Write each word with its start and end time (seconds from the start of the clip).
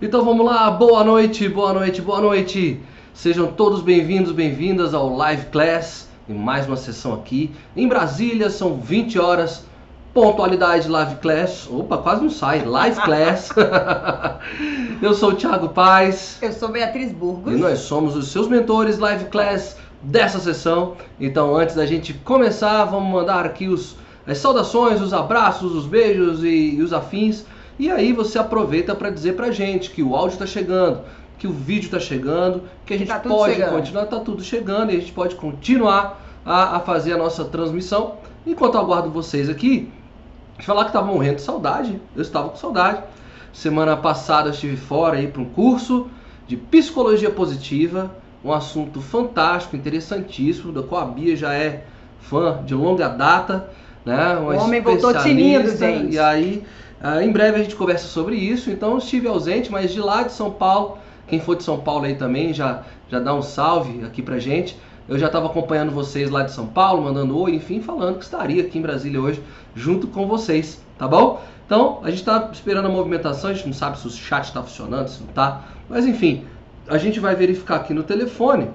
Então 0.00 0.22
vamos 0.22 0.44
lá, 0.44 0.70
boa 0.70 1.02
noite, 1.02 1.48
boa 1.48 1.72
noite, 1.72 2.02
boa 2.02 2.20
noite. 2.20 2.78
Sejam 3.14 3.46
todos 3.46 3.80
bem-vindos, 3.80 4.30
bem-vindas 4.30 4.92
ao 4.92 5.16
Live 5.16 5.46
Class, 5.46 6.06
em 6.28 6.34
mais 6.34 6.66
uma 6.66 6.76
sessão 6.76 7.14
aqui. 7.14 7.50
Em 7.74 7.88
Brasília 7.88 8.50
são 8.50 8.76
20 8.76 9.18
horas, 9.18 9.64
pontualidade 10.12 10.86
Live 10.86 11.14
Class. 11.14 11.66
Opa, 11.70 11.96
quase 11.96 12.22
não 12.22 12.28
sai, 12.28 12.62
Live 12.62 13.00
Class. 13.00 13.48
Eu 15.00 15.14
sou 15.14 15.30
o 15.30 15.34
Thiago 15.34 15.70
Paz. 15.70 16.36
Eu 16.42 16.52
sou 16.52 16.68
Beatriz 16.68 17.10
Burgos. 17.10 17.54
E 17.54 17.56
nós 17.56 17.78
somos 17.78 18.14
os 18.16 18.30
seus 18.30 18.48
mentores 18.48 18.98
Live 18.98 19.24
Class 19.30 19.78
dessa 20.02 20.38
sessão. 20.38 20.94
Então, 21.18 21.56
antes 21.56 21.74
da 21.74 21.86
gente 21.86 22.12
começar, 22.12 22.84
vamos 22.84 23.10
mandar 23.10 23.46
aqui 23.46 23.66
os, 23.66 23.96
as 24.26 24.36
saudações, 24.36 25.00
os 25.00 25.14
abraços, 25.14 25.74
os 25.74 25.86
beijos 25.86 26.44
e, 26.44 26.74
e 26.74 26.82
os 26.82 26.92
afins. 26.92 27.46
E 27.78 27.90
aí 27.90 28.12
você 28.12 28.38
aproveita 28.38 28.94
para 28.94 29.10
dizer 29.10 29.34
pra 29.34 29.50
gente 29.50 29.90
que 29.90 30.02
o 30.02 30.16
áudio 30.16 30.34
está 30.34 30.46
chegando, 30.46 31.00
que 31.38 31.46
o 31.46 31.52
vídeo 31.52 31.86
está 31.86 32.00
chegando, 32.00 32.62
que 32.86 32.94
a 32.94 32.98
gente 32.98 33.08
Tá 33.08 33.20
pode 33.20 33.54
chegando. 33.54 33.70
continuar, 33.76 34.06
tá 34.06 34.18
tudo 34.20 34.42
chegando 34.42 34.92
e 34.92 34.96
a 34.96 35.00
gente 35.00 35.12
pode 35.12 35.34
continuar 35.34 36.22
a, 36.44 36.76
a 36.76 36.80
fazer 36.80 37.12
a 37.12 37.16
nossa 37.18 37.44
transmissão. 37.44 38.14
Enquanto 38.46 38.74
eu 38.74 38.80
aguardo 38.80 39.10
vocês 39.10 39.50
aqui, 39.50 39.90
deixa 40.56 40.62
eu 40.62 40.64
falar 40.64 40.84
que 40.84 40.90
estava 40.90 41.06
morrendo 41.06 41.36
de 41.36 41.42
saudade. 41.42 42.00
Eu 42.14 42.22
estava 42.22 42.48
com 42.48 42.56
saudade. 42.56 43.02
Semana 43.52 43.96
passada 43.96 44.48
eu 44.48 44.52
estive 44.52 44.76
fora 44.76 45.16
aí 45.18 45.26
para 45.26 45.42
um 45.42 45.46
curso 45.46 46.06
de 46.46 46.56
psicologia 46.56 47.30
positiva, 47.30 48.10
um 48.44 48.52
assunto 48.52 49.00
fantástico, 49.00 49.76
interessantíssimo, 49.76 50.72
da 50.72 50.82
qual 50.82 51.02
a 51.02 51.04
Bia 51.06 51.34
já 51.36 51.52
é 51.52 51.84
fã 52.20 52.62
de 52.64 52.74
longa 52.74 53.08
data, 53.08 53.68
né? 54.04 54.36
Uma 54.36 54.54
O 54.54 54.58
homem 54.58 54.80
voltou 54.80 55.12
tinindo, 55.22 55.76
gente. 55.76 56.14
E 56.14 56.18
aí, 56.18 56.64
ah, 57.08 57.22
em 57.22 57.30
breve 57.30 57.60
a 57.60 57.62
gente 57.62 57.76
conversa 57.76 58.08
sobre 58.08 58.34
isso. 58.34 58.68
Então 58.68 58.98
estive 58.98 59.28
ausente, 59.28 59.70
mas 59.70 59.92
de 59.92 60.00
lá 60.00 60.24
de 60.24 60.32
São 60.32 60.50
Paulo, 60.50 60.98
quem 61.28 61.40
for 61.40 61.54
de 61.54 61.62
São 61.62 61.78
Paulo 61.78 62.04
aí 62.04 62.16
também 62.16 62.52
já 62.52 62.82
já 63.08 63.20
dá 63.20 63.32
um 63.32 63.42
salve 63.42 64.04
aqui 64.04 64.20
pra 64.20 64.40
gente. 64.40 64.76
Eu 65.08 65.16
já 65.16 65.26
estava 65.26 65.46
acompanhando 65.46 65.92
vocês 65.92 66.28
lá 66.28 66.42
de 66.42 66.50
São 66.50 66.66
Paulo, 66.66 67.04
mandando 67.04 67.38
oi, 67.38 67.54
enfim, 67.54 67.80
falando 67.80 68.18
que 68.18 68.24
estaria 68.24 68.60
aqui 68.60 68.80
em 68.80 68.82
Brasília 68.82 69.20
hoje 69.20 69.40
junto 69.72 70.08
com 70.08 70.26
vocês, 70.26 70.82
tá 70.98 71.06
bom? 71.06 71.40
Então, 71.64 72.00
a 72.02 72.10
gente 72.10 72.18
está 72.18 72.50
esperando 72.52 72.86
a 72.86 72.88
movimentação, 72.88 73.50
a 73.50 73.54
gente 73.54 73.66
não 73.66 73.72
sabe 73.72 74.00
se 74.00 74.06
o 74.08 74.10
chat 74.10 74.46
está 74.46 74.60
funcionando, 74.60 75.06
se 75.06 75.20
não 75.20 75.28
tá, 75.28 75.64
mas 75.88 76.06
enfim, 76.06 76.44
a 76.88 76.98
gente 76.98 77.20
vai 77.20 77.36
verificar 77.36 77.76
aqui 77.76 77.94
no 77.94 78.02
telefone 78.02 78.68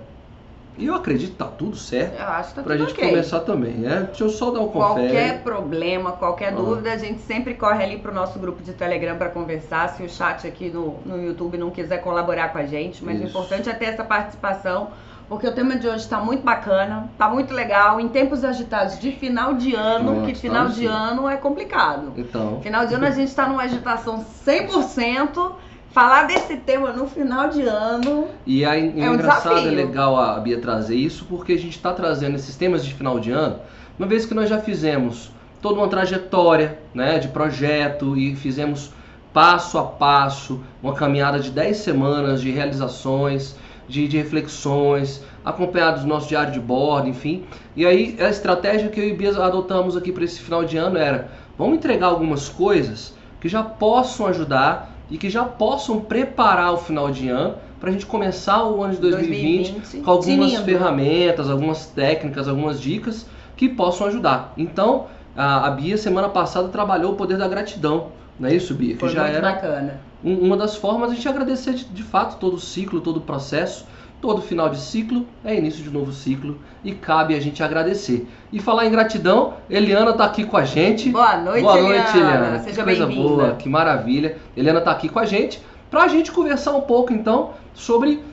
e 0.78 0.86
eu 0.88 0.96
acredito 0.96 1.32
que 1.32 1.38
tá 1.38 1.46
tudo 1.46 1.76
certo 1.76 2.18
Eu 2.20 2.28
acho 2.28 2.50
que 2.50 2.56
tá 2.56 2.64
pra 2.64 2.78
gente 2.78 2.94
ok. 2.94 3.10
começar 3.10 3.40
também, 3.42 3.74
né? 3.74 4.04
Deixa 4.08 4.24
eu 4.24 4.30
só 4.30 4.52
dar 4.52 4.60
um 4.62 4.68
confere. 4.70 5.08
Qualquer 5.08 5.44
problema, 5.44 6.12
qualquer 6.14 6.50
Ah. 6.54 6.56
dúvida, 6.56 6.92
a 6.94 6.98
gente 6.98 7.22
sempre 7.22 7.54
corre 7.54 7.84
ali 7.84 7.98
pro 7.98 8.14
nosso 8.14 8.40
grupo 8.40 8.64
de 8.64 8.74
Telegram 8.74 9.18
para 9.18 9.30
conversar. 9.30 9.90
Se 9.90 10.04
o 10.04 10.10
chat 10.10 10.48
aqui 10.48 10.70
no, 10.70 10.98
no 11.06 11.22
YouTube 11.22 11.58
não 11.58 11.70
quiser 11.70 11.98
colaborar 12.02 12.50
com 12.50 12.58
a 12.58 12.66
gente, 12.66 13.04
mas 13.04 13.18
Isso. 13.18 13.26
o 13.26 13.30
importante 13.30 13.70
é 13.70 13.74
ter 13.74 13.86
essa 13.86 14.04
participação, 14.04 14.90
porque 15.30 15.48
o 15.48 15.52
tema 15.54 15.76
de 15.78 15.88
hoje 15.88 15.98
está 16.00 16.20
muito 16.20 16.44
bacana, 16.44 17.10
tá 17.18 17.30
muito 17.30 17.54
legal. 17.54 18.00
Em 18.00 18.08
tempos 18.10 18.44
agitados 18.44 19.00
de 19.00 19.12
final 19.12 19.54
de 19.54 19.74
ano, 19.76 20.14
Nossa, 20.16 20.26
que 20.28 20.36
final 20.36 20.66
tá 20.68 20.72
de 20.74 20.86
ano 20.86 21.30
é 21.30 21.38
complicado. 21.38 22.12
Então, 22.18 22.60
Final 22.62 22.86
de 22.86 22.94
ano 22.96 23.06
a 23.06 23.12
gente 23.12 23.30
está 23.30 23.48
numa 23.48 23.64
agitação 23.64 24.26
100%. 24.46 25.52
Falar 25.92 26.24
desse 26.24 26.56
tema 26.58 26.92
no 26.94 27.06
final 27.06 27.50
de 27.50 27.64
ano 27.64 28.28
E 28.48 28.64
aí, 28.64 28.94
é 28.98 29.06
É 29.06 29.10
um 29.10 29.16
engraçado, 29.16 29.58
é 29.58 29.62
desafio. 29.62 29.76
legal 29.76 30.18
a 30.18 30.40
Bia 30.40 30.60
trazer 30.60 30.96
isso, 30.96 31.26
porque 31.26 31.52
a 31.54 31.58
gente 31.58 31.76
está 31.76 31.94
trazendo 31.94 32.36
esses 32.36 32.56
temas 32.56 32.86
de 32.86 32.94
final 32.94 33.20
de 33.20 33.32
ano, 33.32 33.60
uma 34.00 34.08
vez 34.08 34.26
que 34.26 34.34
nós 34.34 34.50
já 34.50 34.60
fizemos 34.60 35.32
toda 35.62 35.80
uma 35.80 35.90
trajetória 35.90 36.80
né, 36.94 37.20
de 37.20 37.28
projeto 37.28 38.18
e 38.18 38.36
fizemos 38.36 38.92
passo 39.34 39.78
a 39.78 39.84
passo, 39.84 40.62
uma 40.82 40.94
caminhada 40.94 41.40
de 41.40 41.52
10 41.52 41.78
semanas 41.78 42.42
de 42.42 42.52
realizações, 42.52 43.56
de, 43.88 44.08
de 44.08 44.18
reflexões, 44.18 45.22
acompanhados 45.44 46.02
do 46.04 46.08
nosso 46.08 46.28
diário 46.28 46.54
de 46.54 46.60
bordo, 46.60 47.10
enfim. 47.10 47.44
E 47.76 47.86
aí 47.86 48.16
a 48.20 48.30
estratégia 48.30 48.90
que 48.90 49.00
eu 49.00 49.08
e 49.08 49.14
Bia 49.14 49.32
adotamos 49.32 49.98
aqui 49.98 50.12
para 50.12 50.24
esse 50.24 50.40
final 50.40 50.64
de 50.64 50.78
ano 50.78 50.98
era, 50.98 51.30
vamos 51.58 51.76
entregar 51.78 52.08
algumas 52.08 52.48
coisas 52.48 53.14
que 53.40 53.50
já 53.50 53.64
possam 53.64 54.28
ajudar 54.28 54.91
e 55.12 55.18
que 55.18 55.30
já 55.30 55.44
possam 55.44 56.00
preparar 56.00 56.74
o 56.74 56.78
final 56.78 57.12
de 57.12 57.30
ano 57.30 57.56
para 57.80 57.90
a 57.90 57.92
gente 57.92 58.06
começar 58.06 58.64
o 58.66 58.82
ano 58.82 58.94
de 58.96 59.00
2020, 59.02 59.72
2020 59.74 60.04
com 60.04 60.12
algumas 60.12 60.50
tinindo. 60.52 60.64
ferramentas, 60.66 61.50
algumas 61.50 61.86
técnicas, 61.88 62.48
algumas 62.48 62.80
dicas 62.82 63.26
que 63.58 63.68
possam 63.70 64.08
ajudar. 64.08 64.54
Então, 64.58 65.06
a, 65.36 65.68
a 65.68 65.72
Bia 65.72 65.98
semana 65.98 66.30
passada 66.30 66.70
trabalhou 66.70 67.14
o 67.14 67.16
poder 67.16 67.38
da 67.38 67.48
gratidão, 67.48 68.08
não 68.40 68.50
é 68.50 68.56
isso, 68.56 68.74
Bia? 68.74 68.94
Que 68.94 69.00
Foi 69.02 69.10
já 69.10 69.24
muito 69.24 69.36
era 69.36 69.52
bacana. 69.52 70.00
um- 70.24 70.38
uma 70.48 70.58
das 70.58 70.76
formas 70.76 71.10
de 71.10 71.14
a 71.14 71.16
gente 71.18 71.28
agradecer 71.28 71.74
de, 71.74 71.86
de 71.86 72.04
fato 72.04 72.38
todo 72.40 72.56
o 72.56 72.60
ciclo, 72.60 73.02
todo 73.02 73.18
o 73.18 73.22
processo, 73.22 73.86
todo 74.22 74.42
final 74.42 74.70
de 74.70 74.78
ciclo 74.80 75.26
é 75.44 75.56
início 75.56 75.84
de 75.84 75.90
novo 75.90 76.14
ciclo 76.14 76.58
e 76.84 76.92
cabe 76.94 77.34
a 77.36 77.40
gente 77.42 77.62
agradecer. 77.64 78.28
E 78.54 78.60
falar 78.60 78.86
em 78.86 78.92
gratidão, 78.92 79.56
Eliana 79.70 80.14
tá 80.14 80.26
aqui 80.26 80.46
com 80.46 80.56
a 80.58 80.64
gente. 80.64 81.10
Boa 81.10 81.38
noite, 81.38 81.64
Boa 81.64 81.78
Eliana. 81.80 82.04
noite, 82.04 82.18
Eliana. 82.18 82.60
Seja 82.60 82.76
que 82.78 82.84
coisa 82.84 83.06
bem-vinda. 83.08 83.30
boa, 83.30 83.56
que 83.56 83.68
maravilha. 83.68 84.38
Eliana 84.56 84.80
tá 84.82 84.92
aqui 84.92 85.10
com 85.10 85.20
a 85.20 85.26
gente 85.26 85.62
pra 85.90 86.08
gente 86.08 86.32
conversar 86.32 86.72
um 86.74 86.82
pouco 86.82 87.12
então 87.12 87.52
sobre 87.74 88.24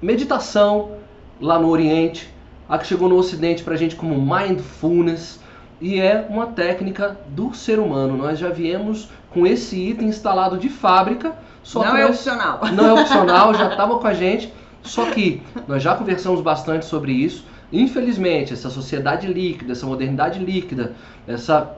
meditação 0.00 0.92
lá 1.40 1.58
no 1.58 1.68
Oriente, 1.68 2.32
a 2.68 2.78
que 2.78 2.86
chegou 2.86 3.08
no 3.08 3.16
Ocidente 3.16 3.62
pra 3.62 3.76
gente 3.76 3.94
como 3.96 4.14
mindfulness 4.20 5.40
e 5.80 6.00
é 6.00 6.26
uma 6.30 6.46
técnica 6.46 7.16
do 7.28 7.54
ser 7.54 7.78
humano. 7.78 8.16
Nós 8.16 8.38
já 8.38 8.48
viemos 8.48 9.08
com 9.30 9.46
esse 9.46 9.76
item 9.90 10.08
instalado 10.08 10.56
de 10.56 10.68
fábrica, 10.68 11.34
só 11.62 11.84
Não 11.84 11.96
é 11.96 12.06
opcional. 12.06 12.60
não 12.72 12.96
é 12.96 13.00
opcional, 13.02 13.54
já 13.54 13.68
estava 13.70 13.98
com 13.98 14.06
a 14.06 14.14
gente. 14.14 14.52
Só 14.86 15.10
que 15.10 15.42
nós 15.66 15.82
já 15.82 15.94
conversamos 15.94 16.40
bastante 16.40 16.84
sobre 16.86 17.12
isso. 17.12 17.44
Infelizmente, 17.72 18.52
essa 18.52 18.70
sociedade 18.70 19.26
líquida, 19.26 19.72
essa 19.72 19.86
modernidade 19.86 20.38
líquida, 20.38 20.94
essa 21.26 21.76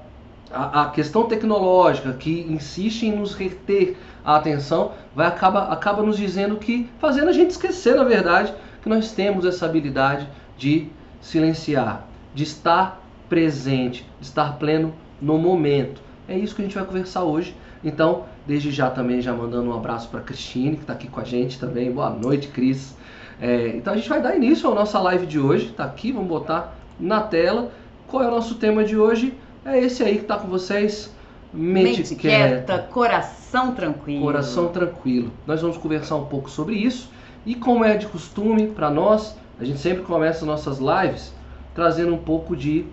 a, 0.50 0.82
a 0.82 0.90
questão 0.90 1.24
tecnológica 1.24 2.12
que 2.12 2.46
insiste 2.48 3.04
em 3.04 3.12
nos 3.12 3.34
reter 3.34 3.96
a 4.24 4.36
atenção, 4.36 4.92
vai 5.14 5.26
acaba, 5.26 5.64
acaba 5.72 6.02
nos 6.02 6.16
dizendo 6.16 6.56
que 6.56 6.88
fazendo 6.98 7.28
a 7.28 7.32
gente 7.32 7.50
esquecer, 7.50 7.96
na 7.96 8.04
verdade, 8.04 8.52
que 8.82 8.88
nós 8.88 9.12
temos 9.12 9.44
essa 9.44 9.66
habilidade 9.66 10.28
de 10.56 10.88
silenciar, 11.20 12.06
de 12.34 12.44
estar 12.44 13.02
presente, 13.28 14.06
de 14.20 14.26
estar 14.26 14.58
pleno 14.58 14.94
no 15.20 15.38
momento. 15.38 16.00
É 16.26 16.36
isso 16.36 16.54
que 16.54 16.62
a 16.62 16.64
gente 16.64 16.74
vai 16.74 16.84
conversar 16.84 17.24
hoje. 17.24 17.54
Então, 17.82 18.24
desde 18.46 18.70
já 18.70 18.90
também 18.90 19.20
já 19.20 19.32
mandando 19.32 19.70
um 19.70 19.74
abraço 19.74 20.08
para 20.08 20.20
Cristine, 20.20 20.76
que 20.76 20.82
está 20.82 20.92
aqui 20.92 21.08
com 21.08 21.20
a 21.20 21.24
gente 21.24 21.58
também. 21.58 21.90
Boa 21.92 22.10
noite, 22.10 22.48
Cris. 22.48 22.94
É, 23.40 23.68
então 23.68 23.92
a 23.92 23.96
gente 23.96 24.08
vai 24.08 24.20
dar 24.20 24.36
início 24.36 24.70
à 24.70 24.74
nossa 24.74 24.98
live 25.00 25.26
de 25.26 25.38
hoje. 25.38 25.68
Tá 25.68 25.84
aqui, 25.84 26.12
vamos 26.12 26.28
botar 26.28 26.74
na 26.98 27.20
tela. 27.20 27.70
Qual 28.06 28.22
é 28.22 28.28
o 28.28 28.30
nosso 28.30 28.56
tema 28.56 28.84
de 28.84 28.96
hoje? 28.96 29.34
É 29.64 29.78
esse 29.78 30.02
aí 30.02 30.18
que 30.18 30.24
tá 30.24 30.36
com 30.36 30.48
vocês. 30.48 31.14
Mente, 31.52 32.14
quieta, 32.14 32.78
coração 32.90 33.74
tranquilo. 33.74 34.22
coração 34.22 34.68
tranquilo. 34.68 35.32
Nós 35.46 35.62
vamos 35.62 35.78
conversar 35.78 36.16
um 36.16 36.26
pouco 36.26 36.50
sobre 36.50 36.74
isso. 36.74 37.10
E 37.46 37.54
como 37.54 37.84
é 37.84 37.96
de 37.96 38.06
costume 38.06 38.66
para 38.66 38.90
nós, 38.90 39.34
a 39.58 39.64
gente 39.64 39.78
sempre 39.78 40.02
começa 40.02 40.44
nossas 40.44 40.78
lives 40.78 41.32
trazendo 41.74 42.12
um 42.12 42.18
pouco 42.18 42.54
de 42.54 42.84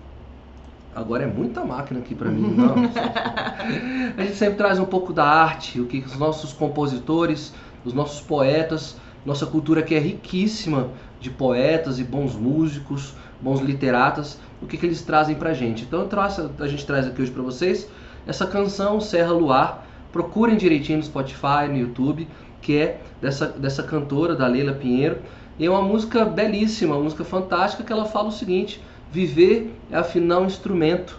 Agora 0.96 1.24
é 1.24 1.26
muita 1.26 1.62
máquina 1.62 2.00
aqui 2.00 2.14
para 2.14 2.30
mim, 2.30 2.40
não. 2.56 2.74
A 4.16 4.22
gente 4.22 4.36
sempre 4.36 4.56
traz 4.56 4.78
um 4.78 4.86
pouco 4.86 5.12
da 5.12 5.26
arte, 5.26 5.78
o 5.78 5.84
que 5.84 5.98
os 5.98 6.16
nossos 6.16 6.54
compositores, 6.54 7.52
os 7.84 7.92
nossos 7.92 8.22
poetas, 8.22 8.96
nossa 9.26 9.44
cultura 9.44 9.82
que 9.82 9.94
é 9.94 9.98
riquíssima 9.98 10.88
de 11.20 11.28
poetas 11.28 11.98
e 11.98 12.04
bons 12.04 12.34
músicos, 12.34 13.12
bons 13.40 13.60
literatas, 13.60 14.38
o 14.62 14.66
que, 14.66 14.76
que 14.76 14.86
eles 14.86 15.02
trazem 15.02 15.34
pra 15.34 15.52
gente. 15.52 15.82
Então 15.82 16.06
trouxe, 16.06 16.48
a 16.60 16.68
gente 16.68 16.86
traz 16.86 17.06
aqui 17.06 17.20
hoje 17.20 17.32
para 17.32 17.42
vocês 17.42 17.88
essa 18.26 18.46
canção 18.46 19.00
Serra 19.00 19.32
Luar. 19.32 19.84
Procurem 20.12 20.56
direitinho 20.56 20.98
no 20.98 21.04
Spotify, 21.04 21.68
no 21.68 21.76
YouTube, 21.76 22.26
que 22.62 22.78
é 22.78 23.00
dessa, 23.20 23.48
dessa 23.48 23.82
cantora, 23.82 24.34
da 24.34 24.46
Leila 24.46 24.72
Pinheiro. 24.72 25.18
E 25.58 25.66
é 25.66 25.70
uma 25.70 25.82
música 25.82 26.24
belíssima, 26.24 26.94
uma 26.94 27.02
música 27.02 27.24
fantástica 27.24 27.82
que 27.82 27.92
ela 27.92 28.04
fala 28.04 28.28
o 28.28 28.32
seguinte: 28.32 28.80
viver 29.10 29.74
é 29.90 29.96
afinar 29.96 30.38
um 30.38 30.46
instrumento 30.46 31.18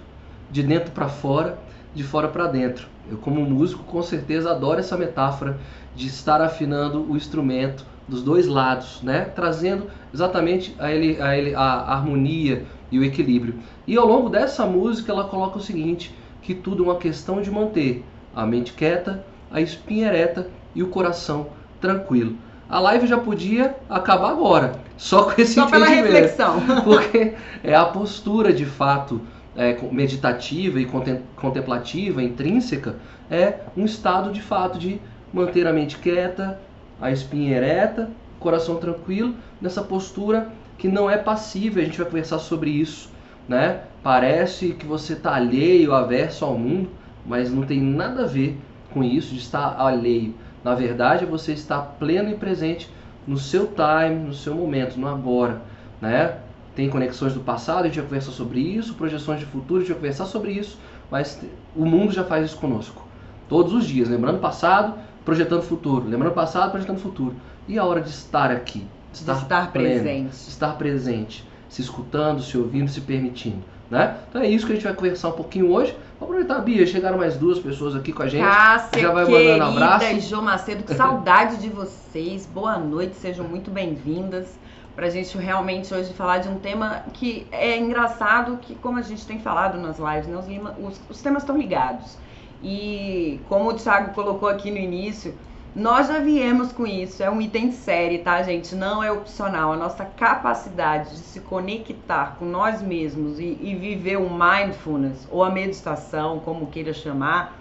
de 0.49 0.63
dentro 0.63 0.91
para 0.91 1.09
fora, 1.09 1.59
de 1.93 2.03
fora 2.03 2.27
para 2.27 2.47
dentro. 2.47 2.87
Eu, 3.09 3.17
como 3.17 3.41
músico, 3.41 3.83
com 3.83 4.01
certeza 4.01 4.51
adoro 4.51 4.79
essa 4.79 4.97
metáfora 4.97 5.59
de 5.95 6.07
estar 6.07 6.41
afinando 6.41 7.09
o 7.09 7.15
instrumento 7.15 7.85
dos 8.07 8.23
dois 8.23 8.47
lados, 8.47 9.01
né? 9.03 9.25
Trazendo 9.35 9.87
exatamente 10.13 10.75
a, 10.79 10.91
ele, 10.91 11.21
a, 11.21 11.37
ele, 11.37 11.53
a 11.53 11.61
harmonia 11.61 12.65
e 12.91 12.97
o 12.97 13.03
equilíbrio. 13.03 13.55
E 13.85 13.97
ao 13.97 14.07
longo 14.07 14.29
dessa 14.29 14.65
música 14.65 15.11
ela 15.11 15.25
coloca 15.25 15.57
o 15.57 15.61
seguinte, 15.61 16.15
que 16.41 16.53
tudo 16.53 16.83
é 16.83 16.87
uma 16.87 16.95
questão 16.95 17.41
de 17.41 17.51
manter 17.51 18.05
a 18.35 18.45
mente 18.45 18.73
quieta, 18.73 19.25
a 19.51 19.59
espinha 19.59 20.07
ereta 20.07 20.47
e 20.73 20.81
o 20.81 20.87
coração 20.87 21.47
tranquilo. 21.81 22.35
A 22.69 22.79
live 22.79 23.07
já 23.07 23.17
podia 23.17 23.75
acabar 23.89 24.31
agora, 24.31 24.73
só 24.97 25.23
com 25.23 25.41
esse 25.41 25.53
Só 25.53 25.67
pela 25.67 25.85
entendimento 25.85 26.13
reflexão. 26.13 26.61
porque 26.83 27.33
é 27.63 27.73
a 27.73 27.85
postura 27.85 28.51
de 28.51 28.65
fato 28.65 29.21
é, 29.55 29.77
meditativa 29.91 30.79
e 30.79 30.85
contem- 30.85 31.21
contemplativa, 31.35 32.21
intrínseca, 32.21 32.95
é 33.29 33.59
um 33.75 33.85
estado 33.85 34.31
de 34.31 34.41
fato 34.41 34.77
de 34.77 35.01
manter 35.33 35.65
a 35.65 35.73
mente 35.73 35.97
quieta, 35.97 36.59
a 37.01 37.11
espinha 37.11 37.55
ereta, 37.55 38.09
coração 38.39 38.77
tranquilo, 38.77 39.35
nessa 39.61 39.81
postura 39.81 40.49
que 40.77 40.87
não 40.87 41.09
é 41.09 41.17
passível. 41.17 41.81
A 41.81 41.85
gente 41.85 41.97
vai 41.97 42.07
conversar 42.07 42.39
sobre 42.39 42.69
isso, 42.69 43.09
né? 43.47 43.81
Parece 44.03 44.69
que 44.73 44.85
você 44.85 45.13
está 45.13 45.35
alheio, 45.35 45.93
averso 45.93 46.45
ao 46.45 46.57
mundo, 46.57 46.89
mas 47.25 47.51
não 47.51 47.63
tem 47.63 47.81
nada 47.81 48.23
a 48.23 48.27
ver 48.27 48.57
com 48.93 49.03
isso 49.03 49.33
de 49.33 49.39
estar 49.39 49.79
alheio. 49.79 50.33
Na 50.63 50.75
verdade, 50.75 51.23
é 51.23 51.27
você 51.27 51.53
está 51.53 51.79
pleno 51.79 52.29
e 52.29 52.35
presente 52.35 52.89
no 53.27 53.37
seu 53.37 53.67
time, 53.67 54.27
no 54.27 54.33
seu 54.33 54.55
momento, 54.55 54.97
no 54.97 55.07
agora, 55.07 55.61
né? 56.01 56.37
Tem 56.75 56.89
conexões 56.89 57.33
do 57.33 57.39
passado, 57.39 57.81
a 57.81 57.87
gente 57.87 57.95
vai 57.95 58.05
conversar 58.05 58.31
sobre 58.31 58.59
isso, 58.59 58.93
projeções 58.93 59.39
de 59.39 59.45
futuro, 59.45 59.77
a 59.77 59.79
gente 59.79 59.89
vai 59.89 59.97
conversar 59.97 60.25
sobre 60.25 60.51
isso, 60.51 60.77
mas 61.09 61.41
o 61.75 61.85
mundo 61.85 62.13
já 62.13 62.23
faz 62.23 62.45
isso 62.45 62.57
conosco. 62.57 63.05
Todos 63.49 63.73
os 63.73 63.85
dias, 63.85 64.09
lembrando 64.09 64.39
passado, 64.39 64.93
projetando 65.27 65.61
futuro, 65.61 66.07
lembrando 66.07 66.33
passado, 66.33 66.71
projetando 66.71 66.99
futuro. 66.99 67.35
E 67.67 67.77
a 67.77 67.83
hora 67.83 67.99
de 67.99 68.09
estar 68.09 68.49
aqui, 68.49 68.87
estar, 69.11 69.33
de 69.33 69.41
estar 69.41 69.71
pleno, 69.73 69.89
presente, 69.89 70.31
estar 70.31 70.77
presente, 70.77 71.45
se 71.67 71.81
escutando, 71.81 72.41
se 72.41 72.57
ouvindo, 72.57 72.89
se 72.89 73.01
permitindo. 73.01 73.61
Né? 73.91 74.15
Então 74.29 74.41
é 74.41 74.47
isso 74.47 74.65
que 74.65 74.71
a 74.71 74.75
gente 74.75 74.85
vai 74.85 74.93
conversar 74.93 75.27
um 75.27 75.33
pouquinho 75.33 75.69
hoje. 75.69 75.93
Vou 76.17 76.29
aproveitar, 76.29 76.59
Bia, 76.59 76.87
chegaram 76.87 77.17
mais 77.17 77.35
duas 77.35 77.59
pessoas 77.59 77.93
aqui 77.93 78.13
com 78.13 78.23
a 78.23 78.29
gente. 78.29 78.41
Cássia, 78.41 79.01
Já 79.01 79.11
vai 79.11 79.25
querida 79.25 79.57
mandando 79.57 79.83
abraço. 79.83 80.05
e 80.05 80.19
Jô 80.21 80.41
Macedo, 80.41 80.83
que 80.83 80.95
saudade 80.95 81.57
de 81.57 81.67
vocês. 81.67 82.45
Boa 82.45 82.77
noite, 82.77 83.17
sejam 83.17 83.45
muito 83.45 83.69
bem-vindas. 83.69 84.57
Pra 84.95 85.09
gente 85.09 85.37
realmente 85.37 85.93
hoje 85.93 86.13
falar 86.13 86.37
de 86.37 86.47
um 86.47 86.57
tema 86.57 87.03
que 87.13 87.45
é 87.51 87.77
engraçado, 87.77 88.57
que 88.61 88.75
como 88.75 88.97
a 88.97 89.01
gente 89.01 89.25
tem 89.27 89.39
falado 89.39 89.77
nas 89.77 89.99
lives, 89.99 90.27
né, 90.27 90.37
os, 90.79 91.01
os 91.09 91.21
temas 91.21 91.43
estão 91.43 91.57
ligados. 91.57 92.17
E 92.63 93.39
como 93.47 93.69
o 93.69 93.73
Thiago 93.73 94.13
colocou 94.13 94.49
aqui 94.49 94.71
no 94.71 94.77
início, 94.77 95.33
nós 95.75 96.07
já 96.07 96.17
viemos 96.17 96.71
com 96.71 96.87
isso, 96.87 97.21
é 97.21 97.29
um 97.29 97.39
item 97.39 97.71
sério, 97.71 98.23
tá, 98.23 98.41
gente? 98.41 98.73
Não 98.73 99.03
é 99.03 99.11
opcional. 99.11 99.73
A 99.73 99.77
nossa 99.77 100.03
capacidade 100.05 101.11
de 101.11 101.17
se 101.19 101.39
conectar 101.39 102.35
com 102.39 102.45
nós 102.45 102.81
mesmos 102.81 103.39
e, 103.39 103.57
e 103.61 103.75
viver 103.75 104.17
o 104.17 104.27
mindfulness, 104.27 105.27
ou 105.29 105.43
a 105.43 105.51
meditação, 105.51 106.39
como 106.39 106.65
queira 106.65 106.93
chamar, 106.93 107.59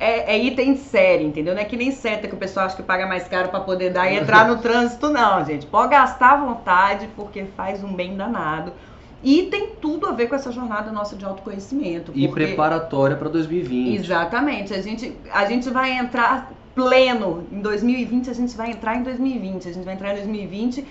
é, 0.00 0.34
é, 0.34 0.38
item 0.38 0.76
sério, 0.76 1.26
entendeu? 1.26 1.54
Não 1.54 1.60
é 1.60 1.64
que 1.64 1.76
nem 1.76 1.90
seta 1.90 2.26
que 2.26 2.34
o 2.34 2.38
pessoal 2.38 2.66
acha 2.66 2.76
que 2.76 2.82
paga 2.82 3.06
mais 3.06 3.28
caro 3.28 3.48
para 3.48 3.60
poder 3.60 3.92
dar 3.92 4.10
e 4.10 4.16
entrar 4.16 4.48
no 4.48 4.56
trânsito, 4.62 5.10
não, 5.10 5.44
gente. 5.44 5.66
Pode 5.66 5.90
gastar 5.90 6.34
à 6.34 6.36
vontade, 6.36 7.08
porque 7.16 7.44
faz 7.56 7.84
um 7.84 7.92
bem 7.92 8.16
danado. 8.16 8.72
E 9.22 9.44
tem 9.44 9.70
tudo 9.80 10.06
a 10.06 10.12
ver 10.12 10.28
com 10.28 10.34
essa 10.34 10.52
jornada 10.52 10.92
nossa 10.92 11.16
de 11.16 11.24
autoconhecimento. 11.24 12.12
E 12.14 12.28
preparatória 12.28 13.16
para 13.16 13.28
2020. 13.28 13.96
Exatamente. 13.96 14.72
A 14.72 14.80
gente, 14.80 15.16
a 15.32 15.44
gente 15.44 15.68
vai 15.70 15.98
entrar 15.98 16.52
pleno. 16.74 17.44
Em 17.50 17.60
2020 17.60 18.30
a 18.30 18.32
gente 18.32 18.56
vai 18.56 18.70
entrar 18.70 18.96
em 18.96 19.02
2020. 19.02 19.68
A 19.68 19.72
gente 19.72 19.84
vai 19.84 19.94
entrar 19.94 20.12
em 20.12 20.16
2020, 20.16 20.86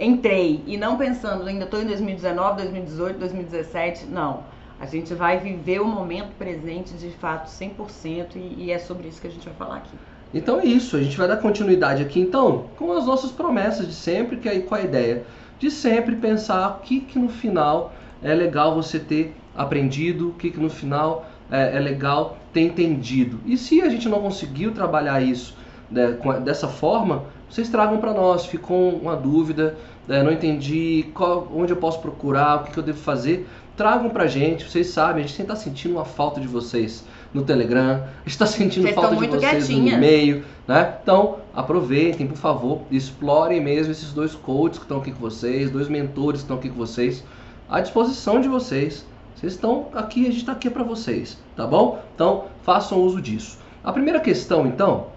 entrei. 0.00 0.62
E 0.66 0.78
não 0.78 0.96
pensando, 0.96 1.46
ainda 1.46 1.64
estou 1.64 1.82
em 1.82 1.86
2019, 1.86 2.62
2018, 2.62 3.18
2017. 3.18 4.06
Não. 4.06 4.44
A 4.80 4.86
gente 4.86 5.14
vai 5.14 5.38
viver 5.38 5.80
o 5.80 5.86
momento 5.86 6.34
presente 6.38 6.94
de 6.94 7.10
fato 7.10 7.48
100% 7.48 8.36
e, 8.36 8.64
e 8.64 8.70
é 8.70 8.78
sobre 8.78 9.08
isso 9.08 9.20
que 9.20 9.26
a 9.26 9.30
gente 9.30 9.44
vai 9.44 9.54
falar 9.54 9.76
aqui. 9.76 9.96
Então 10.34 10.60
é 10.60 10.66
isso, 10.66 10.96
a 10.96 11.02
gente 11.02 11.16
vai 11.16 11.28
dar 11.28 11.36
continuidade 11.36 12.02
aqui 12.02 12.20
então 12.20 12.66
com 12.76 12.92
as 12.92 13.06
nossas 13.06 13.30
promessas 13.30 13.86
de 13.86 13.94
sempre, 13.94 14.36
que 14.36 14.48
é 14.48 14.52
aí 14.52 14.62
com 14.62 14.74
a 14.74 14.82
ideia 14.82 15.24
de 15.58 15.70
sempre 15.70 16.16
pensar 16.16 16.68
o 16.70 16.80
que, 16.80 17.00
que 17.00 17.18
no 17.18 17.28
final 17.28 17.92
é 18.22 18.34
legal 18.34 18.74
você 18.74 18.98
ter 18.98 19.34
aprendido, 19.54 20.30
o 20.30 20.32
que, 20.34 20.50
que 20.50 20.60
no 20.60 20.70
final 20.70 21.26
é, 21.50 21.76
é 21.76 21.80
legal 21.80 22.36
ter 22.52 22.62
entendido. 22.62 23.40
E 23.46 23.56
se 23.56 23.80
a 23.82 23.88
gente 23.88 24.08
não 24.08 24.20
conseguiu 24.20 24.72
trabalhar 24.72 25.20
isso 25.20 25.56
né, 25.90 26.18
dessa 26.44 26.68
forma, 26.68 27.24
vocês 27.48 27.68
tragam 27.68 27.98
para 27.98 28.12
nós. 28.12 28.46
Ficou 28.46 28.90
uma 28.90 29.16
dúvida, 29.16 29.76
né, 30.06 30.22
não 30.22 30.32
entendi 30.32 31.06
qual, 31.14 31.48
onde 31.54 31.72
eu 31.72 31.76
posso 31.76 32.00
procurar, 32.00 32.56
o 32.56 32.64
que, 32.64 32.72
que 32.72 32.78
eu 32.78 32.82
devo 32.82 32.98
fazer. 32.98 33.48
Tragam 33.76 34.08
para 34.10 34.26
gente, 34.26 34.68
vocês 34.68 34.88
sabem, 34.88 35.24
a 35.24 35.26
gente 35.26 35.40
está 35.40 35.54
sentindo 35.54 35.92
uma 35.92 36.04
falta 36.04 36.40
de 36.40 36.46
vocês 36.46 37.04
no 37.36 37.44
Telegram, 37.44 38.04
está 38.24 38.46
sentindo 38.46 38.82
vocês 38.82 38.94
falta 38.94 39.14
de 39.14 39.26
vocês 39.26 39.68
no 39.68 39.88
e-mail, 39.88 40.44
né? 40.66 40.96
Então, 41.02 41.36
aproveitem, 41.54 42.26
por 42.26 42.36
favor, 42.36 42.80
explorem 42.90 43.60
mesmo 43.60 43.92
esses 43.92 44.12
dois 44.12 44.34
coaches 44.34 44.78
que 44.78 44.84
estão 44.84 44.98
aqui 44.98 45.12
com 45.12 45.20
vocês, 45.20 45.70
dois 45.70 45.88
mentores 45.88 46.40
que 46.40 46.44
estão 46.44 46.56
aqui 46.56 46.68
com 46.68 46.76
vocês, 46.76 47.22
à 47.68 47.80
disposição 47.80 48.40
de 48.40 48.48
vocês 48.48 49.04
vocês 49.36 49.52
estão 49.52 49.88
aqui, 49.92 50.22
a 50.22 50.30
gente 50.30 50.38
está 50.38 50.52
aqui 50.52 50.70
para 50.70 50.82
vocês, 50.82 51.38
tá 51.54 51.66
bom? 51.66 52.02
Então, 52.14 52.46
façam 52.62 53.02
uso 53.02 53.20
disso. 53.20 53.58
A 53.84 53.92
primeira 53.92 54.18
questão, 54.18 54.66
então, 54.66 55.08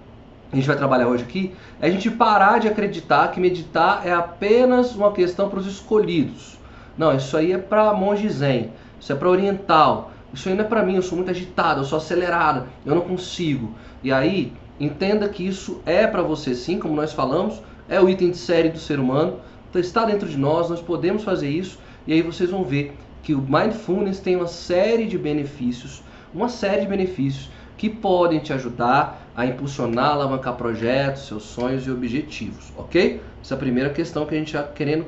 a 0.51 0.56
gente 0.57 0.68
vai 0.68 0.75
trabalhar 0.75 1.07
hoje 1.07 1.24
aqui, 1.24 1.56
é 1.80 1.88
a 1.88 1.89
gente 1.89 2.12
parar 2.12 2.60
de 2.60 2.68
acreditar 2.68 3.31
que 3.31 3.39
meditar 3.39 4.06
é 4.06 4.12
apenas 4.12 4.94
uma 4.94 5.13
questão 5.13 5.48
para 5.48 5.60
os 5.60 5.65
escolhidos. 5.65 6.57
Não, 6.98 7.15
isso 7.15 7.38
aí 7.38 7.54
é 7.54 7.57
para 7.57 7.94
monge 7.94 8.27
zen, 8.27 8.72
isso 9.00 9.13
é 9.13 9.15
para 9.15 9.30
oriental, 9.30 10.12
isso 10.33 10.49
não 10.49 10.63
é 10.63 10.63
para 10.63 10.83
mim, 10.83 10.95
eu 10.95 11.01
sou 11.01 11.15
muito 11.15 11.31
agitado, 11.31 11.81
eu 11.81 11.85
sou 11.85 11.97
acelerado, 11.97 12.67
eu 12.85 12.95
não 12.95 13.01
consigo. 13.01 13.73
E 14.03 14.11
aí, 14.11 14.53
entenda 14.79 15.27
que 15.27 15.45
isso 15.45 15.81
é 15.85 16.05
para 16.07 16.21
você 16.21 16.53
sim, 16.53 16.79
como 16.79 16.95
nós 16.95 17.13
falamos, 17.13 17.61
é 17.87 17.99
o 17.99 18.07
item 18.07 18.31
de 18.31 18.37
série 18.37 18.69
do 18.69 18.79
ser 18.79 18.99
humano, 18.99 19.39
então 19.69 19.81
está 19.81 20.05
dentro 20.05 20.27
de 20.27 20.37
nós, 20.37 20.69
nós 20.69 20.81
podemos 20.81 21.23
fazer 21.23 21.49
isso, 21.49 21.79
e 22.05 22.13
aí 22.13 22.21
vocês 22.21 22.49
vão 22.49 22.63
ver 22.63 22.95
que 23.21 23.33
o 23.33 23.41
mindfulness 23.41 24.19
tem 24.19 24.35
uma 24.35 24.47
série 24.47 25.05
de 25.05 25.17
benefícios, 25.17 26.01
uma 26.33 26.49
série 26.49 26.81
de 26.81 26.87
benefícios 26.87 27.49
que 27.77 27.89
podem 27.89 28.39
te 28.39 28.51
ajudar 28.53 29.27
a 29.35 29.45
impulsionar, 29.45 30.11
alavancar 30.11 30.55
projetos, 30.55 31.27
seus 31.27 31.43
sonhos 31.43 31.87
e 31.87 31.91
objetivos, 31.91 32.73
ok? 32.77 33.21
Essa 33.41 33.53
é 33.53 33.55
a 33.55 33.59
primeira 33.59 33.89
questão 33.89 34.25
que 34.25 34.35
a 34.35 34.37
gente 34.37 34.47
está 34.47 34.63
querendo 34.63 35.05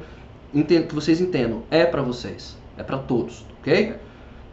que 0.54 0.96
vocês 0.96 1.20
entendam. 1.20 1.64
É 1.70 1.86
para 1.86 2.02
vocês, 2.02 2.58
é 2.78 2.84
para 2.84 2.98
todos, 2.98 3.46
ok? 3.60 3.96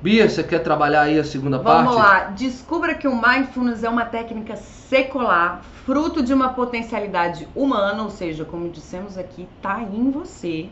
Bia, 0.00 0.28
você 0.28 0.44
quer 0.44 0.60
trabalhar 0.60 1.02
aí 1.02 1.18
a 1.18 1.24
segunda 1.24 1.58
Vamos 1.58 1.72
parte? 1.72 1.86
Vamos 1.86 2.02
lá. 2.02 2.24
Descubra 2.30 2.94
que 2.94 3.08
o 3.08 3.20
mindfulness 3.20 3.82
é 3.82 3.88
uma 3.88 4.04
técnica 4.04 4.54
secular, 4.56 5.62
fruto 5.84 6.22
de 6.22 6.32
uma 6.32 6.50
potencialidade 6.50 7.48
humana, 7.54 8.04
ou 8.04 8.10
seja, 8.10 8.44
como 8.44 8.68
dissemos 8.68 9.18
aqui, 9.18 9.48
está 9.56 9.82
em 9.82 10.10
você 10.10 10.68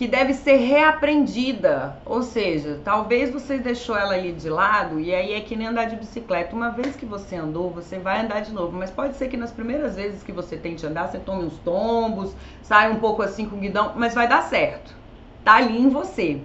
que 0.00 0.08
deve 0.08 0.32
ser 0.32 0.56
reaprendida. 0.56 1.96
Ou 2.06 2.22
seja, 2.22 2.80
talvez 2.82 3.30
você 3.30 3.58
deixou 3.58 3.96
ela 3.96 4.14
ali 4.14 4.32
de 4.32 4.48
lado 4.48 4.98
e 4.98 5.14
aí 5.14 5.34
é 5.34 5.40
que 5.40 5.54
nem 5.54 5.66
andar 5.68 5.84
de 5.84 5.94
bicicleta. 5.94 6.56
Uma 6.56 6.70
vez 6.70 6.96
que 6.96 7.04
você 7.04 7.36
andou, 7.36 7.70
você 7.70 7.98
vai 7.98 8.22
andar 8.22 8.40
de 8.40 8.50
novo. 8.50 8.76
Mas 8.76 8.90
pode 8.90 9.14
ser 9.16 9.28
que 9.28 9.36
nas 9.36 9.52
primeiras 9.52 9.96
vezes 9.96 10.22
que 10.22 10.32
você 10.32 10.56
tente 10.56 10.86
andar, 10.86 11.06
você 11.06 11.18
tome 11.18 11.44
uns 11.44 11.58
tombos, 11.58 12.34
saia 12.62 12.90
um 12.90 12.96
pouco 12.98 13.20
assim 13.22 13.46
com 13.46 13.56
o 13.56 13.60
guidão, 13.60 13.92
mas 13.94 14.14
vai 14.14 14.26
dar 14.26 14.42
certo. 14.42 14.96
Tá 15.44 15.56
ali 15.56 15.78
em 15.78 15.90
você. 15.90 16.40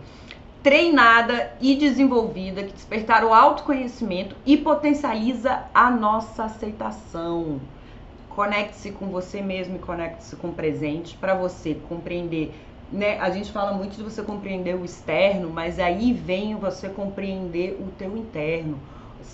Treinada 0.66 1.54
e 1.62 1.76
desenvolvida, 1.76 2.64
que 2.64 2.74
despertar 2.74 3.24
o 3.24 3.32
autoconhecimento 3.32 4.36
e 4.44 4.58
potencializa 4.58 5.62
a 5.72 5.92
nossa 5.92 6.46
aceitação. 6.46 7.62
Conecte-se 8.30 8.90
com 8.90 9.06
você 9.10 9.44
mesmo 9.44 9.76
e 9.76 9.80
conecte-se 9.80 10.36
com 10.36 10.48
o 10.48 10.54
presente 10.54 11.16
para 11.18 11.36
você 11.36 11.76
compreender 11.88 12.52
né, 12.92 13.20
a 13.20 13.30
gente 13.30 13.52
fala 13.52 13.74
muito 13.74 13.96
de 13.96 14.02
você 14.02 14.24
compreender 14.24 14.76
o 14.76 14.84
externo, 14.84 15.52
mas 15.52 15.78
aí 15.78 16.12
vem 16.12 16.56
você 16.56 16.90
compreender 16.90 17.78
o 17.80 17.92
teu 17.92 18.18
interno. 18.18 18.80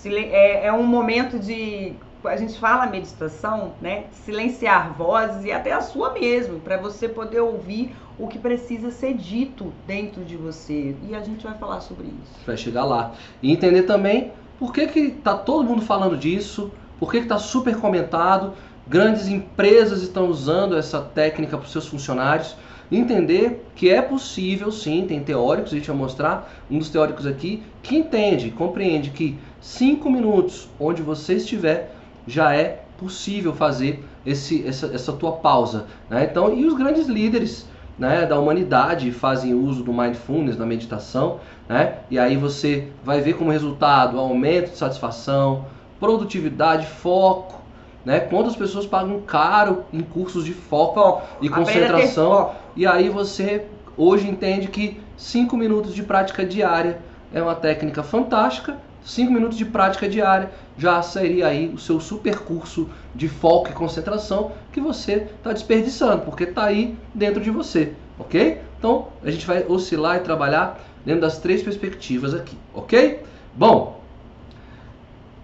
É, 0.04 0.66
é 0.66 0.72
um 0.74 0.84
momento 0.84 1.38
de 1.38 1.94
a 2.24 2.36
gente 2.36 2.58
fala 2.58 2.86
meditação, 2.86 3.72
né? 3.80 4.04
Silenciar 4.12 4.94
vozes 4.94 5.44
e 5.44 5.52
até 5.52 5.72
a 5.72 5.80
sua 5.80 6.12
mesmo, 6.12 6.60
para 6.60 6.76
você 6.76 7.08
poder 7.08 7.40
ouvir 7.40 7.94
o 8.18 8.28
que 8.28 8.38
precisa 8.38 8.90
ser 8.90 9.14
dito 9.14 9.72
dentro 9.86 10.24
de 10.24 10.36
você. 10.36 10.94
E 11.08 11.14
a 11.14 11.20
gente 11.20 11.44
vai 11.44 11.54
falar 11.54 11.80
sobre 11.80 12.06
isso. 12.06 12.46
Vai 12.46 12.56
chegar 12.56 12.84
lá. 12.84 13.12
E 13.42 13.52
entender 13.52 13.82
também 13.82 14.32
por 14.58 14.72
que 14.72 14.86
que 14.86 15.10
tá 15.10 15.36
todo 15.36 15.64
mundo 15.64 15.82
falando 15.82 16.16
disso, 16.16 16.70
por 16.98 17.10
que 17.10 17.22
que 17.22 17.26
tá 17.26 17.38
super 17.38 17.76
comentado, 17.76 18.52
grandes 18.86 19.28
empresas 19.28 20.02
estão 20.02 20.28
usando 20.28 20.76
essa 20.76 21.00
técnica 21.00 21.56
para 21.56 21.66
os 21.66 21.72
seus 21.72 21.86
funcionários 21.86 22.56
entender 22.96 23.64
que 23.74 23.88
é 23.88 24.02
possível 24.02 24.70
sim, 24.70 25.06
tem 25.06 25.20
teóricos, 25.22 25.72
a 25.72 25.76
gente 25.76 25.88
vai 25.88 25.96
mostrar 25.96 26.52
um 26.70 26.78
dos 26.78 26.90
teóricos 26.90 27.26
aqui, 27.26 27.62
que 27.82 27.96
entende, 27.96 28.50
compreende 28.50 29.10
que 29.10 29.38
cinco 29.60 30.10
minutos 30.10 30.68
onde 30.78 31.02
você 31.02 31.34
estiver 31.34 31.94
já 32.26 32.54
é 32.54 32.82
possível 32.98 33.52
fazer 33.52 34.04
esse, 34.24 34.66
essa, 34.66 34.86
essa 34.86 35.12
tua 35.12 35.32
pausa. 35.32 35.86
Né? 36.08 36.28
Então, 36.30 36.54
e 36.54 36.64
os 36.64 36.74
grandes 36.74 37.06
líderes 37.06 37.68
né, 37.98 38.24
da 38.24 38.38
humanidade 38.38 39.10
fazem 39.12 39.54
uso 39.54 39.82
do 39.82 39.92
mindfulness, 39.92 40.56
da 40.56 40.64
meditação, 40.64 41.40
né? 41.68 41.98
e 42.10 42.18
aí 42.18 42.36
você 42.36 42.88
vai 43.04 43.20
ver 43.20 43.34
como 43.34 43.50
resultado 43.50 44.18
aumento 44.18 44.70
de 44.70 44.78
satisfação, 44.78 45.66
produtividade, 45.98 46.86
foco, 46.86 47.62
né? 48.04 48.20
Quantas 48.20 48.56
pessoas 48.56 48.86
pagam 48.86 49.20
caro 49.20 49.84
em 49.92 50.00
cursos 50.00 50.44
de 50.44 50.52
foco, 50.52 50.94
foco. 50.94 51.22
e 51.40 51.48
concentração 51.48 52.50
e 52.74 52.86
aí 52.86 53.08
você 53.08 53.66
hoje 53.96 54.28
entende 54.28 54.68
que 54.68 55.00
5 55.16 55.56
minutos 55.56 55.94
de 55.94 56.02
prática 56.02 56.44
diária 56.44 56.98
é 57.32 57.40
uma 57.40 57.54
técnica 57.54 58.02
fantástica 58.02 58.76
5 59.04 59.32
minutos 59.32 59.58
de 59.58 59.64
prática 59.64 60.08
diária 60.08 60.50
já 60.76 61.02
seria 61.02 61.46
aí 61.46 61.68
o 61.68 61.78
seu 61.78 62.00
super 62.00 62.38
curso 62.38 62.88
de 63.14 63.28
foco 63.28 63.70
e 63.70 63.72
concentração 63.72 64.52
que 64.72 64.80
você 64.80 65.28
está 65.36 65.52
desperdiçando, 65.52 66.22
porque 66.22 66.44
está 66.44 66.64
aí 66.64 66.96
dentro 67.14 67.40
de 67.40 67.50
você, 67.50 67.92
ok? 68.18 68.60
Então 68.78 69.08
a 69.22 69.30
gente 69.30 69.46
vai 69.46 69.64
oscilar 69.68 70.16
e 70.16 70.20
trabalhar 70.20 70.80
dentro 71.04 71.22
das 71.22 71.38
três 71.38 71.62
perspectivas 71.62 72.34
aqui, 72.34 72.56
ok? 72.74 73.22
Bom, 73.54 74.01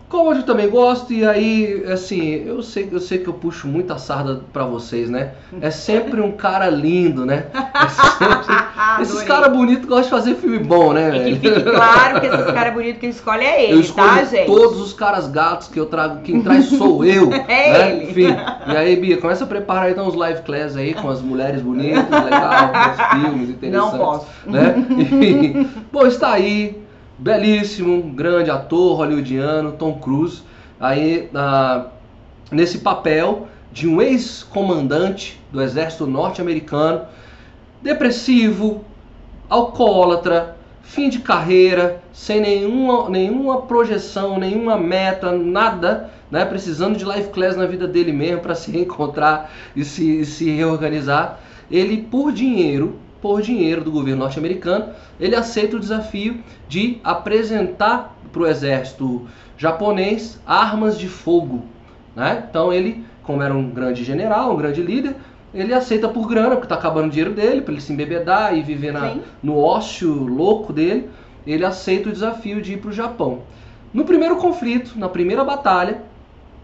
como 0.09 0.33
eu 0.33 0.43
também 0.43 0.71
gosto, 0.71 1.13
e 1.13 1.25
aí, 1.27 1.85
assim, 1.93 2.43
eu 2.47 2.63
sei, 2.63 2.89
eu 2.91 2.99
sei 2.99 3.19
que 3.19 3.29
eu 3.29 3.35
puxo 3.35 3.69
muita 3.69 3.99
sarda 3.99 4.41
pra 4.53 4.65
vocês, 4.65 5.11
né? 5.11 5.33
É 5.61 5.71
sempre 5.71 6.23
um 6.23 6.33
cara 6.33 6.71
lindo, 6.71 7.27
né? 7.27 7.47
É 7.53 7.89
sempre... 8.19 9.03
esses 9.03 9.23
caras 9.25 9.53
bonitos 9.53 9.87
gostam 9.87 10.19
de 10.19 10.25
fazer 10.25 10.41
filme 10.41 10.59
bom, 10.61 10.95
né, 10.95 11.11
velho? 11.11 11.29
E 11.29 11.39
que 11.39 11.51
fique 11.51 11.63
claro 11.63 12.21
que 12.21 12.27
esses 12.27 12.47
caras 12.53 12.73
bonitos 12.73 13.01
que 13.01 13.07
escolhe 13.07 13.45
é 13.45 13.65
ele, 13.65 13.87
eu 13.87 13.93
tá, 13.93 14.25
gente? 14.25 14.47
todos 14.47 14.81
os 14.81 14.95
caras 14.95 15.29
gatos 15.29 15.69
que 15.69 15.79
eu 15.79 15.85
trago, 15.85 16.23
quem 16.23 16.43
traz 16.43 16.67
sou 16.67 17.05
eu. 17.07 17.31
é 17.31 17.73
né? 17.73 17.91
ele. 17.91 18.11
Enfim, 18.11 18.37
e 18.67 18.77
aí, 18.77 18.97
Bia, 18.97 19.19
começa 19.19 19.45
a 19.45 19.47
preparar 19.47 19.91
então, 19.91 20.09
uns 20.09 20.15
live 20.15 20.41
class 20.43 20.75
aí 20.75 20.95
com 20.95 21.11
as 21.11 21.21
mulheres 21.21 21.61
bonitas, 21.61 22.25
legal, 22.25 22.73
com 22.73 22.91
os 22.91 23.23
filmes 23.23 23.51
interessantes. 23.51 23.93
Não 23.93 23.99
posso. 23.99 24.27
Né? 24.47 24.75
E, 25.21 25.67
bom, 25.93 26.07
está 26.07 26.33
aí 26.33 26.88
belíssimo, 27.19 28.03
grande 28.15 28.51
ator 28.51 28.97
hollywoodiano, 28.97 29.73
Tom 29.73 29.99
Cruise, 29.99 30.43
aí 30.79 31.29
ah, 31.35 31.87
nesse 32.51 32.79
papel 32.79 33.49
de 33.73 33.89
um 33.89 34.01
ex-comandante 34.01 35.41
do 35.53 35.61
exército 35.61 36.07
norte-americano, 36.07 37.03
depressivo, 37.83 38.85
alcoólatra, 39.49 40.57
fim 40.83 41.09
de 41.09 41.19
carreira, 41.19 42.03
sem 42.13 42.41
nenhuma, 42.41 43.11
nenhuma 43.11 43.63
projeção, 43.63 44.39
nenhuma 44.39 44.79
meta, 44.79 45.33
nada, 45.33 46.11
né, 46.31 46.45
precisando 46.45 46.97
de 46.97 47.05
life 47.05 47.31
class 47.31 47.57
na 47.57 47.67
vida 47.67 47.87
dele 47.87 48.13
mesmo 48.13 48.41
para 48.41 48.55
se 48.55 48.71
reencontrar 48.73 49.51
e 49.77 49.85
se, 49.85 50.25
se 50.25 50.51
reorganizar. 50.51 51.41
Ele, 51.71 51.99
por 51.99 52.33
dinheiro, 52.33 52.99
por 53.21 53.43
dinheiro 53.43 53.83
do 53.83 53.91
governo 53.91 54.21
norte-americano, 54.21 54.93
ele 55.19 55.35
aceita 55.35 55.77
o 55.77 55.81
desafio 55.81 56.43
de 56.69 56.99
apresentar 57.03 58.17
para 58.33 58.43
o 58.43 58.47
exército 58.47 59.27
japonês 59.57 60.41
armas 60.47 60.99
de 60.99 61.09
fogo. 61.09 61.65
Né? 62.15 62.45
Então 62.49 62.73
ele, 62.73 63.05
como 63.23 63.43
era 63.43 63.55
um 63.55 63.69
grande 63.71 64.05
general, 64.05 64.53
um 64.53 64.57
grande 64.57 64.83
líder, 64.83 65.17
ele 65.53 65.73
aceita 65.73 66.09
por 66.09 66.29
grana, 66.29 66.51
porque 66.51 66.67
está 66.67 66.75
acabando 66.75 67.07
o 67.07 67.11
dinheiro 67.11 67.33
dele, 67.33 67.63
para 67.63 67.73
ele 67.73 67.81
se 67.81 67.93
embebedar 67.93 68.57
e 68.57 68.63
viver 68.63 68.93
na, 68.93 69.17
no 69.43 69.59
ócio 69.59 70.13
louco 70.13 70.73
dele, 70.73 71.09
ele 71.47 71.65
aceita 71.65 72.11
o 72.11 72.13
desafio 72.13 72.61
de 72.61 72.75
ir 72.75 72.77
para 72.77 72.91
o 72.91 72.93
Japão. 72.93 73.41
No 73.93 74.05
primeiro 74.05 74.37
conflito, 74.37 74.99
na 74.99 75.09
primeira 75.09 75.43
batalha, 75.43 76.03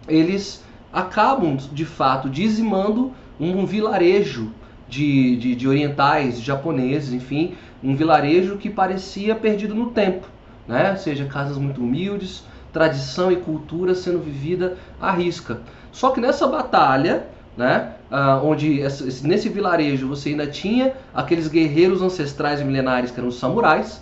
eles 0.07 0.63
acabam 0.93 1.57
de 1.57 1.85
fato 1.85 2.29
dizimando 2.29 3.13
um 3.41 3.65
vilarejo 3.65 4.53
de, 4.95 5.37
de, 5.37 5.55
de 5.57 5.69
orientais, 5.69 6.41
japoneses, 6.41 7.13
enfim, 7.13 7.55
um 7.83 7.97
vilarejo 7.97 8.57
que 8.57 8.71
parecia 8.71 9.35
perdido 9.35 9.75
no 9.75 9.91
tempo, 9.91 10.29
né? 10.69 10.93
Ou 10.93 10.97
seja, 10.97 11.25
casas 11.25 11.59
muito 11.59 11.81
humildes, 11.81 12.45
tradição 12.73 13.33
e 13.33 13.37
cultura 13.37 13.95
sendo 13.95 14.21
vivida 14.21 14.77
à 15.01 15.11
risca. 15.11 15.61
Só 15.91 16.11
que 16.11 16.21
nessa 16.21 16.47
batalha, 16.47 17.27
né, 17.57 17.95
ah, 18.11 18.41
onde 18.43 18.83
nesse 19.25 19.49
vilarejo 19.49 20.09
você 20.09 20.31
ainda 20.31 20.47
tinha 20.47 20.93
aqueles 21.13 21.49
guerreiros 21.49 22.01
ancestrais 22.01 22.61
e 22.61 22.65
milenares 22.65 23.11
que 23.11 23.19
eram 23.19 23.29
os 23.29 23.39
samurais, 23.39 24.01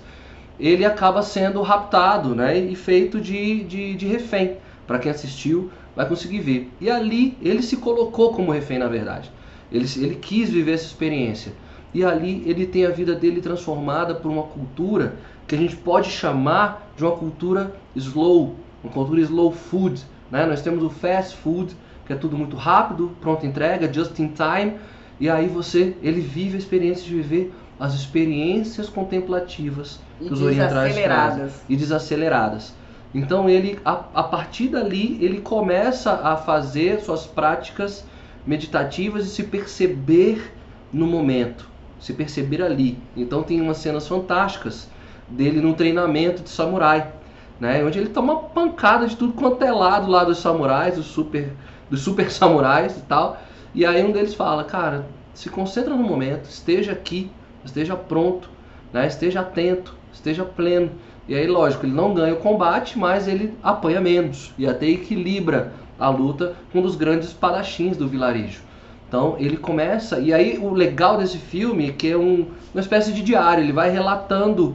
ele 0.61 0.85
acaba 0.85 1.23
sendo 1.23 1.63
raptado 1.63 2.35
né, 2.35 2.59
e 2.59 2.77
feito 2.77 3.19
de, 3.21 3.65
de, 3.65 3.95
de 3.95 4.07
refém. 4.07 4.59
Para 4.87 4.99
quem 4.99 5.11
assistiu, 5.11 5.71
vai 5.97 6.07
conseguir 6.07 6.41
ver. 6.41 6.71
E 6.81 6.91
ali 6.91 7.37
ele 7.41 7.63
se 7.63 7.79
colocou 7.79 8.33
como 8.35 8.53
refém, 8.53 8.79
na 8.79 8.89
verdade. 8.89 9.31
Ele, 9.73 9.87
ele 9.97 10.15
quis 10.17 10.51
viver 10.51 10.73
essa 10.73 10.85
experiência. 10.85 11.53
E 11.95 12.05
ali 12.05 12.43
ele 12.47 12.67
tem 12.67 12.87
a 12.87 12.91
vida 12.91 13.15
dele 13.15 13.41
transformada 13.41 14.15
por 14.15 14.31
uma 14.31 14.45
cultura 14.45 15.15
que 15.47 15.55
a 15.55 15.59
gente 15.59 15.77
pode 15.77 16.09
chamar 16.11 16.93
de 16.97 17.05
uma 17.05 17.13
cultura 17.13 17.75
slow, 17.95 18.57
uma 18.83 18.93
cultura 18.93 19.21
slow 19.21 19.53
food. 19.53 20.03
Né? 20.31 20.47
Nós 20.47 20.63
temos 20.63 20.83
o 20.83 20.91
fast 20.91 21.37
food, 21.37 21.77
que 22.07 22.13
é 22.13 22.17
tudo 22.17 22.37
muito 22.37 22.57
rápido, 22.57 23.11
pronta 23.21 23.47
entrega, 23.47 23.93
just 23.93 24.19
in 24.19 24.29
time. 24.29 24.75
E 25.21 25.29
aí 25.29 25.49
você, 25.49 25.97
ele 26.03 26.21
vive 26.21 26.57
a 26.57 26.59
experiência 26.59 27.05
de 27.05 27.15
viver 27.15 27.53
as 27.79 27.95
experiências 27.95 28.89
contemplativas 28.89 29.99
e 30.21 30.27
que 30.27 30.33
os 30.33 30.41
orientais 30.41 30.95
trazem. 30.95 31.49
E 31.69 31.77
desaceleradas. 31.77 32.75
Então 33.15 33.49
ele, 33.49 33.79
a, 33.85 34.05
a 34.15 34.23
partir 34.23 34.69
dali, 34.69 35.19
ele 35.21 35.41
começa 35.41 36.13
a 36.13 36.37
fazer 36.37 37.01
suas 37.01 37.27
práticas 37.27 38.05
meditativas 38.47 39.27
e 39.27 39.31
se 39.31 39.45
perceber 39.45 40.53
no 40.93 41.07
momento, 41.07 41.69
se 42.01 42.13
perceber 42.13 42.63
ali. 42.63 42.99
Então 43.17 43.43
tem 43.43 43.61
umas 43.61 43.79
cenas 43.79 44.07
fantásticas 44.07 44.89
dele 45.29 45.61
num 45.61 45.73
treinamento 45.73 46.43
de 46.43 46.51
samurai, 46.51 47.13
né, 47.59 47.85
onde 47.85 47.99
ele 47.99 48.09
toma 48.09 48.37
pancada 48.37 49.07
de 49.07 49.17
tudo 49.17 49.33
quanto 49.33 49.63
é 49.65 49.71
lado 49.71 50.11
lá 50.11 50.25
dos 50.25 50.39
samurais, 50.39 50.97
dos 50.97 51.07
super, 51.07 51.53
dos 51.89 52.01
super 52.01 52.31
samurais 52.33 52.99
e 52.99 53.03
tal. 53.03 53.41
E 53.75 53.87
aí 53.87 54.05
um 54.05 54.13
deles 54.13 54.35
fala, 54.35 54.65
cara, 54.65 55.07
se 55.33 55.49
concentra 55.49 55.95
no 55.95 56.03
momento, 56.03 56.45
esteja 56.45 56.93
aqui, 56.93 57.31
esteja 57.65 57.97
pronto, 57.97 58.51
né, 58.93 59.07
esteja 59.07 59.41
atento, 59.41 59.95
esteja 60.13 60.45
pleno. 60.45 60.91
E 61.29 61.35
aí, 61.35 61.47
lógico, 61.47 61.87
ele 61.87 61.95
não 61.95 62.13
ganha 62.13 62.35
o 62.35 62.39
combate, 62.39 62.99
mas 62.99 63.29
ele 63.29 63.55
apanha 63.63 64.01
menos 64.01 64.53
e 64.59 64.67
até 64.67 64.87
equilibra 64.87 65.73
a 65.99 66.09
luta 66.09 66.55
com 66.73 66.81
um 66.81 66.83
dos 66.83 66.97
grandes 66.97 67.29
espadachins 67.29 67.97
do 67.97 68.09
vilarejo. 68.09 68.61
Então 69.09 69.37
ele 69.39 69.59
começa, 69.59 70.19
e 70.19 70.33
aí 70.33 70.59
o 70.59 70.73
legal 70.73 71.19
desse 71.19 71.37
filme 71.37 71.91
é 71.91 71.93
que 71.93 72.11
é 72.11 72.17
um, 72.17 72.47
uma 72.73 72.81
espécie 72.81 73.13
de 73.13 73.23
diário, 73.23 73.63
ele 73.63 73.73
vai 73.73 73.91
relatando 73.91 74.75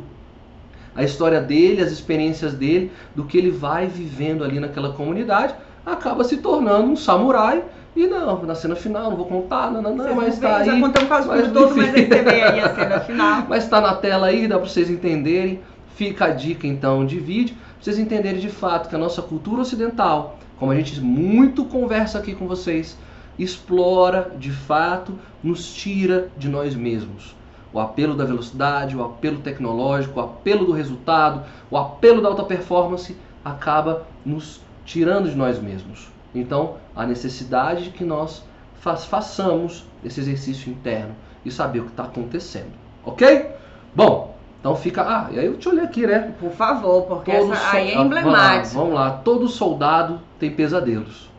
a 0.95 1.03
história 1.03 1.39
dele, 1.41 1.81
as 1.81 1.91
experiências 1.91 2.53
dele, 2.53 2.91
do 3.15 3.23
que 3.23 3.37
ele 3.37 3.51
vai 3.51 3.87
vivendo 3.87 4.43
ali 4.43 4.59
naquela 4.59 4.93
comunidade, 4.93 5.53
acaba 5.85 6.23
se 6.23 6.37
tornando 6.37 6.91
um 6.91 6.95
samurai. 6.95 7.63
E 7.95 8.05
não, 8.05 8.43
na 8.43 8.53
cena 8.53 8.75
final, 8.75 9.09
não 9.09 9.17
vou 9.17 9.25
contar, 9.25 9.71
não, 9.71 9.81
não, 9.81 9.95
não 9.95 10.15
mas 10.15 10.37
tá 10.37 10.57
aí. 10.57 10.65
Já 10.67 10.79
contamos 10.79 11.07
quase 11.07 11.27
mas, 11.27 11.51
todo, 11.51 11.75
mas 11.75 11.95
aí 11.95 12.05
você 12.07 12.21
vê 12.21 12.41
aí 12.43 12.59
a 12.59 12.75
cena 12.75 12.99
final. 13.05 13.45
mas 13.49 13.67
tá 13.67 13.81
na 13.81 13.95
tela 13.95 14.27
aí, 14.27 14.47
dá 14.47 14.59
para 14.59 14.67
vocês 14.67 14.89
entenderem. 14.89 15.61
Fica 15.95 16.25
a 16.25 16.29
dica 16.29 16.67
então 16.67 17.03
de 17.03 17.17
vídeo, 17.19 17.55
pra 17.55 17.65
vocês 17.81 17.97
entenderem 17.97 18.39
de 18.39 18.49
fato 18.49 18.87
que 18.87 18.93
a 18.93 18.99
nossa 18.99 19.19
cultura 19.23 19.61
ocidental 19.61 20.37
como 20.57 20.71
a 20.71 20.75
gente 20.75 20.99
muito 20.99 21.65
conversa 21.65 22.19
aqui 22.19 22.33
com 22.33 22.47
vocês, 22.47 22.97
explora 23.37 24.35
de 24.37 24.51
fato, 24.51 25.17
nos 25.43 25.73
tira 25.73 26.29
de 26.37 26.49
nós 26.49 26.75
mesmos. 26.75 27.35
O 27.71 27.79
apelo 27.79 28.15
da 28.15 28.25
velocidade, 28.25 28.95
o 28.95 29.03
apelo 29.03 29.39
tecnológico, 29.39 30.19
o 30.19 30.23
apelo 30.23 30.65
do 30.65 30.71
resultado, 30.71 31.43
o 31.69 31.77
apelo 31.77 32.21
da 32.21 32.29
alta 32.29 32.43
performance 32.43 33.15
acaba 33.43 34.07
nos 34.25 34.61
tirando 34.85 35.29
de 35.29 35.35
nós 35.35 35.59
mesmos. 35.59 36.07
Então, 36.33 36.77
a 36.95 37.05
necessidade 37.05 37.85
de 37.85 37.89
que 37.91 38.03
nós 38.03 38.43
façamos 38.79 39.85
esse 40.03 40.19
exercício 40.19 40.71
interno 40.71 41.13
e 41.43 41.51
saber 41.51 41.79
o 41.79 41.85
que 41.85 41.91
está 41.91 42.03
acontecendo. 42.03 42.71
Ok? 43.05 43.51
Bom, 43.93 44.36
então 44.67 44.75
fica. 44.75 45.01
Ah, 45.01 45.29
e 45.31 45.39
aí 45.39 45.45
eu 45.45 45.57
te 45.57 45.69
olhei 45.69 45.83
aqui, 45.83 46.05
né? 46.05 46.33
Por 46.37 46.51
favor, 46.51 47.03
porque 47.03 47.31
Todo 47.31 47.53
essa 47.53 47.77
aí 47.77 47.91
é 47.91 47.97
emblemático. 47.97 48.75
Vamos 48.75 48.93
lá, 48.93 49.03
vamos 49.03 49.15
lá. 49.15 49.21
Todo 49.23 49.47
soldado 49.47 50.19
tem 50.37 50.51
pesadelos. 50.51 51.29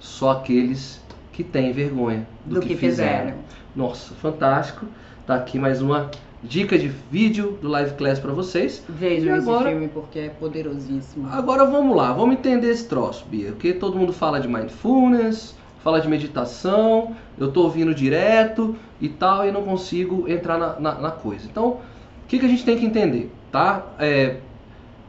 Só 0.00 0.30
aqueles 0.30 1.02
que 1.32 1.44
têm 1.44 1.72
vergonha 1.72 2.26
do, 2.46 2.54
do 2.54 2.60
que, 2.62 2.68
que 2.68 2.76
fizeram. 2.76 3.18
fizeram. 3.18 3.38
Nossa, 3.74 4.14
fantástico. 4.14 4.86
Tá 5.26 5.34
aqui 5.34 5.58
mais 5.58 5.82
uma 5.82 6.10
dica 6.42 6.78
de 6.78 6.88
vídeo 6.88 7.58
do 7.60 7.68
Live 7.68 7.92
Class 7.94 8.18
para 8.18 8.32
vocês. 8.32 8.82
Vejam 8.88 9.36
esse 9.36 9.64
filme 9.64 9.88
porque 9.88 10.18
é 10.20 10.28
poderosíssimo. 10.30 11.28
Agora 11.30 11.66
vamos 11.66 11.94
lá, 11.94 12.12
vamos 12.12 12.36
entender 12.36 12.70
esse 12.70 12.88
troço, 12.88 13.26
Bia. 13.26 13.50
Porque 13.50 13.74
todo 13.74 13.98
mundo 13.98 14.14
fala 14.14 14.40
de 14.40 14.48
mindfulness, 14.48 15.54
fala 15.84 16.00
de 16.00 16.08
meditação, 16.08 17.14
eu 17.38 17.52
tô 17.52 17.64
ouvindo 17.64 17.94
direto 17.94 18.74
e 18.98 19.10
tal, 19.10 19.46
e 19.46 19.52
não 19.52 19.62
consigo 19.62 20.26
entrar 20.26 20.56
na, 20.56 20.80
na, 20.80 20.94
na 20.94 21.10
coisa. 21.10 21.46
Então, 21.50 21.80
o 22.26 22.28
que, 22.28 22.40
que 22.40 22.46
a 22.46 22.48
gente 22.48 22.64
tem 22.64 22.76
que 22.76 22.84
entender? 22.84 23.32
Tá? 23.52 23.86
É, 24.00 24.38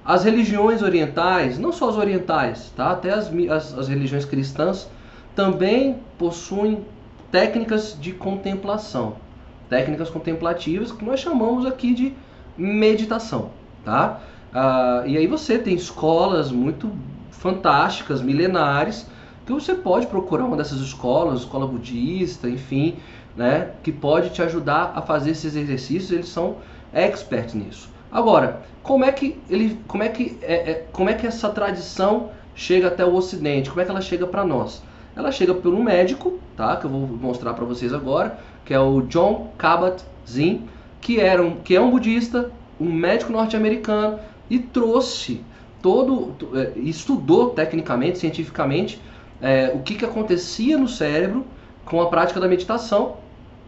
as 0.06 0.24
religiões 0.24 0.84
orientais, 0.84 1.58
não 1.58 1.72
só 1.72 1.90
as 1.90 1.98
orientais, 1.98 2.72
tá? 2.78 2.92
até 2.92 3.10
as, 3.12 3.32
as, 3.50 3.76
as 3.76 3.88
religiões 3.88 4.24
cristãs, 4.24 4.88
também 5.36 5.98
possuem 6.20 6.86
técnicas 7.32 7.98
de 8.00 8.12
contemplação, 8.12 9.16
técnicas 9.68 10.12
contemplativas 10.12 10.92
que 10.92 11.04
nós 11.04 11.20
chamamos 11.20 11.66
aqui 11.66 11.92
de 11.92 12.14
meditação, 12.56 13.50
tá? 13.84 14.22
Ah, 14.54 15.04
e 15.08 15.18
aí 15.18 15.26
você 15.26 15.58
tem 15.58 15.74
escolas 15.74 16.52
muito 16.52 16.92
fantásticas, 17.32 18.22
milenares, 18.22 19.08
que 19.44 19.52
você 19.52 19.74
pode 19.74 20.06
procurar 20.06 20.46
uma 20.46 20.56
dessas 20.56 20.80
escolas, 20.80 21.40
escola 21.40 21.66
budista, 21.66 22.48
enfim, 22.48 22.96
né, 23.36 23.72
que 23.82 23.92
pode 23.92 24.30
te 24.30 24.42
ajudar 24.42 24.94
a 24.96 25.02
fazer 25.02 25.32
esses 25.32 25.56
exercícios. 25.56 26.12
Eles 26.12 26.28
são 26.28 26.58
expert 26.94 27.54
nisso. 27.56 27.90
Agora, 28.12 28.62
como 28.84 29.04
é 29.04 29.12
que 29.12 29.38
ele, 29.50 29.80
como 29.88 30.04
é 30.04 30.10
que 30.10 30.38
é, 30.42 30.72
é, 30.72 30.88
como 30.92 31.10
é 31.10 31.14
que 31.14 31.28
essa 31.28 31.50
tradição 31.50 32.30
chega 32.56 32.88
até 32.88 33.06
o 33.06 33.14
Ocidente? 33.14 33.70
Como 33.70 33.82
é 33.82 33.86
que 33.86 33.92
ela 33.92 34.02
chega 34.02 34.26
para 34.26 34.46
nós? 34.46 34.82
Ela 35.16 35.32
chega 35.32 35.54
por 35.54 35.74
um 35.74 35.84
médico, 35.84 36.40
tá? 36.56 36.76
Que 36.78 36.86
eu 36.86 36.90
vou 36.90 37.02
mostrar 37.02 37.54
para 37.54 37.66
vocês 37.66 37.94
agora, 37.94 38.40
que 38.64 38.74
é 38.74 38.80
o 38.80 39.02
John 39.02 39.52
Kabat-Zinn, 39.58 40.62
que 41.02 41.20
era 41.20 41.44
um, 41.44 41.58
que 41.58 41.76
é 41.76 41.82
um 41.82 41.92
budista, 41.92 42.52
um 42.80 42.92
médico 42.92 43.32
norte-americano 43.32 44.20
e 44.50 44.60
trouxe 44.60 45.44
todo, 45.82 46.36
é, 46.56 46.80
estudou 46.80 47.50
tecnicamente, 47.50 48.20
cientificamente, 48.20 49.02
é, 49.42 49.72
o 49.74 49.80
que, 49.80 49.96
que 49.96 50.06
acontecia 50.06 50.78
no 50.78 50.88
cérebro 50.88 51.46
com 51.86 52.02
a 52.02 52.08
prática 52.08 52.40
da 52.40 52.48
meditação. 52.48 53.18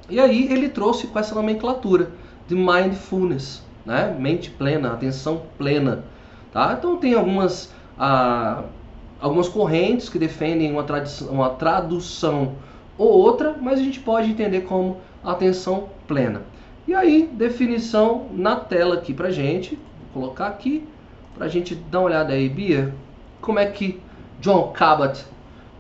E 0.10 0.20
aí 0.20 0.52
ele 0.52 0.70
trouxe 0.70 1.08
com 1.08 1.20
essa 1.20 1.36
nomenclatura 1.36 2.12
de 2.50 2.56
mindfulness, 2.56 3.64
né? 3.86 4.14
mente 4.20 4.50
plena, 4.50 4.92
atenção 4.92 5.44
plena. 5.58 6.04
Tá? 6.52 6.76
Então 6.78 6.98
tem 6.98 7.14
algumas, 7.14 7.72
ah, 7.98 8.64
algumas 9.22 9.48
correntes 9.48 10.10
que 10.10 10.18
defendem 10.18 10.72
uma, 10.72 10.84
uma 11.30 11.50
tradução 11.52 12.56
ou 12.98 13.08
outra, 13.08 13.56
mas 13.62 13.80
a 13.80 13.84
gente 13.84 14.00
pode 14.00 14.32
entender 14.32 14.62
como 14.62 14.98
atenção 15.24 15.90
plena. 16.08 16.42
E 16.88 16.96
aí, 16.96 17.30
definição 17.32 18.26
na 18.34 18.56
tela 18.56 18.96
aqui 18.96 19.14
pra 19.14 19.30
gente. 19.30 19.78
Vou 20.12 20.24
colocar 20.24 20.48
aqui 20.48 20.88
pra 21.38 21.48
gente 21.48 21.76
dar 21.76 22.00
uma 22.00 22.08
olhada 22.08 22.34
aí, 22.34 22.50
Bia. 22.50 22.96
Como 23.40 23.60
é 23.60 23.68
que 23.68 24.02
John 24.42 24.72
Cabot 24.74 25.24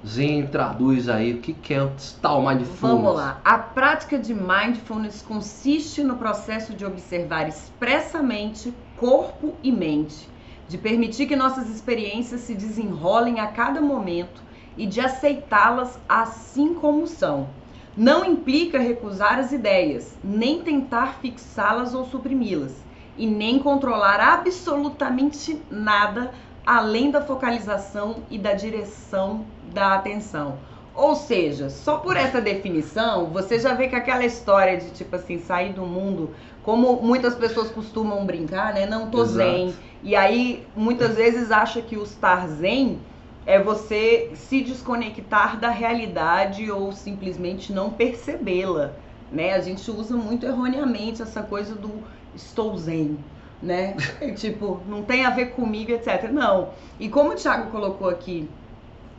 Zen 0.05 0.47
traduz 0.47 1.09
aí 1.09 1.33
o 1.33 1.41
que, 1.41 1.53
que 1.53 1.73
é 1.73 1.91
tal 2.21 2.41
mindfulness. 2.41 2.79
Vamos 2.79 3.15
lá. 3.15 3.41
A 3.43 3.57
prática 3.57 4.17
de 4.17 4.33
mindfulness 4.33 5.21
consiste 5.21 6.03
no 6.03 6.15
processo 6.17 6.73
de 6.73 6.85
observar 6.85 7.47
expressamente 7.47 8.73
corpo 8.95 9.55
e 9.61 9.71
mente, 9.71 10.29
de 10.67 10.77
permitir 10.77 11.27
que 11.27 11.35
nossas 11.35 11.69
experiências 11.69 12.41
se 12.41 12.55
desenrolem 12.55 13.39
a 13.39 13.47
cada 13.47 13.81
momento 13.81 14.41
e 14.77 14.85
de 14.85 15.01
aceitá-las 15.01 15.99
assim 16.07 16.73
como 16.73 17.05
são. 17.05 17.49
Não 17.97 18.23
implica 18.23 18.79
recusar 18.79 19.39
as 19.39 19.51
ideias, 19.51 20.17
nem 20.23 20.61
tentar 20.61 21.15
fixá-las 21.15 21.93
ou 21.93 22.05
suprimi-las, 22.05 22.73
e 23.17 23.27
nem 23.27 23.59
controlar 23.59 24.21
absolutamente 24.21 25.61
nada 25.69 26.31
além 26.65 27.11
da 27.11 27.21
focalização 27.21 28.23
e 28.29 28.37
da 28.37 28.53
direção 28.53 29.45
da 29.73 29.95
atenção. 29.95 30.57
Ou 30.93 31.15
seja, 31.15 31.69
só 31.69 31.97
por 31.97 32.17
essa 32.17 32.41
definição, 32.41 33.27
você 33.27 33.57
já 33.57 33.73
vê 33.73 33.87
que 33.87 33.95
aquela 33.95 34.25
história 34.25 34.77
de 34.77 34.89
tipo 34.91 35.15
assim, 35.15 35.39
sair 35.39 35.71
do 35.71 35.83
mundo, 35.83 36.35
como 36.61 37.01
muitas 37.01 37.35
pessoas 37.35 37.69
costumam 37.69 38.25
brincar, 38.25 38.73
né? 38.73 38.85
Não 38.85 39.09
tô 39.09 39.21
Exato. 39.21 39.49
zen. 39.49 39.75
E 40.03 40.15
aí 40.15 40.67
muitas 40.75 41.15
vezes 41.15 41.51
acha 41.51 41.81
que 41.81 41.95
o 41.95 42.03
estar 42.03 42.47
zen 42.47 42.99
é 43.45 43.61
você 43.61 44.31
se 44.35 44.61
desconectar 44.61 45.57
da 45.59 45.69
realidade 45.69 46.69
ou 46.69 46.91
simplesmente 46.91 47.71
não 47.71 47.91
percebê-la, 47.91 48.93
né? 49.31 49.53
A 49.53 49.61
gente 49.61 49.89
usa 49.89 50.17
muito 50.17 50.45
erroneamente 50.45 51.21
essa 51.21 51.41
coisa 51.41 51.75
do 51.75 52.03
estou 52.35 52.77
zen 52.77 53.17
né? 53.61 53.95
tipo, 54.37 54.81
não 54.87 55.03
tem 55.03 55.25
a 55.25 55.29
ver 55.29 55.51
comigo, 55.51 55.91
etc. 55.91 56.29
Não. 56.31 56.69
E 56.99 57.09
como 57.09 57.31
o 57.31 57.35
Thiago 57.35 57.71
colocou 57.71 58.09
aqui 58.09 58.49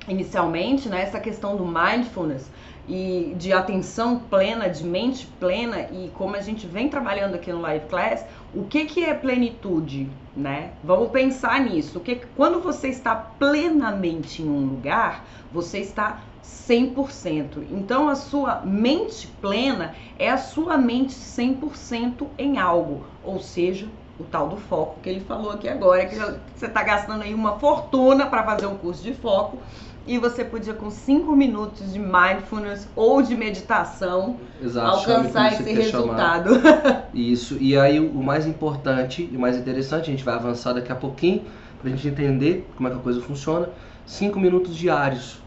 inicialmente, 0.08 0.88
né, 0.88 1.02
essa 1.02 1.20
questão 1.20 1.56
do 1.56 1.64
mindfulness 1.64 2.50
e 2.88 3.34
de 3.36 3.52
atenção 3.52 4.18
plena, 4.18 4.68
de 4.68 4.82
mente 4.82 5.26
plena 5.38 5.82
e 5.92 6.10
como 6.14 6.34
a 6.34 6.40
gente 6.40 6.66
vem 6.66 6.88
trabalhando 6.88 7.34
aqui 7.34 7.52
no 7.52 7.60
Live 7.60 7.86
Class, 7.86 8.24
o 8.54 8.64
que 8.64 8.86
que 8.86 9.04
é 9.04 9.14
plenitude, 9.14 10.08
né? 10.36 10.72
Vamos 10.82 11.10
pensar 11.10 11.60
nisso. 11.60 11.98
O 11.98 12.00
que 12.00 12.20
quando 12.34 12.60
você 12.60 12.88
está 12.88 13.14
plenamente 13.14 14.42
em 14.42 14.48
um 14.48 14.66
lugar, 14.66 15.24
você 15.52 15.78
está 15.78 16.20
100%. 16.42 17.64
Então 17.70 18.08
a 18.08 18.16
sua 18.16 18.62
mente 18.64 19.28
plena 19.40 19.94
é 20.18 20.28
a 20.30 20.38
sua 20.38 20.76
mente 20.76 21.12
100% 21.12 22.26
em 22.38 22.58
algo, 22.58 23.04
ou 23.22 23.38
seja, 23.38 23.88
o 24.20 24.24
tal 24.24 24.48
do 24.48 24.56
foco 24.56 25.00
que 25.02 25.08
ele 25.08 25.20
falou 25.20 25.52
aqui 25.52 25.68
agora, 25.68 26.04
que 26.04 26.14
você 26.14 26.66
está 26.66 26.82
gastando 26.82 27.22
aí 27.22 27.32
uma 27.32 27.58
fortuna 27.58 28.26
para 28.26 28.42
fazer 28.42 28.66
um 28.66 28.76
curso 28.76 29.02
de 29.02 29.14
foco 29.14 29.58
e 30.06 30.18
você 30.18 30.44
podia 30.44 30.74
com 30.74 30.90
cinco 30.90 31.34
minutos 31.34 31.92
de 31.92 31.98
mindfulness 31.98 32.88
ou 32.94 33.22
de 33.22 33.34
meditação 33.34 34.36
Exato, 34.62 35.10
alcançar 35.10 35.52
esse 35.52 35.72
resultado. 35.72 36.50
Isso. 37.14 37.56
E 37.60 37.76
aí 37.78 38.00
o 38.00 38.22
mais 38.22 38.46
importante 38.46 39.28
e 39.30 39.36
o 39.36 39.40
mais 39.40 39.56
interessante, 39.56 40.02
a 40.02 40.12
gente 40.12 40.24
vai 40.24 40.34
avançar 40.34 40.72
daqui 40.72 40.92
a 40.92 40.96
pouquinho 40.96 41.42
para 41.80 41.88
a 41.88 41.94
gente 41.94 42.08
entender 42.08 42.68
como 42.76 42.88
é 42.88 42.92
que 42.92 42.98
a 42.98 43.00
coisa 43.00 43.20
funciona. 43.20 43.68
Cinco 44.04 44.38
minutos 44.38 44.76
diários. 44.76 45.40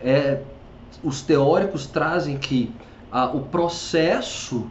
É, 0.00 0.40
os 1.02 1.22
teóricos 1.22 1.86
trazem 1.86 2.38
que 2.38 2.72
ah, 3.10 3.26
o 3.26 3.42
processo 3.42 4.66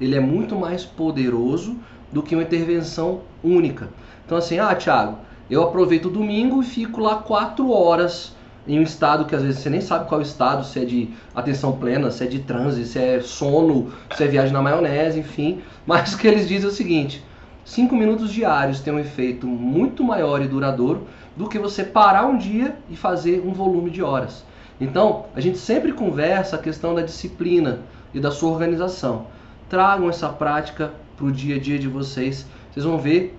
ele 0.00 0.16
é 0.16 0.20
muito 0.20 0.56
mais 0.56 0.84
poderoso 0.84 1.76
do 2.12 2.22
que 2.22 2.34
uma 2.34 2.42
intervenção 2.42 3.20
única. 3.42 3.88
Então 4.24 4.38
assim, 4.38 4.58
ah, 4.58 4.74
Thiago, 4.74 5.18
eu 5.50 5.62
aproveito 5.62 6.06
o 6.06 6.10
domingo 6.10 6.62
e 6.62 6.66
fico 6.66 7.00
lá 7.00 7.16
quatro 7.16 7.70
horas 7.70 8.36
em 8.66 8.78
um 8.78 8.82
estado 8.82 9.24
que 9.24 9.34
às 9.34 9.42
vezes 9.42 9.60
você 9.60 9.70
nem 9.70 9.80
sabe 9.80 10.06
qual 10.06 10.20
estado, 10.20 10.64
se 10.64 10.78
é 10.78 10.84
de 10.84 11.08
atenção 11.34 11.72
plena, 11.72 12.10
se 12.10 12.22
é 12.22 12.26
de 12.26 12.40
transe, 12.40 12.84
se 12.84 12.98
é 12.98 13.20
sono, 13.20 13.90
se 14.14 14.22
é 14.22 14.26
viagem 14.26 14.52
na 14.52 14.60
maionese, 14.60 15.20
enfim. 15.20 15.62
Mas 15.86 16.12
o 16.14 16.18
que 16.18 16.28
eles 16.28 16.46
dizem 16.46 16.66
é 16.66 16.72
o 16.72 16.74
seguinte: 16.74 17.24
cinco 17.64 17.96
minutos 17.96 18.30
diários 18.30 18.80
tem 18.80 18.92
um 18.92 18.98
efeito 18.98 19.46
muito 19.46 20.04
maior 20.04 20.42
e 20.42 20.48
duradouro 20.48 21.06
do 21.34 21.48
que 21.48 21.58
você 21.58 21.82
parar 21.82 22.26
um 22.26 22.36
dia 22.36 22.76
e 22.90 22.96
fazer 22.96 23.40
um 23.40 23.52
volume 23.52 23.90
de 23.90 24.02
horas. 24.02 24.44
Então, 24.80 25.24
a 25.34 25.40
gente 25.40 25.58
sempre 25.58 25.92
conversa 25.92 26.56
a 26.56 26.58
questão 26.58 26.94
da 26.94 27.02
disciplina 27.02 27.80
e 28.12 28.20
da 28.20 28.30
sua 28.30 28.50
organização. 28.50 29.26
Tragam 29.68 30.08
essa 30.08 30.28
prática 30.28 30.92
para 31.18 31.26
o 31.26 31.32
dia 31.32 31.56
a 31.56 31.58
dia 31.58 31.78
de 31.78 31.88
vocês. 31.88 32.46
Vocês 32.70 32.86
vão 32.86 32.96
ver 32.96 33.36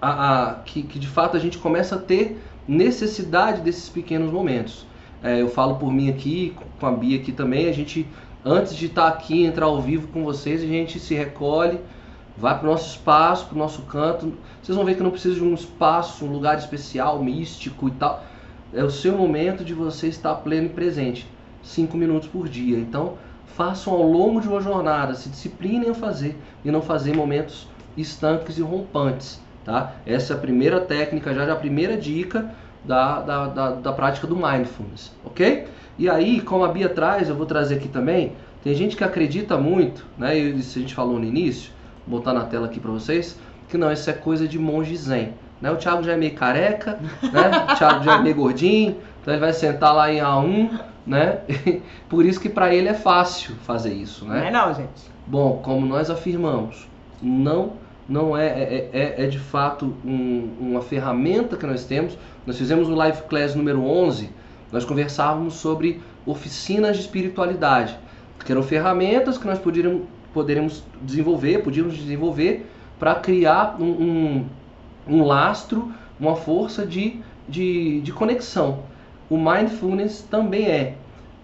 a, 0.00 0.50
a, 0.50 0.54
que, 0.56 0.82
que 0.82 0.98
de 0.98 1.08
fato 1.08 1.36
a 1.36 1.40
gente 1.40 1.58
começa 1.58 1.96
a 1.96 1.98
ter 1.98 2.38
necessidade 2.68 3.62
desses 3.62 3.88
pequenos 3.88 4.30
momentos. 4.30 4.86
É, 5.22 5.40
eu 5.40 5.48
falo 5.48 5.76
por 5.76 5.90
mim 5.90 6.10
aqui, 6.10 6.54
com 6.78 6.86
a 6.86 6.92
Bia 6.92 7.18
aqui 7.18 7.32
também, 7.32 7.66
a 7.66 7.72
gente, 7.72 8.06
antes 8.44 8.76
de 8.76 8.86
estar 8.86 9.08
aqui, 9.08 9.44
entrar 9.44 9.66
ao 9.66 9.80
vivo 9.80 10.06
com 10.08 10.22
vocês, 10.22 10.62
a 10.62 10.66
gente 10.66 11.00
se 11.00 11.14
recolhe, 11.14 11.80
vai 12.36 12.56
para 12.56 12.68
o 12.68 12.70
nosso 12.70 12.90
espaço, 12.90 13.46
para 13.46 13.56
o 13.56 13.58
nosso 13.58 13.82
canto. 13.82 14.34
Vocês 14.62 14.76
vão 14.76 14.84
ver 14.84 14.96
que 14.96 15.02
não 15.02 15.10
precisa 15.10 15.34
de 15.34 15.42
um 15.42 15.54
espaço, 15.54 16.24
um 16.24 16.30
lugar 16.30 16.58
especial, 16.58 17.20
místico 17.22 17.88
e 17.88 17.92
tal. 17.92 18.22
É 18.72 18.84
o 18.84 18.90
seu 18.90 19.16
momento 19.16 19.64
de 19.64 19.72
você 19.72 20.08
estar 20.08 20.34
pleno 20.36 20.66
e 20.66 20.70
presente. 20.70 21.26
Cinco 21.62 21.96
minutos 21.96 22.28
por 22.28 22.48
dia. 22.48 22.78
Então, 22.78 23.14
façam 23.56 23.92
ao 23.92 24.02
longo 24.02 24.40
de 24.40 24.48
uma 24.48 24.60
jornada, 24.60 25.14
se 25.14 25.28
disciplinem 25.28 25.90
a 25.90 25.94
fazer 25.94 26.36
e 26.64 26.70
não 26.70 26.82
fazer 26.82 27.14
momentos 27.14 27.68
estanques 27.96 28.58
e 28.58 28.62
rompantes. 28.62 29.40
Tá? 29.64 29.92
Essa 30.06 30.32
é 30.32 30.36
a 30.36 30.38
primeira 30.38 30.80
técnica, 30.80 31.34
já, 31.34 31.52
a 31.52 31.56
primeira 31.56 31.96
dica 31.96 32.54
da, 32.84 33.20
da, 33.20 33.46
da, 33.46 33.70
da, 33.72 33.92
prática 33.92 34.26
do 34.26 34.34
mindfulness, 34.34 35.12
ok? 35.24 35.66
E 35.98 36.08
aí, 36.08 36.40
como 36.40 36.64
a 36.64 36.68
Bia 36.68 36.88
traz, 36.88 37.28
eu 37.28 37.34
vou 37.34 37.44
trazer 37.44 37.74
aqui 37.74 37.88
também, 37.88 38.32
tem 38.62 38.74
gente 38.74 38.96
que 38.96 39.04
acredita 39.04 39.58
muito, 39.58 40.06
né? 40.16 40.38
Isso 40.38 40.78
a 40.78 40.80
gente 40.80 40.94
falou 40.94 41.18
no 41.18 41.24
início, 41.24 41.70
vou 42.06 42.18
botar 42.18 42.32
na 42.32 42.44
tela 42.44 42.66
aqui 42.66 42.80
para 42.80 42.90
vocês, 42.90 43.38
que 43.68 43.76
não, 43.76 43.92
isso 43.92 44.08
é 44.08 44.12
coisa 44.12 44.48
de 44.48 44.58
monge 44.58 44.96
zen. 44.96 45.34
Né? 45.60 45.70
O 45.70 45.76
Thiago 45.76 46.02
já 46.02 46.12
é 46.12 46.16
meio 46.16 46.34
careca, 46.34 46.98
né? 47.22 47.66
o 47.70 47.76
Thiago 47.76 48.04
já 48.04 48.14
é 48.14 48.22
meio 48.22 48.36
gordinho, 48.36 48.96
então 49.20 49.34
ele 49.34 49.40
vai 49.40 49.52
sentar 49.52 49.94
lá 49.94 50.10
em 50.10 50.18
A1, 50.18 50.70
né? 51.08 51.40
Por 52.08 52.24
isso 52.24 52.38
que 52.38 52.48
para 52.48 52.74
ele 52.74 52.88
é 52.88 52.94
fácil 52.94 53.54
fazer 53.64 53.92
isso, 53.92 54.24
né? 54.24 54.40
Não 54.40 54.46
é 54.46 54.50
não, 54.50 54.74
gente. 54.74 55.10
Bom, 55.26 55.60
como 55.62 55.86
nós 55.86 56.10
afirmamos, 56.10 56.86
não 57.20 57.72
não 58.08 58.34
é, 58.34 58.46
é, 58.46 58.90
é, 58.92 59.24
é 59.24 59.26
de 59.26 59.38
fato 59.38 59.94
um, 60.02 60.48
uma 60.58 60.80
ferramenta 60.80 61.56
que 61.56 61.66
nós 61.66 61.84
temos. 61.84 62.16
Nós 62.46 62.56
fizemos 62.56 62.88
o 62.88 62.94
Live 62.94 63.22
Class 63.24 63.54
número 63.54 63.84
11, 63.84 64.30
nós 64.72 64.84
conversávamos 64.84 65.54
sobre 65.54 66.00
oficinas 66.24 66.96
de 66.96 67.02
espiritualidade, 67.02 67.98
que 68.44 68.50
eram 68.50 68.62
ferramentas 68.62 69.36
que 69.36 69.46
nós 69.46 69.58
poderíamos, 69.58 70.02
poderíamos 70.32 70.82
desenvolver, 71.02 71.62
podíamos 71.62 71.96
desenvolver 71.96 72.66
para 72.98 73.14
criar 73.16 73.76
um, 73.78 73.84
um, 73.84 74.46
um, 75.06 75.24
lastro, 75.24 75.92
uma 76.18 76.34
força 76.34 76.86
de, 76.86 77.20
de, 77.46 78.00
de 78.00 78.12
conexão. 78.12 78.80
O 79.30 79.36
mindfulness 79.36 80.22
também 80.22 80.66
é. 80.66 80.94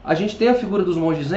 A 0.03 0.15
gente 0.15 0.37
tem 0.37 0.49
a 0.49 0.55
figura 0.55 0.83
dos 0.83 0.97
monges? 0.97 1.33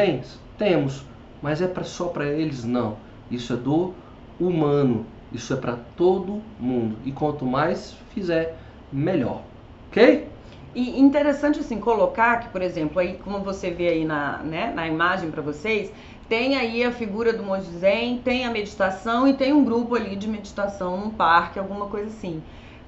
Temos, 0.57 1.05
mas 1.41 1.62
é 1.62 1.67
pra, 1.67 1.83
só 1.83 2.07
para 2.07 2.25
eles? 2.25 2.63
Não. 2.63 2.97
Isso 3.29 3.53
é 3.53 3.55
do 3.55 3.93
humano. 4.39 5.05
Isso 5.31 5.53
é 5.53 5.57
para 5.57 5.77
todo 5.95 6.41
mundo. 6.60 6.97
E 7.05 7.12
quanto 7.12 7.45
mais 7.45 7.95
fizer, 8.13 8.57
melhor. 8.91 9.41
Ok? 9.89 10.27
E 10.73 10.99
interessante 10.99 11.60
assim 11.60 11.79
colocar 11.79 12.39
que, 12.39 12.49
por 12.49 12.62
exemplo, 12.62 12.99
aí 12.99 13.17
como 13.23 13.39
você 13.39 13.71
vê 13.71 13.89
aí 13.89 14.05
na, 14.05 14.38
né, 14.39 14.71
na 14.73 14.88
imagem 14.88 15.31
para 15.31 15.41
vocês, 15.41 15.91
tem 16.29 16.55
aí 16.55 16.83
a 16.83 16.91
figura 16.91 17.33
do 17.33 17.41
monge 17.41 17.69
zen, 17.71 18.19
tem 18.23 18.45
a 18.45 18.51
meditação 18.51 19.27
e 19.27 19.33
tem 19.33 19.53
um 19.53 19.63
grupo 19.63 19.95
ali 19.95 20.15
de 20.15 20.27
meditação 20.27 20.97
num 20.97 21.10
parque, 21.10 21.57
alguma 21.57 21.88
coisa 21.88 22.07
assim. 22.07 22.43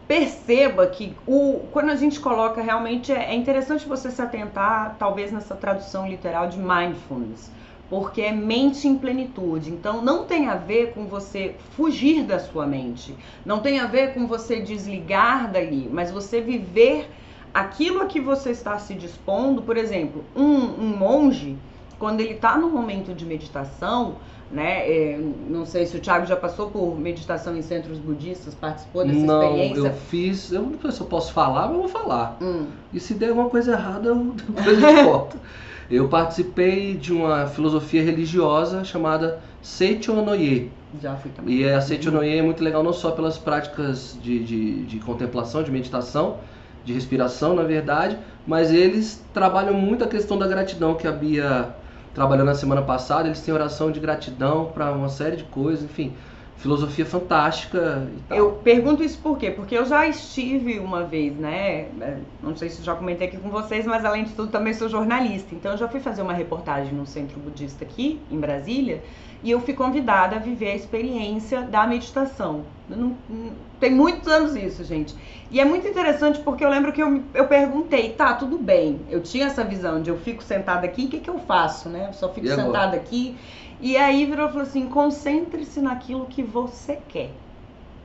Perceba 0.09 0.87
que 0.87 1.15
o, 1.27 1.67
quando 1.71 1.91
a 1.91 1.95
gente 1.95 2.19
coloca 2.19 2.63
realmente 2.63 3.11
é, 3.11 3.25
é 3.25 3.35
interessante 3.35 3.87
você 3.87 4.09
se 4.09 4.19
atentar, 4.19 4.95
talvez 4.97 5.31
nessa 5.31 5.53
tradução 5.53 6.09
literal 6.09 6.47
de 6.47 6.57
mindfulness, 6.57 7.51
porque 7.91 8.23
é 8.23 8.31
mente 8.31 8.87
em 8.87 8.97
plenitude. 8.97 9.69
Então 9.69 10.01
não 10.01 10.25
tem 10.25 10.47
a 10.47 10.55
ver 10.55 10.93
com 10.93 11.05
você 11.05 11.53
fugir 11.77 12.23
da 12.23 12.39
sua 12.39 12.65
mente, 12.65 13.15
não 13.45 13.59
tem 13.59 13.79
a 13.79 13.85
ver 13.85 14.15
com 14.15 14.25
você 14.25 14.59
desligar 14.59 15.51
dali, 15.51 15.87
mas 15.93 16.09
você 16.09 16.41
viver 16.41 17.07
aquilo 17.53 18.01
a 18.01 18.07
que 18.07 18.19
você 18.19 18.49
está 18.49 18.79
se 18.79 18.95
dispondo. 18.95 19.61
Por 19.61 19.77
exemplo, 19.77 20.25
um, 20.35 20.55
um 20.85 20.97
monge 20.97 21.55
quando 21.99 22.21
ele 22.21 22.33
está 22.33 22.57
no 22.57 22.69
momento 22.69 23.13
de 23.13 23.25
meditação, 23.25 24.15
né? 24.51 24.89
É, 24.89 25.19
não 25.47 25.65
sei 25.65 25.85
se 25.85 25.97
o 25.97 25.99
Thiago 25.99 26.25
já 26.25 26.35
passou 26.35 26.71
por 26.71 26.97
meditação 26.97 27.55
em 27.55 27.61
centros 27.61 27.99
budistas, 27.99 28.55
participou 28.55 29.05
dessa 29.05 29.19
não, 29.19 29.43
experiência. 29.43 29.87
Eu 29.87 29.93
fiz, 29.93 30.51
eu 30.51 30.61
não 30.63 30.79
sei 30.79 30.91
se 30.91 31.01
eu 31.01 31.05
posso 31.05 31.33
falar, 31.33 31.67
mas 31.67 31.75
eu 31.75 31.81
vou 31.81 31.89
falar. 31.89 32.37
Hum. 32.41 32.65
E 32.91 32.99
se 32.99 33.13
der 33.13 33.29
alguma 33.29 33.49
coisa 33.49 33.73
errada, 33.73 34.09
eu, 34.09 34.15
depois 34.33 34.81
eu 34.81 35.03
volto. 35.03 35.37
Eu 35.89 36.07
participei 36.07 36.93
de 36.93 37.11
uma 37.11 37.47
filosofia 37.47 38.03
religiosa 38.03 38.83
chamada 38.83 39.39
Seichonoye. 39.59 40.71
Já 41.01 41.15
fui 41.15 41.31
também. 41.31 41.55
E 41.55 41.67
a 41.67 41.81
Seichonoye 41.81 42.37
é 42.37 42.43
muito 42.43 42.63
legal 42.63 42.83
não 42.83 42.93
só 42.93 43.09
pelas 43.09 43.39
práticas 43.39 44.15
de, 44.21 44.43
de, 44.43 44.83
de 44.85 44.99
contemplação, 44.99 45.63
de 45.63 45.71
meditação, 45.71 46.37
de 46.85 46.93
respiração, 46.93 47.55
na 47.55 47.63
verdade, 47.63 48.19
mas 48.45 48.71
eles 48.71 49.23
trabalham 49.33 49.73
muito 49.73 50.03
a 50.03 50.07
questão 50.07 50.37
da 50.37 50.47
gratidão 50.47 50.93
que 50.93 51.07
a 51.07 51.11
Bia 51.11 51.75
trabalhando 52.19 52.47
na 52.47 52.55
semana 52.55 52.81
passada, 52.81 53.29
eles 53.29 53.39
têm 53.39 53.53
oração 53.53 53.89
de 53.89 53.97
gratidão 53.97 54.65
para 54.73 54.91
uma 54.91 55.07
série 55.07 55.37
de 55.37 55.45
coisas, 55.45 55.85
enfim, 55.85 56.13
filosofia 56.57 57.05
fantástica 57.05 58.05
e 58.13 58.21
tal. 58.27 58.37
Eu 58.37 58.51
pergunto 58.61 59.01
isso 59.01 59.17
por 59.19 59.37
quê? 59.37 59.49
Porque 59.49 59.73
eu 59.73 59.85
já 59.85 60.05
estive 60.05 60.79
uma 60.79 61.05
vez, 61.05 61.33
né? 61.37 61.87
É, 62.01 62.17
não 62.43 62.57
sei 62.57 62.67
se 62.67 62.83
já 62.83 62.93
comentei 62.93 63.29
aqui 63.29 63.37
com 63.37 63.49
vocês, 63.49 63.85
mas 63.85 64.03
além 64.03 64.25
de 64.25 64.31
tudo 64.31 64.51
também 64.51 64.73
sou 64.73 64.89
jornalista. 64.89 65.55
Então 65.55 65.71
eu 65.71 65.77
já 65.77 65.87
fui 65.87 66.01
fazer 66.01 66.21
uma 66.21 66.33
reportagem 66.33 66.93
no 66.93 67.05
centro 67.05 67.39
budista 67.39 67.85
aqui, 67.85 68.19
em 68.29 68.37
Brasília, 68.37 69.01
e 69.43 69.51
eu 69.51 69.61
fui 69.61 69.73
convidada 69.73 70.35
a 70.35 70.39
viver 70.39 70.71
a 70.71 70.75
experiência 70.75 71.61
da 71.61 71.87
meditação. 71.87 72.65
Não, 72.89 73.15
não, 73.29 73.51
tem 73.79 73.91
muitos 73.91 74.27
anos 74.27 74.55
isso, 74.55 74.83
gente. 74.83 75.15
E 75.49 75.59
é 75.59 75.65
muito 75.65 75.87
interessante 75.87 76.39
porque 76.39 76.63
eu 76.63 76.69
lembro 76.69 76.91
que 76.91 77.01
eu, 77.01 77.23
eu 77.33 77.47
perguntei, 77.47 78.09
tá, 78.11 78.33
tudo 78.33 78.57
bem. 78.57 78.99
Eu 79.09 79.21
tinha 79.21 79.47
essa 79.47 79.63
visão 79.63 80.01
de 80.01 80.09
eu 80.09 80.17
fico 80.17 80.43
sentada 80.43 80.85
aqui, 80.85 81.05
o 81.05 81.07
que, 81.07 81.19
que 81.19 81.29
eu 81.29 81.39
faço, 81.39 81.87
né? 81.87 82.07
Eu 82.09 82.13
só 82.13 82.29
fico 82.29 82.47
sentada 82.47 82.97
aqui. 82.97 83.37
E 83.79 83.95
aí 83.95 84.25
virou 84.25 84.47
e 84.47 84.49
falou 84.49 84.63
assim: 84.63 84.87
concentre-se 84.87 85.79
naquilo 85.79 86.25
que 86.25 86.43
você 86.43 86.99
quer. 87.07 87.31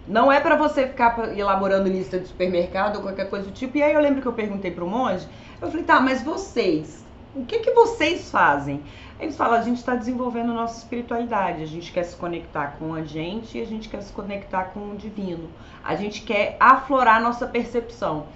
Não 0.07 0.31
é 0.31 0.39
para 0.39 0.55
você 0.55 0.87
ficar 0.87 1.37
elaborando 1.37 1.89
lista 1.89 2.19
de 2.19 2.29
supermercado 2.29 2.97
ou 2.97 3.03
qualquer 3.03 3.29
coisa 3.29 3.47
do 3.47 3.53
tipo. 3.53 3.79
E 3.79 3.83
aí 3.83 3.93
eu 3.93 4.01
lembro 4.01 4.21
que 4.21 4.29
eu 4.29 4.35
perguntei 4.35 4.71
pro 4.71 4.87
monge, 4.87 5.27
eu 5.61 5.69
falei, 5.69 5.85
tá, 5.85 5.99
mas 5.99 6.23
vocês, 6.23 7.05
o 7.35 7.45
que 7.45 7.61
que 7.61 7.71
vocês 7.73 8.31
fazem? 8.31 8.83
Eles 9.19 9.37
falam, 9.37 9.59
a 9.59 9.63
gente 9.63 9.79
está 9.79 9.95
desenvolvendo 9.95 10.53
nossa 10.53 10.79
espiritualidade, 10.79 11.63
a 11.63 11.67
gente 11.67 11.93
quer 11.93 12.03
se 12.03 12.17
conectar 12.17 12.77
com 12.79 12.95
a 12.95 13.03
gente 13.03 13.57
e 13.57 13.63
a 13.63 13.67
gente 13.67 13.89
quer 13.89 14.03
se 14.03 14.13
conectar 14.13 14.65
com 14.65 14.91
o 14.91 14.97
divino. 14.97 15.49
A 15.85 15.95
gente 15.95 16.23
quer 16.23 16.57
aflorar 16.59 17.23
nossa 17.23 17.47
percepção. 17.47 18.27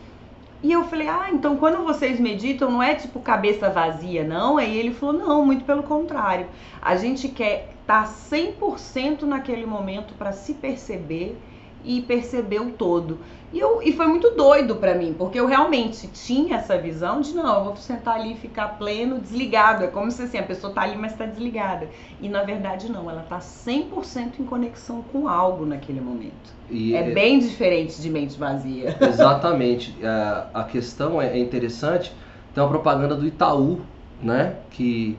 E 0.63 0.73
eu 0.73 0.85
falei, 0.85 1.09
ah, 1.09 1.29
então 1.33 1.57
quando 1.57 1.85
vocês 1.85 2.19
meditam, 2.19 2.71
não 2.71 2.83
é 2.83 2.95
tipo 2.95 3.21
cabeça 3.21 3.71
vazia, 3.71 4.25
não? 4.25 4.57
Aí 4.57 4.77
ele 4.77 4.93
falou, 4.93 5.15
não, 5.15 5.45
muito 5.45 5.65
pelo 5.65 5.83
contrário. 5.83 6.47
A 6.83 6.97
gente 6.97 7.29
quer 7.29 7.69
estar 7.81 8.05
tá 8.05 8.09
100% 8.09 9.23
naquele 9.23 9.67
momento 9.67 10.15
para 10.15 10.33
se 10.33 10.55
perceber 10.55 11.37
e 11.85 12.03
perceber 12.03 12.61
o 12.61 12.71
todo. 12.71 13.19
E, 13.51 13.59
eu, 13.59 13.81
e 13.83 13.93
foi 13.93 14.07
muito 14.07 14.33
doido 14.33 14.77
para 14.77 14.95
mim, 14.95 15.15
porque 15.17 15.41
eu 15.41 15.47
realmente 15.47 16.07
tinha 16.09 16.57
essa 16.57 16.77
visão 16.77 17.23
de 17.23 17.33
não, 17.33 17.59
eu 17.59 17.65
vou 17.65 17.77
sentar 17.77 18.17
ali 18.17 18.33
e 18.33 18.37
ficar 18.37 18.77
pleno, 18.77 19.19
desligado. 19.19 19.85
É 19.85 19.87
como 19.87 20.11
se 20.11 20.23
assim, 20.23 20.37
a 20.37 20.43
pessoa 20.43 20.73
tá 20.73 20.83
ali, 20.83 20.97
mas 20.97 21.15
tá 21.15 21.25
desligada. 21.25 21.89
E 22.21 22.29
na 22.29 22.43
verdade 22.43 22.93
não, 22.93 23.11
ela 23.11 23.25
tá 23.27 23.39
100% 23.39 24.41
em 24.41 24.45
conexão 24.45 25.03
com 25.11 25.27
algo 25.27 25.65
naquele 25.65 26.01
momento. 26.01 26.53
E 26.71 26.95
é, 26.95 27.09
é 27.09 27.11
bem 27.11 27.39
diferente 27.39 28.03
de 28.03 28.11
mente 28.11 28.39
vazia. 28.39 28.95
Exatamente. 29.01 29.97
A, 30.05 30.49
a 30.53 30.65
questão 30.65 31.21
é, 31.21 31.29
é 31.29 31.39
interessante. 31.39 32.13
Tem 32.53 32.63
uma 32.63 32.69
propaganda 32.69 33.15
do 33.15 33.27
Itaú, 33.27 33.81
né? 34.23 34.57
Que 34.71 35.17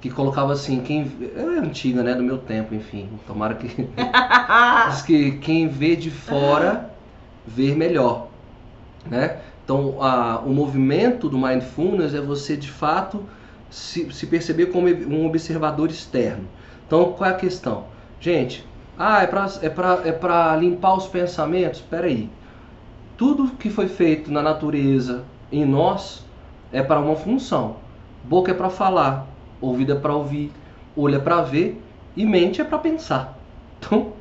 que 0.00 0.10
colocava 0.10 0.52
assim, 0.52 0.80
quem 0.80 1.10
é 1.36 1.40
antiga, 1.58 2.02
né, 2.02 2.14
do 2.14 2.22
meu 2.22 2.38
tempo, 2.38 2.74
enfim. 2.74 3.08
Tomara 3.26 3.54
que 3.54 3.68
diz 4.88 5.02
que 5.02 5.32
quem 5.38 5.68
vê 5.68 5.96
de 5.96 6.10
fora 6.10 6.90
ver 7.46 7.76
melhor, 7.76 8.28
né? 9.04 9.38
Então, 9.64 10.00
a, 10.00 10.38
o 10.40 10.50
movimento 10.50 11.28
do 11.28 11.38
mindfulness 11.38 12.14
é 12.14 12.20
você 12.20 12.56
de 12.56 12.70
fato 12.70 13.24
se, 13.70 14.12
se 14.12 14.26
perceber 14.26 14.66
como 14.66 14.86
um 14.88 15.26
observador 15.26 15.90
externo. 15.90 16.44
Então, 16.86 17.12
qual 17.12 17.30
é 17.30 17.32
a 17.32 17.36
questão? 17.36 17.84
Gente, 18.20 18.64
ah, 18.98 19.22
é 19.22 19.26
para 19.26 19.46
é 19.62 19.68
pra, 19.68 20.00
é 20.04 20.12
pra 20.12 20.56
limpar 20.56 20.94
os 20.94 21.06
pensamentos? 21.06 21.80
Espera 21.80 22.06
aí. 22.06 22.30
Tudo 23.16 23.48
que 23.56 23.68
foi 23.70 23.88
feito 23.88 24.30
na 24.30 24.42
natureza, 24.42 25.24
em 25.50 25.64
nós, 25.64 26.24
é 26.72 26.82
para 26.82 27.00
uma 27.00 27.16
função. 27.16 27.76
Boca 28.24 28.50
é 28.50 28.54
para 28.54 28.70
falar, 28.70 29.26
ouvido 29.60 29.92
é 29.92 29.96
para 29.96 30.14
ouvir, 30.14 30.52
olho 30.96 31.16
é 31.16 31.18
para 31.18 31.42
ver 31.42 31.80
e 32.16 32.24
mente 32.24 32.60
é 32.60 32.64
para 32.64 32.78
pensar. 32.78 33.36
Então, 33.78 34.12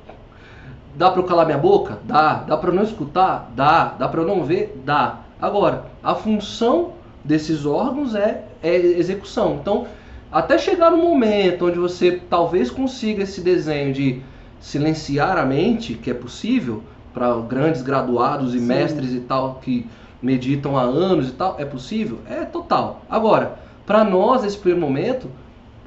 dá 0.95 1.09
para 1.09 1.21
eu 1.21 1.25
calar 1.25 1.45
minha 1.45 1.57
boca? 1.57 1.97
Dá. 2.03 2.35
Dá 2.35 2.57
para 2.57 2.69
eu 2.69 2.75
não 2.75 2.83
escutar? 2.83 3.51
Dá. 3.55 3.95
Dá 3.97 4.07
para 4.07 4.21
eu 4.21 4.27
não 4.27 4.43
ver? 4.43 4.81
Dá. 4.85 5.19
Agora, 5.41 5.85
a 6.03 6.13
função 6.13 6.91
desses 7.23 7.65
órgãos 7.65 8.15
é, 8.15 8.43
é 8.61 8.75
execução. 8.75 9.55
Então, 9.61 9.87
até 10.31 10.57
chegar 10.57 10.91
no 10.91 10.97
momento 10.97 11.67
onde 11.67 11.79
você 11.79 12.19
talvez 12.29 12.69
consiga 12.69 13.23
esse 13.23 13.41
desenho 13.41 13.93
de 13.93 14.21
silenciar 14.59 15.37
a 15.37 15.45
mente, 15.45 15.93
que 15.93 16.11
é 16.11 16.13
possível 16.13 16.83
para 17.13 17.33
grandes 17.37 17.81
graduados 17.81 18.53
e 18.53 18.59
Sim. 18.59 18.65
mestres 18.65 19.13
e 19.13 19.21
tal 19.21 19.59
que 19.61 19.87
meditam 20.21 20.77
há 20.77 20.81
anos 20.81 21.29
e 21.29 21.31
tal, 21.31 21.55
é 21.57 21.65
possível? 21.65 22.19
É 22.29 22.43
total. 22.43 23.01
Agora, 23.09 23.57
para 23.85 24.03
nós, 24.03 24.43
nesse 24.43 24.57
primeiro 24.57 24.85
momento, 24.85 25.29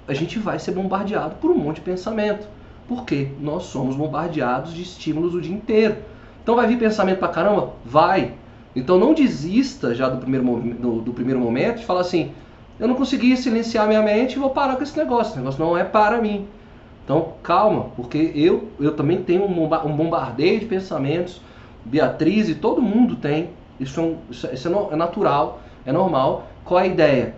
a 0.07 0.15
gente 0.15 0.39
vai 0.39 0.59
ser 0.59 0.73
bombardeado 0.73 1.37
por 1.37 1.51
um 1.51 1.59
monte 1.59 1.77
de 1.77 1.83
pensamento. 1.83 2.49
Porque 2.89 3.29
nós 3.41 3.65
somos 3.65 3.95
bombardeados 3.97 4.73
de 4.73 4.83
estímulos 4.83 5.35
o 5.35 5.41
dia 5.41 5.55
inteiro. 5.55 5.97
Então 6.43 6.57
vai 6.57 6.67
vir 6.67 6.79
pensamento 6.79 7.19
pra 7.19 7.29
caramba? 7.29 7.73
Vai. 7.85 8.33
Então 8.75 8.99
não 8.99 9.13
desista 9.13 9.95
já 9.95 10.09
do 10.09 10.19
primeiro, 10.19 10.47
do, 10.81 11.01
do 11.03 11.13
primeiro 11.13 11.39
momento 11.39 11.79
de 11.79 11.85
falar 11.85 12.01
assim, 12.01 12.33
eu 12.81 12.89
não 12.89 12.95
consegui 12.95 13.37
silenciar 13.37 13.87
minha 13.87 14.01
mente 14.01 14.35
e 14.35 14.39
vou 14.39 14.51
parar 14.51 14.77
com 14.77 14.83
esse 14.83 14.97
negócio. 14.97 15.33
Esse 15.33 15.39
negócio 15.39 15.63
não 15.63 15.77
é 15.77 15.85
para 15.85 16.23
mim. 16.23 16.47
Então 17.05 17.33
calma, 17.43 17.87
porque 17.97 18.33
eu, 18.35 18.69
eu 18.81 18.95
também 18.95 19.23
tenho 19.23 19.45
um 19.45 19.97
bombardeio 19.97 20.61
de 20.61 20.67
pensamentos. 20.67 21.43
Beatriz 21.85 22.49
e 22.49 22.55
todo 22.55 22.81
mundo 22.81 23.17
tem. 23.17 23.51
Isso, 23.79 24.01
é, 24.01 24.03
um, 24.03 24.17
isso 24.31 24.47
é, 24.47 24.95
é 24.95 24.97
natural, 24.97 25.61
é 25.85 25.93
normal. 25.93 26.47
Qual 26.65 26.81
é 26.81 26.85
a 26.85 26.87
ideia? 26.87 27.35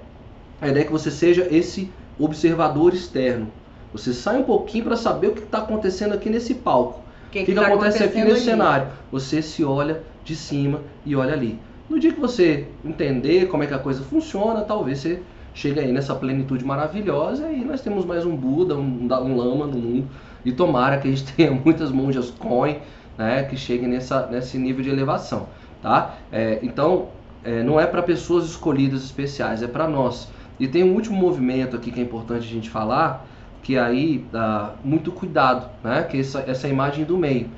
A 0.61 0.69
ideia 0.69 0.83
é 0.83 0.87
que 0.87 0.93
você 0.93 1.11
seja 1.11 1.47
esse 1.51 1.91
observador 2.19 2.93
externo. 2.93 3.49
Você 3.93 4.13
sai 4.13 4.39
um 4.39 4.45
pouquinho 4.45 4.85
para 4.85 4.97
saber 4.97 5.29
o 5.29 5.33
que 5.33 5.41
está 5.41 5.59
acontecendo 5.59 6.13
aqui 6.13 6.29
nesse 6.31 6.55
palco. 6.55 7.01
O 7.29 7.31
que, 7.31 7.41
que, 7.41 7.47
que 7.47 7.55
tá 7.55 7.67
acontece 7.67 8.03
aqui 8.05 8.19
nesse 8.19 8.31
ali? 8.31 8.41
cenário? 8.41 8.89
Você 9.11 9.41
se 9.41 9.65
olha 9.65 10.03
de 10.25 10.37
cima 10.37 10.81
e 11.05 11.17
olha 11.17 11.33
ali. 11.33 11.59
No 11.89 11.99
dia 11.99 12.13
que 12.13 12.21
você 12.21 12.69
entender 12.85 13.47
como 13.47 13.63
é 13.63 13.67
que 13.67 13.75
a 13.75 13.79
coisa 13.79 14.03
funciona, 14.03 14.61
talvez 14.63 14.99
você 14.99 15.21
chegue 15.53 15.81
aí 15.81 15.91
nessa 15.91 16.15
plenitude 16.15 16.65
maravilhosa 16.65 17.51
e 17.51 17.65
nós 17.65 17.81
temos 17.81 18.05
mais 18.05 18.25
um 18.25 18.37
Buda, 18.37 18.77
um, 18.77 19.09
um 19.09 19.37
Lama 19.37 19.67
no 19.67 19.79
mundo. 19.79 20.09
E 20.45 20.53
tomara 20.53 20.99
que 20.99 21.09
a 21.09 21.11
gente 21.11 21.25
tenha 21.35 21.51
muitas 21.51 21.91
monjas 21.91 22.31
coin, 22.31 22.77
né, 23.19 23.43
que 23.45 23.57
cheguem 23.57 23.89
nessa, 23.89 24.27
nesse 24.27 24.57
nível 24.57 24.85
de 24.85 24.91
elevação, 24.91 25.49
tá? 25.83 26.17
É, 26.31 26.61
então, 26.63 27.09
é, 27.45 27.63
não 27.63 27.81
é 27.81 27.87
para 27.87 28.03
pessoas 28.03 28.45
escolhidas 28.45 29.03
especiais, 29.03 29.63
é 29.63 29.67
para 29.67 29.89
nós. 29.89 30.29
E 30.61 30.69
tem 30.69 30.85
um 30.85 30.95
último 30.95 31.17
movimento 31.17 31.75
aqui 31.75 31.91
que 31.91 31.99
é 31.99 32.03
importante 32.03 32.47
a 32.47 32.51
gente 32.51 32.69
falar, 32.69 33.27
que 33.63 33.79
aí 33.79 34.27
dá 34.31 34.75
muito 34.85 35.11
cuidado, 35.11 35.71
né? 35.83 36.03
Que 36.03 36.21
essa, 36.21 36.45
essa 36.47 36.69
imagem 36.69 37.07
do 37.07 37.17
meio. 37.17 37.49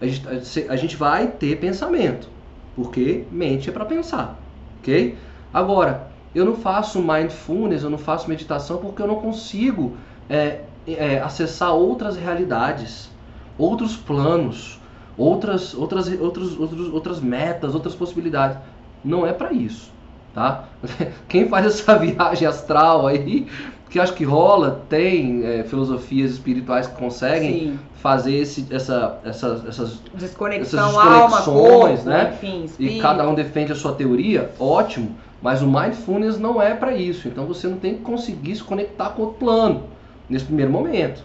A 0.00 0.06
gente, 0.06 0.68
a 0.68 0.76
gente 0.76 0.96
vai 0.96 1.26
ter 1.26 1.56
pensamento, 1.58 2.28
porque 2.76 3.24
mente 3.30 3.68
é 3.68 3.72
para 3.72 3.84
pensar, 3.84 4.38
ok? 4.78 5.18
Agora, 5.52 6.08
eu 6.32 6.44
não 6.44 6.54
faço 6.54 7.02
mindfulness, 7.02 7.82
eu 7.82 7.90
não 7.90 7.98
faço 7.98 8.28
meditação 8.28 8.78
porque 8.78 9.02
eu 9.02 9.08
não 9.08 9.16
consigo 9.16 9.96
é, 10.30 10.60
é, 10.86 11.18
acessar 11.18 11.74
outras 11.74 12.16
realidades, 12.16 13.10
outros 13.58 13.96
planos, 13.96 14.80
outras, 15.18 15.74
outras, 15.74 16.08
outros, 16.20 16.58
outros, 16.58 16.92
outras 16.92 17.20
metas, 17.20 17.74
outras 17.74 17.96
possibilidades. 17.96 18.58
Não 19.04 19.26
é 19.26 19.32
para 19.32 19.52
isso 19.52 19.93
tá? 20.34 20.64
Quem 21.28 21.48
faz 21.48 21.66
essa 21.66 21.96
viagem 21.98 22.46
astral 22.46 23.06
aí 23.06 23.46
Porque 23.94 24.00
acho 24.00 24.14
que 24.14 24.24
rola, 24.24 24.82
tem 24.88 25.44
é, 25.44 25.62
filosofias 25.62 26.32
espirituais 26.32 26.88
que 26.88 26.96
conseguem 26.96 27.52
Sim. 27.52 27.78
fazer 28.02 28.34
esse, 28.34 28.66
essa, 28.68 29.20
essas, 29.24 29.64
essas 29.68 30.00
Desconexão, 30.12 30.88
essas 30.88 30.96
alma, 30.96 31.36
desconexões, 31.36 32.00
corpo, 32.00 32.08
né? 32.10 32.32
enfim, 32.34 32.66
e 32.76 32.98
cada 32.98 33.28
um 33.28 33.36
defende 33.36 33.70
a 33.70 33.76
sua 33.76 33.92
teoria, 33.92 34.50
ótimo. 34.58 35.16
Mas 35.40 35.62
o 35.62 35.66
mindfulness 35.66 36.40
não 36.40 36.60
é 36.60 36.74
para 36.74 36.96
isso. 36.96 37.28
Então 37.28 37.46
você 37.46 37.68
não 37.68 37.76
tem 37.76 37.94
que 37.94 38.00
conseguir 38.00 38.56
se 38.56 38.64
conectar 38.64 39.10
com 39.10 39.22
outro 39.22 39.38
plano 39.38 39.84
nesse 40.28 40.46
primeiro 40.46 40.72
momento, 40.72 41.22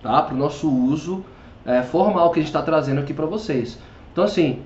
tá? 0.00 0.22
Para 0.22 0.34
o 0.34 0.38
nosso 0.38 0.70
uso 0.70 1.24
é, 1.64 1.82
formal 1.82 2.30
que 2.30 2.38
a 2.38 2.42
gente 2.42 2.50
está 2.50 2.62
trazendo 2.62 3.00
aqui 3.00 3.12
para 3.12 3.26
vocês. 3.26 3.78
Então 4.12 4.22
assim, 4.22 4.60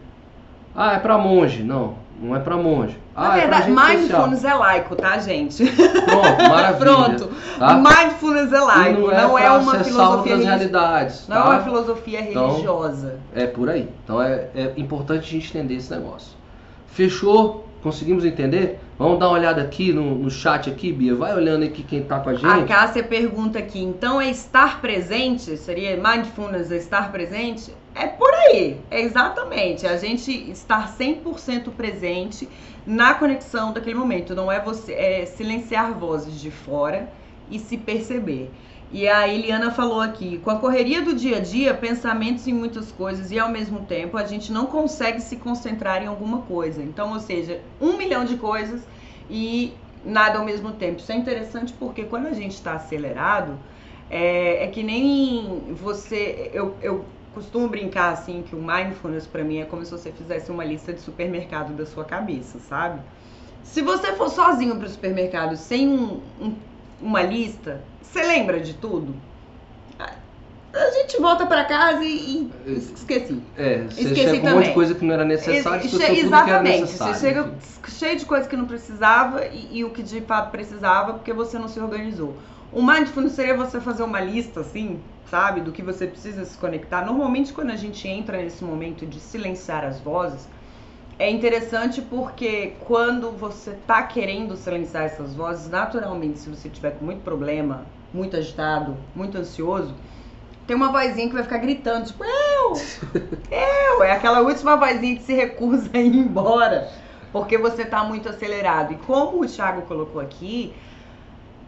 ah, 0.77 0.93
é 0.93 0.99
para 0.99 1.17
monge? 1.17 1.63
Não, 1.63 1.95
não 2.21 2.37
é 2.37 2.39
para 2.39 2.57
monge. 2.57 2.99
Na 3.17 3.33
Ah, 3.33 3.39
é 3.39 3.47
pra 3.49 3.61
verdade, 3.61 3.73
social. 3.73 3.97
mindfulness 3.99 4.45
é 4.45 4.55
laico, 4.55 4.97
tá, 4.97 5.19
gente? 5.19 5.65
Pronto, 5.67 6.43
maravilha. 6.51 6.79
Pronto. 6.79 7.31
Tá? 7.59 7.75
Mindfulness 7.75 8.53
é 8.53 8.61
laico, 8.61 9.01
não 9.01 9.11
é, 9.11 9.23
não 9.23 9.39
é 9.39 9.43
pra 9.43 9.59
uma 9.59 9.85
filosofia 9.85 10.37
realidades. 10.37 11.29
Não 11.29 11.37
é 11.37 11.41
tá? 11.41 11.49
uma 11.49 11.61
filosofia 11.63 12.21
Então, 12.21 12.51
religiosa. 12.51 13.19
É 13.35 13.47
por 13.47 13.69
aí. 13.71 13.89
Então 14.05 14.23
é, 14.23 14.49
é 14.55 14.73
importante 14.77 15.21
a 15.21 15.31
gente 15.31 15.49
entender 15.49 15.75
esse 15.75 15.91
negócio. 15.91 16.37
Fechou? 16.89 17.67
Conseguimos 17.83 18.27
entender? 18.27 18.79
Vamos 18.99 19.19
dar 19.19 19.29
uma 19.29 19.39
olhada 19.39 19.63
aqui 19.63 19.91
no, 19.91 20.15
no 20.17 20.31
chat 20.31 20.69
aqui, 20.69 20.93
Bia. 20.93 21.15
Vai 21.15 21.35
olhando 21.35 21.65
aqui 21.65 21.83
quem 21.83 22.03
tá 22.03 22.21
com 22.21 22.29
a 22.29 22.33
A 22.33 22.37
gente. 22.37 22.69
Cássia 22.69 23.03
pergunta 23.03 23.59
aqui, 23.59 23.81
então 23.83 24.21
é 24.21 24.29
estar 24.29 24.83
presente? 24.83 25.57
Seria 25.57 25.97
mindfulness 25.97 26.71
é 26.71 26.77
estar 26.77 27.11
presente? 27.11 27.73
É 27.95 28.07
por 28.07 28.33
aí, 28.33 28.81
é 28.91 29.01
exatamente. 29.01 29.87
A 29.87 29.97
gente 29.97 30.31
estar 30.51 30.97
100% 30.97 31.71
presente 31.73 32.49
na 32.87 33.15
conexão 33.15 33.73
daquele 33.73 33.95
momento. 33.97 34.35
Não 34.35 34.51
é 34.51 34.61
você 34.61 34.93
é 34.93 35.27
silenciar 35.27 35.93
vozes 35.93 36.41
de 36.41 36.51
fora 36.51 37.11
e 37.51 37.59
se 37.59 37.77
perceber. 37.77 38.51
E 38.93 39.09
a 39.09 39.29
Eliana 39.29 39.71
falou 39.71 40.01
aqui, 40.01 40.39
com 40.39 40.51
a 40.51 40.57
correria 40.57 41.01
do 41.01 41.15
dia 41.15 41.37
a 41.37 41.41
dia, 41.41 41.73
pensamentos 41.73 42.47
em 42.49 42.53
muitas 42.53 42.91
coisas 42.91 43.31
e 43.31 43.39
ao 43.39 43.49
mesmo 43.49 43.81
tempo 43.87 44.17
a 44.17 44.25
gente 44.25 44.51
não 44.51 44.67
consegue 44.67 45.21
se 45.21 45.37
concentrar 45.37 46.03
em 46.03 46.07
alguma 46.07 46.43
coisa. 46.43 46.83
Então, 46.83 47.13
ou 47.13 47.21
seja, 47.21 47.61
um 47.81 47.97
milhão 47.97 48.25
de 48.25 48.37
coisas 48.37 48.83
e 49.29 49.73
nada 50.05 50.39
ao 50.39 50.45
mesmo 50.45 50.73
tempo. 50.73 50.99
Isso 50.99 51.13
é 51.13 51.15
interessante 51.15 51.73
porque 51.79 52.03
quando 52.05 52.27
a 52.27 52.33
gente 52.33 52.55
está 52.55 52.75
acelerado, 52.75 53.57
é, 54.11 54.65
é 54.65 54.67
que 54.67 54.83
nem 54.83 55.63
você. 55.71 56.51
Eu, 56.53 56.75
eu 56.83 57.05
costumo 57.35 57.69
brincar 57.69 58.13
assim 58.13 58.43
que 58.43 58.55
o 58.55 58.63
mindfulness 58.63 59.27
para 59.27 59.45
mim 59.45 59.59
é 59.59 59.65
como 59.65 59.85
se 59.85 59.91
você 59.91 60.11
fizesse 60.13 60.51
uma 60.51 60.65
lista 60.65 60.93
de 60.93 61.01
supermercado 61.01 61.73
da 61.75 61.87
sua 61.87 62.05
cabeça, 62.05 62.59
sabe? 62.59 63.01
Se 63.65 63.83
você 63.83 64.13
for 64.15 64.29
sozinho 64.31 64.77
para 64.77 64.87
o 64.87 64.91
supermercado 64.91 65.57
sem 65.57 65.89
um- 65.89 66.21
um- 66.41 66.57
uma 67.01 67.23
lista, 67.23 67.81
você 68.03 68.23
lembra 68.23 68.61
de 68.61 68.75
tudo? 68.75 69.15
A 70.73 70.91
gente 70.93 71.21
volta 71.21 71.47
para 71.47 71.65
casa 71.65 72.05
e, 72.05 72.49
e 72.65 72.73
esqueci. 72.77 73.43
É, 73.57 73.79
você 73.83 74.03
Esqueci 74.03 74.15
chega 74.15 74.41
com 74.41 74.47
um 74.47 74.51
monte 74.51 74.55
também. 74.55 74.69
de 74.69 74.75
coisa 74.75 74.95
que 74.95 75.05
não 75.05 75.15
era 75.15 75.25
necessário, 75.25 75.85
Ex- 75.85 75.93
esqueceu 75.93 76.15
che- 76.15 76.21
tudo 76.23 76.43
que 76.45 76.51
era 76.51 76.63
Exatamente. 76.63 76.81
necessário. 76.83 77.15
Você 77.15 77.27
chega 77.27 77.41
enfim. 77.41 77.91
cheio 77.91 78.17
de 78.17 78.25
coisa 78.25 78.49
que 78.49 78.57
não 78.57 78.67
precisava 78.67 79.47
e, 79.47 79.79
e 79.79 79.85
o 79.85 79.91
que 79.91 80.03
de 80.03 80.21
fato 80.21 80.51
precisava 80.53 81.15
porque 81.15 81.33
você 81.33 81.59
não 81.59 81.67
se 81.69 81.81
organizou. 81.81 82.37
O 82.73 82.81
mindfulness 82.81 83.33
seria 83.33 83.57
você 83.57 83.81
fazer 83.81 84.05
uma 84.05 84.21
lista 84.21 84.61
assim, 84.61 85.01
sabe, 85.29 85.61
do 85.61 85.73
que 85.73 85.83
você 85.83 86.07
precisa 86.07 86.45
se 86.45 86.57
conectar. 86.57 87.05
Normalmente 87.05 87.53
quando 87.53 87.71
a 87.71 87.77
gente 87.77 88.07
entra 88.07 88.37
nesse 88.37 88.63
momento 88.63 89.05
de 89.05 89.19
silenciar 89.19 89.85
as 89.85 90.01
vozes, 90.01 90.49
é 91.19 91.29
interessante 91.29 92.01
porque 92.01 92.75
quando 92.81 93.33
você 93.33 93.73
tá 93.87 94.05
querendo 94.05 94.57
silenciar 94.57 95.05
essas 95.05 95.35
vozes, 95.35 95.69
naturalmente, 95.69 96.39
se 96.39 96.49
você 96.49 96.69
tiver 96.69 96.93
com 96.93 97.05
muito 97.05 97.23
problema, 97.23 97.87
muito 98.15 98.37
agitado, 98.37 98.97
muito 99.15 99.37
ansioso, 99.37 99.95
tem 100.67 100.77
uma 100.77 100.93
vozinha 100.93 101.27
que 101.29 101.35
vai 101.35 101.43
ficar 101.43 101.59
gritando, 101.59 102.07
tipo, 102.07 102.23
eu! 102.25 102.75
Eu! 103.51 104.03
É 104.05 104.13
aquela 104.13 104.41
última 104.41 104.77
vozinha 104.77 105.17
que 105.17 105.25
se 105.25 105.35
recusa 105.35 105.91
a 105.93 105.99
ir 105.99 106.17
embora, 106.17 106.89
porque 107.33 107.59
você 107.59 107.85
tá 107.85 108.05
muito 108.05 108.29
acelerado. 108.29 108.93
E 108.93 108.97
como 108.97 109.43
o 109.43 109.47
Thiago 109.47 109.83
colocou 109.83 110.21
aqui, 110.21 110.73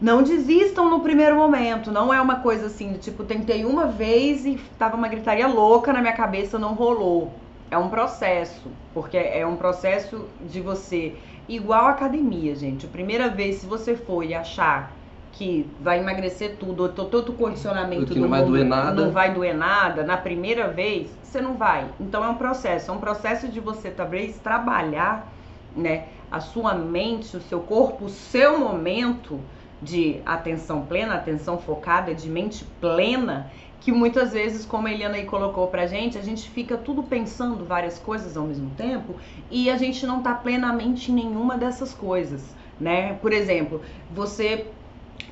não 0.01 0.21
desistam 0.23 0.89
no 0.89 0.99
primeiro 0.99 1.35
momento. 1.35 1.91
Não 1.91 2.13
é 2.13 2.19
uma 2.21 2.37
coisa 2.37 2.67
assim, 2.67 2.91
do 2.91 2.99
tipo, 2.99 3.23
tentei 3.23 3.65
uma 3.65 3.87
vez 3.87 4.45
e 4.45 4.59
tava 4.77 4.95
uma 4.95 5.07
gritaria 5.07 5.47
louca 5.47 5.93
na 5.93 6.01
minha 6.01 6.13
cabeça, 6.13 6.59
não 6.59 6.73
rolou. 6.73 7.31
É 7.71 7.77
um 7.77 7.89
processo, 7.89 8.69
porque 8.93 9.17
é 9.17 9.45
um 9.45 9.55
processo 9.55 10.25
de 10.41 10.61
você, 10.61 11.15
igual 11.47 11.85
a 11.85 11.91
academia, 11.91 12.55
gente. 12.55 12.85
A 12.85 12.89
primeira 12.89 13.29
vez, 13.29 13.55
se 13.57 13.65
você 13.65 13.95
for 13.95 14.23
e 14.23 14.33
achar 14.33 14.91
que 15.31 15.67
vai 15.81 15.99
emagrecer 15.99 16.57
tudo, 16.59 16.87
todo 16.89 17.29
o 17.29 17.33
condicionamento 17.33 18.05
Que 18.05 18.13
do 18.13 18.19
não 18.21 18.29
vai 18.29 18.41
mundo 18.41 18.51
doer 18.51 18.65
nada. 18.65 19.01
não 19.05 19.11
vai 19.11 19.33
doer 19.33 19.55
nada, 19.55 20.03
na 20.03 20.15
primeira 20.15 20.67
vez, 20.67 21.09
você 21.23 21.41
não 21.41 21.55
vai. 21.55 21.87
Então 21.99 22.23
é 22.23 22.27
um 22.27 22.35
processo, 22.35 22.91
é 22.91 22.93
um 22.93 22.99
processo 22.99 23.47
de 23.47 23.59
você 23.59 23.89
talvez 23.89 24.37
trabalhar, 24.37 25.27
né, 25.75 26.05
a 26.31 26.39
sua 26.39 26.75
mente, 26.75 27.35
o 27.35 27.41
seu 27.41 27.61
corpo, 27.61 28.05
o 28.05 28.09
seu 28.09 28.59
momento 28.59 29.39
de 29.83 30.21
atenção 30.25 30.85
plena, 30.85 31.15
atenção 31.15 31.57
focada, 31.57 32.13
de 32.13 32.29
mente 32.29 32.63
plena, 32.79 33.51
que 33.81 33.91
muitas 33.91 34.31
vezes, 34.31 34.65
como 34.65 34.87
a 34.87 34.91
Eliana 34.91 35.15
aí 35.15 35.25
colocou 35.25 35.67
pra 35.67 35.85
gente, 35.85 36.17
a 36.17 36.21
gente 36.21 36.49
fica 36.49 36.77
tudo 36.77 37.03
pensando 37.03 37.65
várias 37.65 37.99
coisas 37.99 38.37
ao 38.37 38.45
mesmo 38.45 38.69
tempo 38.71 39.15
e 39.51 39.69
a 39.69 39.77
gente 39.77 40.07
não 40.07 40.23
tá 40.23 40.33
plenamente 40.33 41.11
em 41.11 41.15
nenhuma 41.15 41.57
dessas 41.57 41.93
coisas, 41.93 42.55
né? 42.79 43.15
Por 43.15 43.33
exemplo, 43.33 43.81
você 44.09 44.67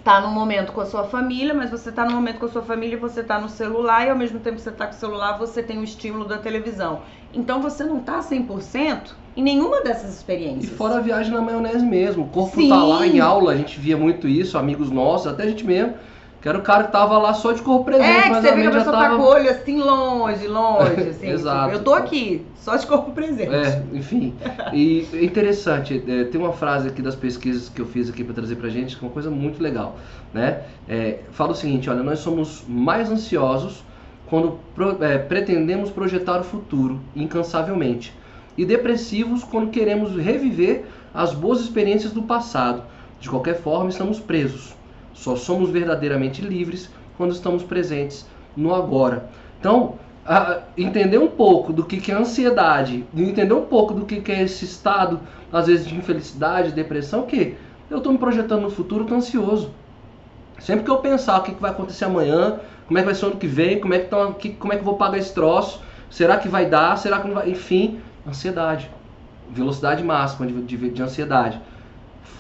tá 0.03 0.19
num 0.19 0.31
momento 0.31 0.73
com 0.73 0.81
a 0.81 0.85
sua 0.85 1.05
família, 1.05 1.53
mas 1.53 1.71
você 1.71 1.91
tá 1.91 2.03
num 2.03 2.15
momento 2.15 2.39
com 2.39 2.45
a 2.45 2.49
sua 2.49 2.61
família 2.61 2.95
e 2.95 2.99
você 2.99 3.23
tá 3.23 3.39
no 3.39 3.47
celular 3.47 4.05
e 4.05 4.09
ao 4.09 4.17
mesmo 4.17 4.39
tempo 4.39 4.57
que 4.57 4.63
você 4.63 4.71
tá 4.71 4.85
com 4.85 4.93
o 4.93 4.97
celular, 4.97 5.37
você 5.37 5.63
tem 5.63 5.77
o 5.77 5.83
estímulo 5.83 6.25
da 6.25 6.37
televisão. 6.37 7.03
Então 7.33 7.61
você 7.61 7.85
não 7.85 8.01
tá 8.01 8.19
100% 8.19 9.20
em 9.35 9.43
nenhuma 9.43 9.81
dessas 9.81 10.11
E 10.13 10.17
experiências. 10.17 10.75
fora 10.77 10.97
a 10.97 11.01
viagem 11.01 11.33
na 11.33 11.41
maionese 11.41 11.85
mesmo. 11.85 12.23
O 12.25 12.29
corpo 12.29 12.55
Sim. 12.59 12.69
tá 12.69 12.83
lá 12.83 13.05
em 13.07 13.19
aula, 13.19 13.53
a 13.53 13.55
gente 13.57 13.79
via 13.79 13.97
muito 13.97 14.27
isso, 14.27 14.57
amigos 14.57 14.89
nossos, 14.91 15.27
até 15.27 15.43
a 15.43 15.47
gente 15.47 15.65
mesmo. 15.65 15.93
Que 16.41 16.49
era 16.49 16.57
o 16.57 16.63
cara 16.63 16.85
que 16.85 16.91
tava 16.91 17.19
lá 17.19 17.35
só 17.35 17.51
de 17.51 17.61
corpo 17.61 17.85
presente, 17.85 18.09
É, 18.09 18.21
que 18.23 18.29
você 18.29 18.51
vê 18.51 18.61
que 18.63 18.67
a 18.67 18.71
pessoa 18.71 18.95
tá 18.95 19.01
tava. 19.03 19.15
com 19.17 19.21
o 19.21 19.27
olho 19.27 19.47
assim 19.47 19.77
longe, 19.79 20.47
longe, 20.47 21.09
assim. 21.09 21.29
Exato. 21.29 21.65
tipo, 21.65 21.75
eu 21.77 21.83
tô 21.83 21.93
aqui, 21.93 22.47
só 22.55 22.75
de 22.75 22.87
corpo 22.87 23.11
presente. 23.11 23.53
É, 23.53 23.83
enfim. 23.93 24.33
E 24.73 25.07
é 25.13 25.23
interessante, 25.23 26.03
é, 26.07 26.23
tem 26.23 26.41
uma 26.41 26.51
frase 26.51 26.87
aqui 26.87 26.99
das 26.99 27.15
pesquisas 27.15 27.69
que 27.69 27.79
eu 27.79 27.85
fiz 27.85 28.09
aqui 28.09 28.23
para 28.23 28.33
trazer 28.33 28.55
pra 28.55 28.69
gente, 28.69 28.97
que 28.97 29.05
é 29.05 29.07
uma 29.07 29.13
coisa 29.13 29.29
muito 29.29 29.61
legal, 29.61 29.97
né? 30.33 30.61
É, 30.89 31.19
fala 31.29 31.51
o 31.51 31.55
seguinte, 31.55 31.87
olha, 31.91 32.01
nós 32.01 32.17
somos 32.17 32.63
mais 32.67 33.11
ansiosos 33.11 33.83
quando 34.27 34.57
pro- 34.73 34.97
é, 35.03 35.19
pretendemos 35.19 35.91
projetar 35.91 36.39
o 36.39 36.43
futuro 36.43 36.99
incansavelmente 37.15 38.13
e 38.61 38.65
depressivos 38.65 39.43
quando 39.43 39.71
queremos 39.71 40.15
reviver 40.15 40.85
as 41.11 41.33
boas 41.33 41.61
experiências 41.61 42.11
do 42.11 42.21
passado. 42.21 42.83
De 43.19 43.27
qualquer 43.27 43.59
forma, 43.59 43.89
estamos 43.89 44.19
presos. 44.19 44.75
Só 45.15 45.35
somos 45.35 45.71
verdadeiramente 45.71 46.43
livres 46.43 46.87
quando 47.17 47.31
estamos 47.31 47.63
presentes 47.63 48.23
no 48.55 48.75
agora. 48.75 49.31
Então, 49.59 49.95
entender 50.77 51.17
um 51.17 51.27
pouco 51.27 51.73
do 51.73 51.83
que, 51.83 52.11
é 52.11 52.15
ansiedade, 52.15 53.03
entender 53.17 53.51
um 53.51 53.65
pouco 53.65 53.95
do 53.95 54.05
que, 54.05 54.31
é 54.31 54.43
esse 54.43 54.63
estado, 54.63 55.19
às 55.51 55.65
vezes, 55.65 55.87
de 55.87 55.95
infelicidade, 55.95 56.71
depressão, 56.71 57.23
que 57.23 57.55
eu 57.89 57.97
estou 57.97 58.13
me 58.13 58.19
projetando 58.19 58.61
no 58.61 58.69
futuro, 58.69 59.05
estou 59.05 59.17
ansioso. 59.17 59.71
Sempre 60.59 60.85
que 60.85 60.91
eu 60.91 60.97
pensar 60.97 61.39
o 61.39 61.41
que, 61.41 61.51
vai 61.59 61.71
acontecer 61.71 62.05
amanhã, 62.05 62.59
como 62.85 62.99
é 62.99 63.01
que 63.01 63.07
vai 63.07 63.15
ser 63.15 63.25
o 63.25 63.29
ano 63.29 63.37
que 63.37 63.47
vem, 63.47 63.79
como 63.79 63.95
é 63.95 63.99
que, 63.99 64.07
tão- 64.07 64.35
como 64.59 64.71
é 64.71 64.75
que 64.75 64.81
eu 64.81 64.85
vou 64.85 64.97
pagar 64.97 65.17
esse 65.17 65.33
troço, 65.33 65.81
será 66.11 66.37
que 66.37 66.47
vai 66.47 66.67
dar, 66.67 66.95
será 66.99 67.19
que 67.19 67.27
não 67.27 67.33
vai, 67.33 67.49
enfim, 67.49 67.99
ansiedade. 68.25 68.89
Velocidade 69.49 70.03
máxima 70.03 70.47
de, 70.47 70.61
de, 70.63 70.89
de 70.91 71.01
ansiedade. 71.03 71.61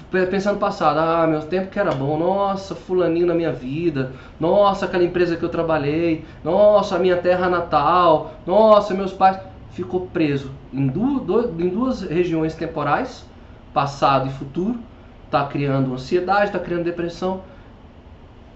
Pensando 0.09 0.55
no 0.55 0.59
passado, 0.59 0.97
ah, 0.99 1.25
meu 1.25 1.41
tempo 1.43 1.69
que 1.71 1.79
era 1.79 1.93
bom, 1.93 2.17
nossa, 2.17 2.75
fulaninho 2.75 3.25
na 3.25 3.33
minha 3.33 3.51
vida, 3.51 4.13
nossa, 4.39 4.85
aquela 4.85 5.03
empresa 5.05 5.37
que 5.37 5.43
eu 5.43 5.49
trabalhei, 5.49 6.25
nossa, 6.43 6.95
a 6.97 6.99
minha 6.99 7.15
terra 7.17 7.49
natal, 7.49 8.33
nossa, 8.45 8.93
meus 8.93 9.13
pais. 9.13 9.39
Ficou 9.69 10.07
preso 10.07 10.51
em, 10.73 10.87
du- 10.87 11.21
do- 11.21 11.61
em 11.61 11.69
duas 11.69 12.01
regiões 12.01 12.53
temporais, 12.55 13.25
passado 13.73 14.27
e 14.27 14.31
futuro, 14.31 14.81
está 15.25 15.45
criando 15.47 15.93
ansiedade, 15.93 16.47
está 16.47 16.59
criando 16.59 16.83
depressão. 16.83 17.45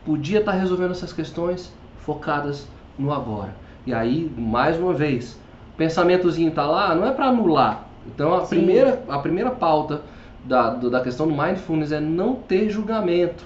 Podia 0.03 0.39
estar 0.39 0.51
resolvendo 0.53 0.91
essas 0.91 1.11
questões 1.11 1.73
focadas 1.97 2.71
no 2.97 3.11
agora. 3.11 3.57
E 3.85 3.93
aí, 3.93 4.29
mais 4.38 4.77
uma 4.79 4.93
vez, 4.93 5.41
pensamentozinho 5.77 6.51
tá 6.51 6.65
lá, 6.65 6.95
não 6.95 7.07
é 7.07 7.11
para 7.11 7.27
anular. 7.27 7.85
Então 8.07 8.33
a 8.35 8.41
Sim. 8.41 8.57
primeira, 8.57 9.03
a 9.07 9.19
primeira 9.19 9.51
pauta 9.51 10.01
da, 10.43 10.69
da 10.75 11.01
questão 11.01 11.27
do 11.27 11.33
mindfulness 11.35 11.91
é 11.91 11.99
não 11.99 12.35
ter 12.35 12.69
julgamento. 12.69 13.43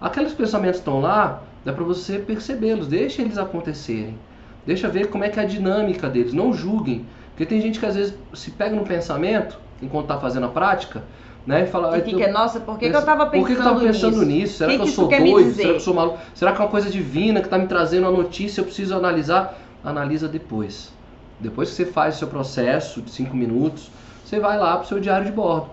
Aqueles 0.00 0.32
pensamentos 0.34 0.78
estão 0.80 1.00
lá, 1.00 1.42
dá 1.64 1.72
para 1.72 1.84
você 1.84 2.18
percebê-los, 2.18 2.86
deixa 2.86 3.22
eles 3.22 3.38
acontecerem. 3.38 4.18
Deixa 4.66 4.88
ver 4.88 5.08
como 5.08 5.24
é 5.24 5.28
que 5.28 5.38
é 5.38 5.42
a 5.42 5.46
dinâmica 5.46 6.08
deles, 6.08 6.32
não 6.32 6.52
julguem. 6.52 7.06
Porque 7.30 7.46
tem 7.46 7.60
gente 7.60 7.80
que 7.80 7.86
às 7.86 7.96
vezes 7.96 8.14
se 8.32 8.50
pega 8.52 8.76
no 8.76 8.84
pensamento, 8.84 9.58
enquanto 9.82 10.04
está 10.04 10.18
fazendo 10.18 10.46
a 10.46 10.48
prática, 10.50 11.02
né? 11.46 11.64
E 11.64 11.66
fala, 11.66 11.96
E 11.96 12.00
"Ah, 12.00 12.04
fica, 12.04 12.22
eu- 12.22 12.32
nossa, 12.32 12.60
por 12.60 12.78
que, 12.78 12.88
que 12.90 12.96
eu 12.96 13.04
tava 13.04 13.26
pensando 13.26 13.40
por 13.42 13.46
que, 13.48 13.54
que 13.54 13.60
eu 13.60 13.64
tava 13.64 13.80
pensando 13.80 14.22
nisso? 14.22 14.24
nisso? 14.24 14.58
Será 14.58 14.70
Que 14.70 14.78
que, 14.78 14.82
que 14.84 14.88
eu 14.88 14.92
sou 14.94 15.08
doido? 15.08 15.54
Será 15.54 15.68
que 15.70 15.74
eu 15.76 15.80
sou 15.80 15.94
maluco? 15.94 16.18
Será 16.34 16.52
que 16.52 16.60
é 16.60 16.64
uma 16.64 16.70
coisa 16.70 16.88
divina 16.90 17.40
que 17.42 17.48
tá 17.48 17.58
me 17.58 17.66
trazendo 17.66 18.08
uma 18.08 18.16
notícia? 18.16 18.60
Eu 18.60 18.64
preciso 18.64 18.94
analisar? 18.94 19.58
Analisa 19.82 20.28
depois. 20.28 20.93
Depois 21.40 21.70
que 21.70 21.76
você 21.76 21.86
faz 21.86 22.16
o 22.16 22.18
seu 22.20 22.28
processo 22.28 23.02
de 23.02 23.10
cinco 23.10 23.36
minutos, 23.36 23.90
você 24.24 24.38
vai 24.40 24.58
lá 24.58 24.76
pro 24.76 24.86
seu 24.88 25.00
diário 25.00 25.26
de 25.26 25.32
bordo. 25.32 25.70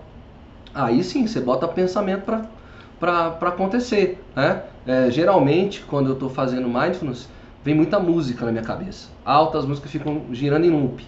Aí 0.74 1.02
sim, 1.04 1.26
você 1.26 1.40
bota 1.40 1.66
pensamento 1.68 2.24
para 2.98 3.28
acontecer. 3.48 4.22
Né? 4.34 4.62
É, 4.86 5.10
geralmente, 5.10 5.82
quando 5.82 6.08
eu 6.08 6.14
estou 6.14 6.28
fazendo 6.28 6.68
mindfulness, 6.68 7.28
vem 7.64 7.74
muita 7.74 7.98
música 7.98 8.44
na 8.46 8.52
minha 8.52 8.64
cabeça. 8.64 9.08
Altas 9.24 9.64
músicas 9.64 9.90
ficam 9.90 10.22
girando 10.32 10.64
em 10.64 10.70
loop. 10.70 11.06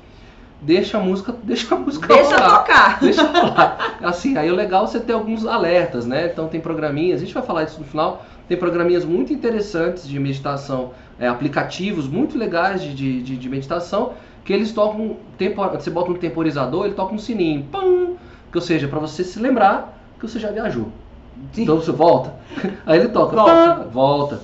Deixa 0.61 0.97
a 0.99 1.01
música, 1.01 1.35
deixa 1.43 1.75
a 1.75 1.79
música 1.79 2.07
Deixa 2.07 2.37
rolar. 2.37 2.59
tocar. 2.61 3.01
Deixa 3.03 3.21
eu 3.23 3.29
falar. 3.33 3.99
Assim, 4.03 4.37
aí 4.37 4.51
o 4.51 4.55
legal 4.55 4.85
é 4.85 4.87
você 4.87 5.01
ter 5.01 5.13
alguns 5.13 5.45
alertas, 5.47 6.07
né? 6.07 6.27
Então 6.33 6.49
tem 6.49 6.61
programinhas, 6.61 7.21
a 7.21 7.25
gente 7.25 7.35
vai 7.35 7.43
falar 7.43 7.65
isso 7.65 7.79
no 7.81 7.85
final. 7.87 8.25
Tem 8.49 8.57
programinhas 8.57 9.05
muito 9.05 9.33
interessantes 9.33 10.07
de 10.07 10.19
meditação, 10.21 10.93
é, 11.19 11.27
aplicativos 11.27 12.07
muito 12.07 12.37
legais 12.39 12.83
de, 12.83 12.95
de- 13.23 13.37
de 13.37 13.49
meditação, 13.49 14.13
que 14.45 14.53
eles 14.53 14.73
tocam, 14.73 15.17
você 15.73 15.91
bota 15.91 16.11
um 16.11 16.15
temporizador, 16.15 16.85
ele 16.85 16.95
toca 16.95 17.15
um 17.15 17.19
sininho, 17.19 17.65
pam, 17.65 18.15
que 18.53 18.59
ou 18.59 18.63
seja, 18.63 18.87
para 18.87 18.99
você 18.99 19.25
se 19.25 19.39
lembrar 19.39 19.99
que 20.19 20.29
você 20.29 20.39
já 20.39 20.51
viajou. 20.51 20.89
Sim. 21.53 21.63
Então 21.63 21.77
você 21.77 21.91
volta, 21.91 22.35
aí 22.87 22.99
ele 23.01 23.09
toca, 23.09 23.35
Volta. 23.35 23.85
volta, 23.91 24.41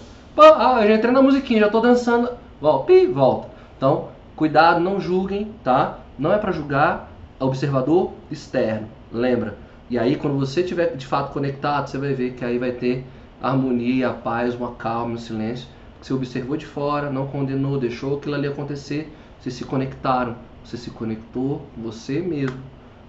ah, 0.56 0.82
eu 0.82 0.88
já 0.88 0.94
entrei 0.96 1.12
na 1.12 1.22
musiquinha, 1.22 1.60
já 1.60 1.68
tô 1.68 1.80
dançando, 1.80 2.30
volta, 2.60 2.86
pi, 2.86 3.06
volta. 3.06 3.48
Então, 3.76 4.08
cuidado, 4.34 4.80
não 4.80 5.00
julguem, 5.00 5.52
tá? 5.62 5.98
Não 6.18 6.32
é 6.32 6.38
para 6.38 6.52
julgar, 6.52 7.10
é 7.38 7.44
observador 7.44 8.12
externo, 8.30 8.88
lembra? 9.12 9.56
E 9.88 9.98
aí 9.98 10.16
quando 10.16 10.38
você 10.38 10.60
estiver 10.60 10.96
de 10.96 11.06
fato 11.06 11.32
conectado, 11.32 11.88
você 11.88 11.98
vai 11.98 12.14
ver 12.14 12.32
que 12.34 12.44
aí 12.44 12.58
vai 12.58 12.72
ter 12.72 13.04
harmonia, 13.42 14.10
paz, 14.10 14.54
uma 14.54 14.72
calma, 14.72 15.14
um 15.14 15.18
silêncio. 15.18 15.66
Você 16.00 16.14
observou 16.14 16.56
de 16.56 16.64
fora, 16.64 17.10
não 17.10 17.26
condenou, 17.26 17.78
deixou 17.78 18.16
aquilo 18.16 18.34
ali 18.34 18.46
acontecer, 18.46 19.12
vocês 19.40 19.54
se 19.54 19.64
conectaram, 19.64 20.36
você 20.64 20.76
se 20.76 20.90
conectou 20.90 21.66
você 21.76 22.20
mesmo, 22.20 22.58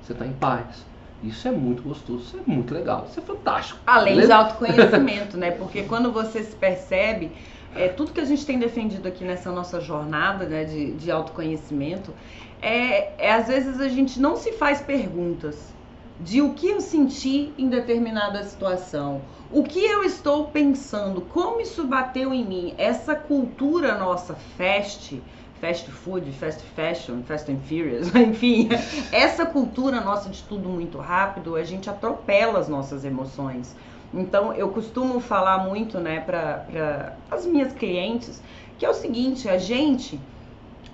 você 0.01 0.13
está 0.13 0.25
em 0.25 0.33
paz. 0.33 0.85
Isso 1.23 1.47
é 1.47 1.51
muito 1.51 1.83
gostoso, 1.83 2.23
isso 2.23 2.37
é 2.37 2.51
muito 2.51 2.73
legal, 2.73 3.05
isso 3.07 3.19
é 3.19 3.23
fantástico. 3.23 3.79
Além 3.85 4.13
de 4.13 4.21
beleza? 4.21 4.35
autoconhecimento, 4.35 5.37
né? 5.37 5.51
Porque 5.59 5.83
quando 5.83 6.11
você 6.11 6.41
se 6.43 6.55
percebe, 6.55 7.31
é, 7.75 7.87
tudo 7.87 8.11
que 8.11 8.19
a 8.19 8.25
gente 8.25 8.45
tem 8.45 8.57
defendido 8.57 9.07
aqui 9.07 9.23
nessa 9.23 9.51
nossa 9.51 9.79
jornada 9.79 10.45
né, 10.45 10.63
de, 10.63 10.93
de 10.93 11.11
autoconhecimento, 11.11 12.11
é, 12.61 13.13
é 13.23 13.33
às 13.33 13.47
vezes 13.47 13.79
a 13.79 13.87
gente 13.87 14.19
não 14.19 14.35
se 14.35 14.53
faz 14.53 14.81
perguntas 14.81 15.71
de 16.19 16.41
o 16.41 16.53
que 16.53 16.67
eu 16.67 16.81
senti 16.81 17.51
em 17.57 17.67
determinada 17.67 18.43
situação, 18.43 19.21
o 19.51 19.63
que 19.63 19.83
eu 19.83 20.03
estou 20.03 20.47
pensando, 20.47 21.21
como 21.21 21.59
isso 21.59 21.85
bateu 21.85 22.33
em 22.33 22.45
mim, 22.45 22.73
essa 22.77 23.15
cultura 23.15 23.97
nossa 23.97 24.35
fast, 24.57 25.21
fast 25.61 25.89
food, 25.91 26.29
fast 26.31 26.63
fashion, 26.75 27.21
fast 27.21 27.49
and 27.51 27.59
furious, 27.59 28.13
enfim, 28.15 28.67
essa 29.11 29.45
cultura 29.45 30.01
nossa 30.01 30.29
de 30.29 30.41
tudo 30.43 30.67
muito 30.67 30.97
rápido, 30.97 31.55
a 31.55 31.63
gente 31.63 31.87
atropela 31.89 32.59
as 32.59 32.67
nossas 32.67 33.05
emoções. 33.05 33.73
Então, 34.11 34.51
eu 34.53 34.69
costumo 34.69 35.21
falar 35.21 35.59
muito, 35.59 35.99
né, 35.99 36.19
para 36.19 37.15
as 37.29 37.45
minhas 37.45 37.71
clientes, 37.71 38.41
que 38.77 38.85
é 38.85 38.89
o 38.89 38.93
seguinte, 38.93 39.47
a 39.47 39.57
gente, 39.57 40.19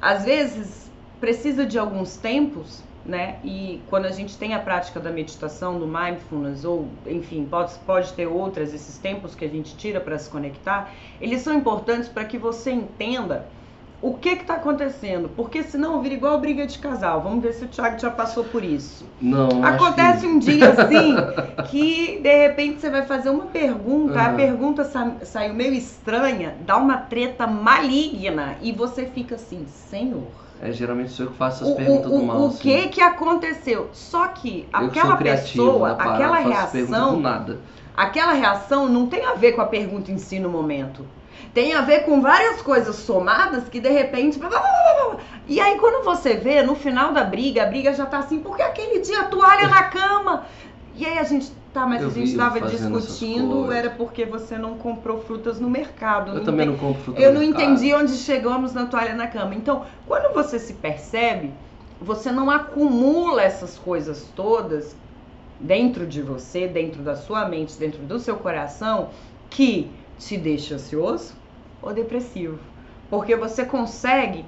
às 0.02 0.26
vezes, 0.26 0.92
precisa 1.20 1.66
de 1.66 1.80
alguns 1.80 2.18
tempos, 2.18 2.84
né, 3.04 3.40
e 3.44 3.82
quando 3.88 4.06
a 4.06 4.12
gente 4.12 4.38
tem 4.38 4.54
a 4.54 4.60
prática 4.60 5.00
da 5.00 5.10
meditação, 5.10 5.80
do 5.80 5.88
mindfulness, 5.88 6.66
ou, 6.66 6.90
enfim, 7.08 7.48
pode, 7.50 7.74
pode 7.86 8.12
ter 8.14 8.28
outras, 8.28 8.74
esses 8.74 8.98
tempos 8.98 9.34
que 9.34 9.46
a 9.46 9.50
gente 9.50 9.76
tira 9.78 10.02
para 10.02 10.20
se 10.20 10.30
conectar, 10.30 10.92
eles 11.22 11.42
são 11.42 11.54
importantes 11.54 12.10
para 12.10 12.26
que 12.26 12.38
você 12.38 12.70
entenda 12.70 13.48
o 14.02 14.14
que 14.18 14.30
está 14.30 14.56
acontecendo, 14.56 15.30
porque 15.30 15.64
senão 15.64 16.02
vira 16.02 16.14
igual 16.16 16.40
briga 16.40 16.68
de 16.68 16.78
casal. 16.80 17.22
Vamos 17.24 17.42
ver 17.44 17.54
se 17.54 17.66
o 17.66 17.68
Thiago 17.68 18.00
já 18.00 18.12
passou 18.12 18.46
por 18.46 18.64
isso. 18.64 19.12
Não, 19.20 19.64
Acontece 19.64 20.22
que- 20.22 20.28
um 20.28 20.40
dia 20.40 20.70
assim 20.70 21.16
que 21.64 22.20
de 22.22 22.48
repente 22.48 22.80
você 22.80 22.90
vai 22.90 23.06
fazer 23.06 23.30
uma 23.30 23.48
pergunta, 23.48 24.20
a 24.20 24.28
Aham. 24.28 24.36
pergunta 24.36 24.84
sa- 24.84 25.18
saiu 25.24 25.54
meio 25.54 25.74
estranha, 25.74 26.58
dá 26.62 26.78
uma 26.78 26.98
treta 26.98 27.48
maligna 27.48 28.58
e 28.62 28.72
você 28.72 29.06
fica 29.06 29.36
assim, 29.36 29.66
Senhor. 29.68 30.32
É, 30.60 30.72
geralmente 30.72 31.12
sou 31.12 31.26
eu 31.26 31.32
que 31.32 31.38
faço 31.38 31.64
O, 31.64 31.68
as 31.70 31.76
perguntas 31.76 32.12
o, 32.12 32.16
do 32.16 32.24
mal. 32.24 32.38
o, 32.38 32.44
o 32.46 32.48
assim. 32.48 32.60
que 32.60 32.88
que 32.90 33.02
aconteceu? 33.02 33.90
Só 33.94 34.28
que 34.30 34.70
aquela 34.72 35.18
pessoa, 35.18 35.90
na 35.90 35.96
parada, 35.96 36.14
aquela 36.14 36.40
reação, 36.40 37.20
nada. 37.20 37.64
aquela 37.94 38.34
reação 38.34 38.88
não 38.90 39.08
tem 39.08 39.26
a 39.26 39.34
ver 39.36 39.54
com 39.54 39.62
a 39.62 39.66
pergunta 39.68 40.12
em 40.12 40.18
si 40.18 40.40
no 40.40 40.50
momento. 40.50 41.08
Tem 41.54 41.74
a 41.74 41.82
ver 41.82 42.02
com 42.06 42.22
várias 42.22 42.62
coisas 42.62 42.96
somadas 42.96 43.68
que 43.70 43.80
de 43.80 43.90
repente. 43.90 44.40
E 45.48 45.60
aí, 45.60 45.78
quando 45.80 46.04
você 46.04 46.36
vê, 46.36 46.62
no 46.62 46.76
final 46.76 47.14
da 47.14 47.24
briga, 47.24 47.64
a 47.64 47.66
briga 47.66 47.94
já 47.94 48.06
tá 48.06 48.20
assim, 48.20 48.40
porque 48.40 48.62
aquele 48.62 49.00
dia 49.00 49.22
a 49.22 49.24
toalha 49.26 49.68
na 49.68 49.84
cama. 49.84 50.46
E 50.96 51.06
aí 51.06 51.18
a 51.18 51.24
gente. 51.24 51.52
Tá, 51.74 51.86
mas 51.86 52.02
Eu 52.02 52.08
a 52.08 52.12
gente 52.12 52.36
tava 52.36 52.60
discutindo, 52.62 53.72
era 53.72 53.92
porque 53.92 54.26
você 54.26 54.58
não 54.58 54.76
comprou 54.80 55.20
frutas 55.20 55.60
no 55.60 55.70
mercado. 55.70 56.32
Eu 56.32 56.36
não 56.38 56.44
também 56.44 56.66
não 56.66 56.76
compro 56.76 57.04
fruta 57.04 57.22
eu 57.22 57.32
no 57.32 57.40
não 57.40 57.46
mercado. 57.46 57.62
entendi 57.64 57.94
onde 57.94 58.14
chegamos 58.14 58.74
na 58.74 58.88
toalha 58.88 59.14
na 59.14 59.28
cama. 59.28 59.54
Então, 59.54 59.86
quando 60.08 60.34
você 60.34 60.58
se 60.58 60.74
percebe, 60.74 61.54
você 62.02 62.32
não 62.32 62.50
acumula 62.50 63.44
essas 63.44 63.78
coisas 63.78 64.28
todas 64.36 64.96
dentro 65.60 66.08
de 66.08 66.22
você, 66.22 66.68
dentro 66.68 67.04
da 67.04 67.16
sua 67.16 67.48
mente, 67.48 67.78
dentro 67.78 68.00
do 68.02 68.20
seu 68.20 68.38
coração, 68.38 69.10
que 69.52 69.92
te 70.20 70.38
deixa 70.38 70.76
ansioso 70.76 71.34
ou 71.82 71.94
depressivo. 71.94 72.60
Porque 73.10 73.36
você 73.36 73.66
consegue 73.66 74.44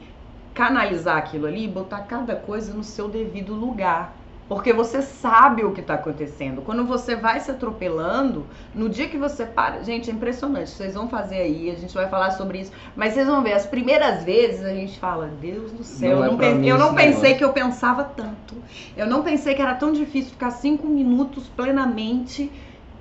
canalizar 0.53 1.17
aquilo 1.17 1.45
ali 1.47 1.65
e 1.65 1.67
botar 1.67 1.99
cada 2.01 2.35
coisa 2.35 2.73
no 2.73 2.83
seu 2.83 3.07
devido 3.07 3.53
lugar. 3.53 4.13
Porque 4.49 4.73
você 4.73 5.03
sabe 5.03 5.63
o 5.63 5.71
que 5.71 5.79
está 5.79 5.93
acontecendo. 5.93 6.63
Quando 6.63 6.83
você 6.83 7.15
vai 7.15 7.39
se 7.39 7.51
atropelando, 7.51 8.47
no 8.73 8.89
dia 8.89 9.07
que 9.07 9.15
você 9.15 9.45
para. 9.45 9.83
Gente, 9.83 10.09
é 10.09 10.13
impressionante. 10.13 10.71
Vocês 10.71 10.95
vão 10.95 11.07
fazer 11.07 11.37
aí, 11.37 11.69
a 11.69 11.75
gente 11.75 11.93
vai 11.93 12.09
falar 12.09 12.31
sobre 12.31 12.61
isso. 12.61 12.71
Mas 12.95 13.13
vocês 13.13 13.27
vão 13.27 13.43
ver, 13.43 13.53
as 13.53 13.67
primeiras 13.67 14.23
vezes 14.23 14.65
a 14.65 14.73
gente 14.73 14.97
fala, 14.99 15.27
Deus 15.39 15.71
do 15.71 15.83
céu, 15.83 16.15
Não 16.15 16.23
é 16.23 16.27
eu 16.27 16.31
não, 16.31 16.37
pense- 16.39 16.57
mim 16.57 16.67
eu 16.67 16.77
não 16.79 16.95
pensei 16.95 17.13
negócio. 17.13 17.37
que 17.37 17.43
eu 17.43 17.53
pensava 17.53 18.03
tanto. 18.03 18.55
Eu 18.97 19.05
não 19.05 19.21
pensei 19.21 19.53
que 19.53 19.61
era 19.61 19.75
tão 19.75 19.93
difícil 19.93 20.31
ficar 20.31 20.49
cinco 20.49 20.87
minutos 20.87 21.47
plenamente 21.55 22.51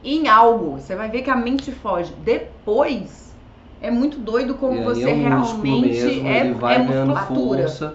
em 0.03 0.29
algo. 0.29 0.79
Você 0.79 0.95
vai 0.95 1.11
ver 1.11 1.23
que 1.23 1.31
a 1.31 1.37
mente 1.37 1.71
foge. 1.73 2.13
Depois, 2.25 3.35
é 3.81 3.91
muito 3.91 4.19
doido 4.19 4.55
como 4.55 4.83
você 4.83 5.11
é 5.11 5.15
um 5.15 5.23
realmente 5.23 5.81
mesmo, 5.81 6.29
é, 6.29 6.41
ele 6.41 6.55
vai 6.55 6.77
é 6.77 6.85
ganhando 6.85 7.11
musculatura. 7.11 7.63
força 7.63 7.95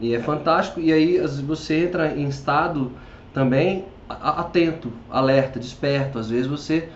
e 0.00 0.14
é 0.14 0.20
fantástico. 0.20 0.80
E 0.80 0.92
aí 0.92 1.18
você 1.44 1.84
entra 1.84 2.14
em 2.14 2.28
estado 2.28 2.92
também 3.32 3.84
atento, 4.08 4.92
alerta, 5.10 5.58
desperto. 5.58 6.18
Às 6.18 6.28
vezes 6.28 6.46
você 6.46 6.88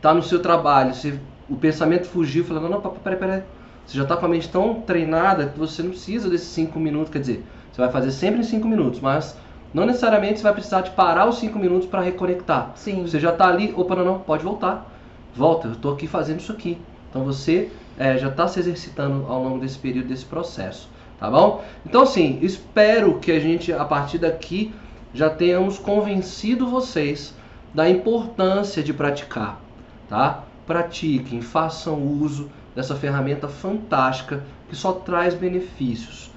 tá 0.00 0.14
no 0.14 0.22
seu 0.22 0.40
trabalho, 0.40 0.94
você, 0.94 1.18
o 1.48 1.56
pensamento 1.56 2.06
fugiu, 2.06 2.44
falando, 2.44 2.68
não, 2.68 2.80
não, 2.80 2.80
peraí, 2.80 3.18
peraí. 3.18 3.42
Você 3.86 3.96
já 3.96 4.04
tá 4.04 4.16
com 4.16 4.26
a 4.26 4.28
mente 4.28 4.48
tão 4.48 4.82
treinada 4.82 5.46
que 5.46 5.58
você 5.58 5.82
não 5.82 5.90
precisa 5.90 6.28
desses 6.28 6.48
cinco 6.48 6.78
minutos, 6.78 7.10
quer 7.10 7.20
dizer, 7.20 7.44
você 7.72 7.80
vai 7.80 7.90
fazer 7.90 8.10
sempre 8.10 8.40
em 8.40 8.44
cinco 8.44 8.68
minutos, 8.68 9.00
mas 9.00 9.36
não 9.72 9.84
necessariamente 9.84 10.38
você 10.38 10.42
vai 10.42 10.54
precisar 10.54 10.80
de 10.80 10.90
parar 10.90 11.28
os 11.28 11.38
cinco 11.38 11.58
minutos 11.58 11.88
para 11.88 12.00
reconectar. 12.00 12.72
Sim. 12.74 13.02
Você 13.02 13.20
já 13.20 13.30
está 13.30 13.48
ali, 13.48 13.72
opa, 13.76 13.94
não, 13.96 14.04
não, 14.04 14.18
pode 14.18 14.42
voltar. 14.42 14.90
Volta, 15.34 15.68
eu 15.68 15.72
estou 15.72 15.92
aqui 15.92 16.06
fazendo 16.06 16.40
isso 16.40 16.52
aqui. 16.52 16.78
Então 17.10 17.24
você 17.24 17.70
eh, 17.98 18.16
já 18.18 18.28
está 18.28 18.48
se 18.48 18.58
exercitando 18.58 19.26
ao 19.28 19.42
longo 19.42 19.58
desse 19.58 19.78
período, 19.78 20.08
desse 20.08 20.24
processo. 20.24 20.88
Tá 21.18 21.28
bom? 21.28 21.64
Então, 21.84 22.02
assim, 22.02 22.38
espero 22.42 23.18
que 23.18 23.32
a 23.32 23.40
gente, 23.40 23.72
a 23.72 23.84
partir 23.84 24.18
daqui, 24.18 24.72
já 25.12 25.28
tenhamos 25.28 25.78
convencido 25.78 26.68
vocês 26.68 27.34
da 27.74 27.90
importância 27.90 28.82
de 28.82 28.92
praticar. 28.92 29.60
Tá? 30.08 30.44
Pratiquem, 30.66 31.40
façam 31.40 32.00
uso 32.02 32.48
dessa 32.74 32.94
ferramenta 32.94 33.48
fantástica 33.48 34.44
que 34.68 34.76
só 34.76 34.92
traz 34.92 35.34
benefícios. 35.34 36.30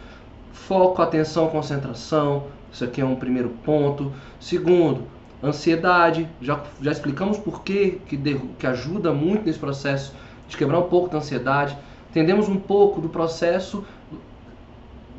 Foco, 0.51 1.01
atenção, 1.01 1.47
concentração. 1.49 2.45
Isso 2.71 2.83
aqui 2.83 3.01
é 3.01 3.05
um 3.05 3.15
primeiro 3.15 3.49
ponto. 3.63 4.11
Segundo, 4.39 5.03
ansiedade. 5.43 6.27
Já, 6.41 6.61
já 6.81 6.91
explicamos 6.91 7.37
por 7.37 7.63
que, 7.63 8.01
que, 8.07 8.15
de- 8.17 8.39
que 8.57 8.65
ajuda 8.67 9.11
muito 9.13 9.45
nesse 9.45 9.59
processo 9.59 10.13
de 10.47 10.55
quebrar 10.57 10.79
um 10.79 10.83
pouco 10.89 11.09
da 11.09 11.17
ansiedade. 11.17 11.77
Entendemos 12.09 12.47
um 12.49 12.57
pouco 12.59 12.99
do 13.01 13.09
processo 13.09 13.83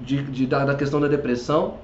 de, 0.01 0.23
de- 0.25 0.47
da, 0.47 0.65
da 0.65 0.75
questão 0.75 1.01
da 1.01 1.09
depressão. 1.09 1.75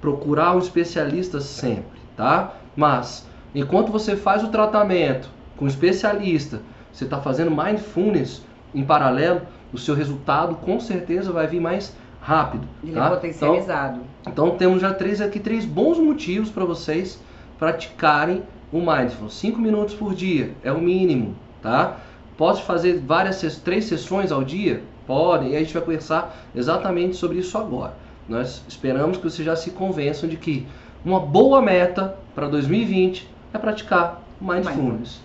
Procurar 0.00 0.54
um 0.54 0.58
especialista 0.58 1.40
sempre, 1.40 1.98
tá? 2.16 2.54
Mas, 2.76 3.26
enquanto 3.54 3.90
você 3.90 4.14
faz 4.16 4.44
o 4.44 4.48
tratamento 4.48 5.28
com 5.56 5.64
um 5.64 5.68
especialista, 5.68 6.60
você 6.92 7.02
está 7.04 7.20
fazendo 7.20 7.50
mindfulness 7.50 8.42
em 8.72 8.84
paralelo, 8.84 9.40
o 9.72 9.78
seu 9.78 9.96
resultado 9.96 10.54
com 10.56 10.78
certeza 10.78 11.32
vai 11.32 11.48
vir 11.48 11.60
mais 11.60 11.96
rápido. 12.20 12.66
Ele 12.84 12.92
tá? 12.92 13.06
é 13.06 13.10
potencializado. 13.10 13.96
Então, 13.96 14.06
então 14.28 14.56
temos 14.56 14.80
já 14.80 14.92
três 14.92 15.20
aqui 15.20 15.40
três 15.40 15.64
bons 15.64 15.98
motivos 15.98 16.50
para 16.50 16.64
vocês 16.64 17.20
praticarem 17.58 18.42
o 18.72 18.78
mindfulness. 18.78 19.34
5 19.34 19.60
minutos 19.60 19.94
por 19.94 20.14
dia 20.14 20.54
é 20.62 20.70
o 20.70 20.80
mínimo, 20.80 21.34
tá? 21.62 21.96
Posso 22.36 22.62
fazer 22.62 23.00
várias 23.00 23.40
três 23.64 23.86
sessões 23.86 24.30
ao 24.30 24.44
dia? 24.44 24.82
Podem, 25.06 25.52
e 25.52 25.56
a 25.56 25.58
gente 25.58 25.74
vai 25.74 25.82
conversar 25.82 26.36
exatamente 26.54 27.16
sobre 27.16 27.38
isso 27.38 27.56
agora. 27.58 27.94
Nós 28.28 28.62
esperamos 28.68 29.16
que 29.16 29.24
vocês 29.24 29.44
já 29.44 29.56
se 29.56 29.70
convençam 29.70 30.28
de 30.28 30.36
que 30.36 30.66
uma 31.04 31.18
boa 31.18 31.62
meta 31.62 32.16
para 32.34 32.46
2020 32.46 33.28
é 33.52 33.58
praticar 33.58 34.22
mindfulness. 34.40 35.20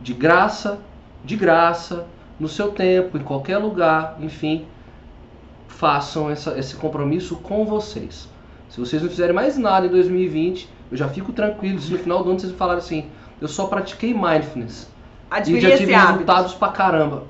De 0.00 0.12
graça, 0.12 0.78
de 1.24 1.36
graça, 1.36 2.06
no 2.38 2.48
seu 2.48 2.70
tempo, 2.70 3.16
em 3.16 3.22
qualquer 3.22 3.58
lugar, 3.58 4.16
enfim, 4.20 4.66
façam 5.70 6.30
essa, 6.30 6.58
esse 6.58 6.76
compromisso 6.76 7.36
com 7.36 7.64
vocês. 7.64 8.28
Se 8.68 8.78
vocês 8.78 9.00
não 9.02 9.08
fizerem 9.08 9.34
mais 9.34 9.56
nada 9.56 9.86
em 9.86 9.90
2020, 9.90 10.68
eu 10.90 10.96
já 10.96 11.08
fico 11.08 11.32
tranquilo 11.32 11.80
se 11.80 11.90
no 11.90 11.98
final 11.98 12.22
do 12.22 12.30
ano 12.30 12.40
vocês 12.40 12.52
falarem 12.52 12.82
assim, 12.82 13.06
eu 13.40 13.48
só 13.48 13.66
pratiquei 13.66 14.12
mindfulness. 14.12 14.90
Adquirir 15.30 15.58
e 15.58 15.70
já 15.70 15.76
tive 15.76 15.94
resultados 15.94 16.54
pra 16.54 16.68
caramba. 16.68 17.24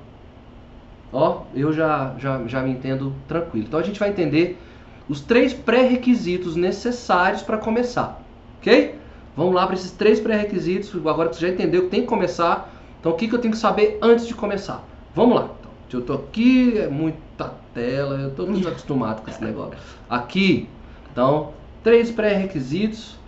Ó, 1.13 1.43
eu 1.53 1.71
já, 1.71 2.15
já, 2.17 2.41
já 2.47 2.61
me 2.61 2.71
entendo 2.71 3.13
tranquilo. 3.27 3.67
Então 3.67 3.79
a 3.79 3.83
gente 3.83 3.99
vai 3.99 4.09
entender 4.09 4.59
os 5.07 5.21
três 5.21 5.53
pré-requisitos 5.53 6.55
necessários 6.55 7.41
para 7.41 7.57
começar, 7.57 8.21
ok? 8.59 8.95
Vamos 9.35 9.53
lá 9.53 9.65
para 9.65 9.75
esses 9.75 9.91
três 9.91 10.19
pré-requisitos. 10.19 10.93
Agora 11.07 11.29
que 11.29 11.35
você 11.35 11.47
já 11.47 11.53
entendeu 11.53 11.83
que 11.83 11.89
tem 11.89 12.01
que 12.01 12.07
começar, 12.07 12.73
então 12.99 13.11
o 13.11 13.15
que, 13.15 13.27
que 13.27 13.35
eu 13.35 13.39
tenho 13.39 13.53
que 13.53 13.59
saber 13.59 13.97
antes 14.01 14.27
de 14.27 14.33
começar? 14.33 14.83
Vamos 15.15 15.35
lá. 15.35 15.49
Então, 15.87 15.99
eu 15.99 16.05
tô 16.05 16.13
aqui, 16.13 16.77
é 16.77 16.87
muita 16.87 17.60
tela, 17.73 18.15
eu 18.19 18.31
tô 18.35 18.45
muito 18.45 18.67
acostumado 18.67 19.21
com 19.21 19.29
esse 19.29 19.43
negócio. 19.43 19.77
Aqui, 20.09 20.67
então, 21.11 21.53
três 21.83 22.11
pré-requisitos. 22.11 23.19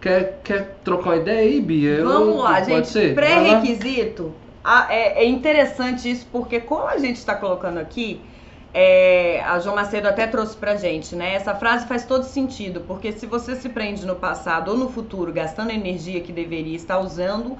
Quer, 0.00 0.40
quer 0.44 0.76
trocar 0.84 1.10
uma 1.10 1.16
ideia 1.16 1.40
aí, 1.40 1.60
Bia? 1.60 2.04
Vamos 2.04 2.28
Eu- 2.28 2.36
lá, 2.42 2.60
pode 2.62 2.90
gente. 2.90 3.14
Pré-requisito. 3.14 4.32
ah, 4.62 4.86
é, 4.90 5.24
é 5.24 5.26
interessante 5.26 6.10
isso, 6.10 6.26
porque 6.30 6.60
como 6.60 6.86
a 6.86 6.98
gente 6.98 7.16
está 7.16 7.34
colocando 7.34 7.78
aqui, 7.78 8.20
é, 8.74 9.42
a 9.42 9.58
João 9.58 9.74
Macedo 9.74 10.06
até 10.06 10.26
trouxe 10.26 10.56
pra 10.56 10.76
gente, 10.76 11.16
né? 11.16 11.34
Essa 11.34 11.54
frase 11.54 11.86
faz 11.86 12.04
todo 12.04 12.24
sentido, 12.24 12.82
porque 12.82 13.10
se 13.12 13.26
você 13.26 13.56
se 13.56 13.68
prende 13.70 14.04
no 14.04 14.16
passado 14.16 14.70
ou 14.70 14.76
no 14.76 14.90
futuro, 14.90 15.32
gastando 15.32 15.70
energia 15.70 16.20
que 16.20 16.30
deveria 16.32 16.76
estar 16.76 16.98
usando 17.00 17.56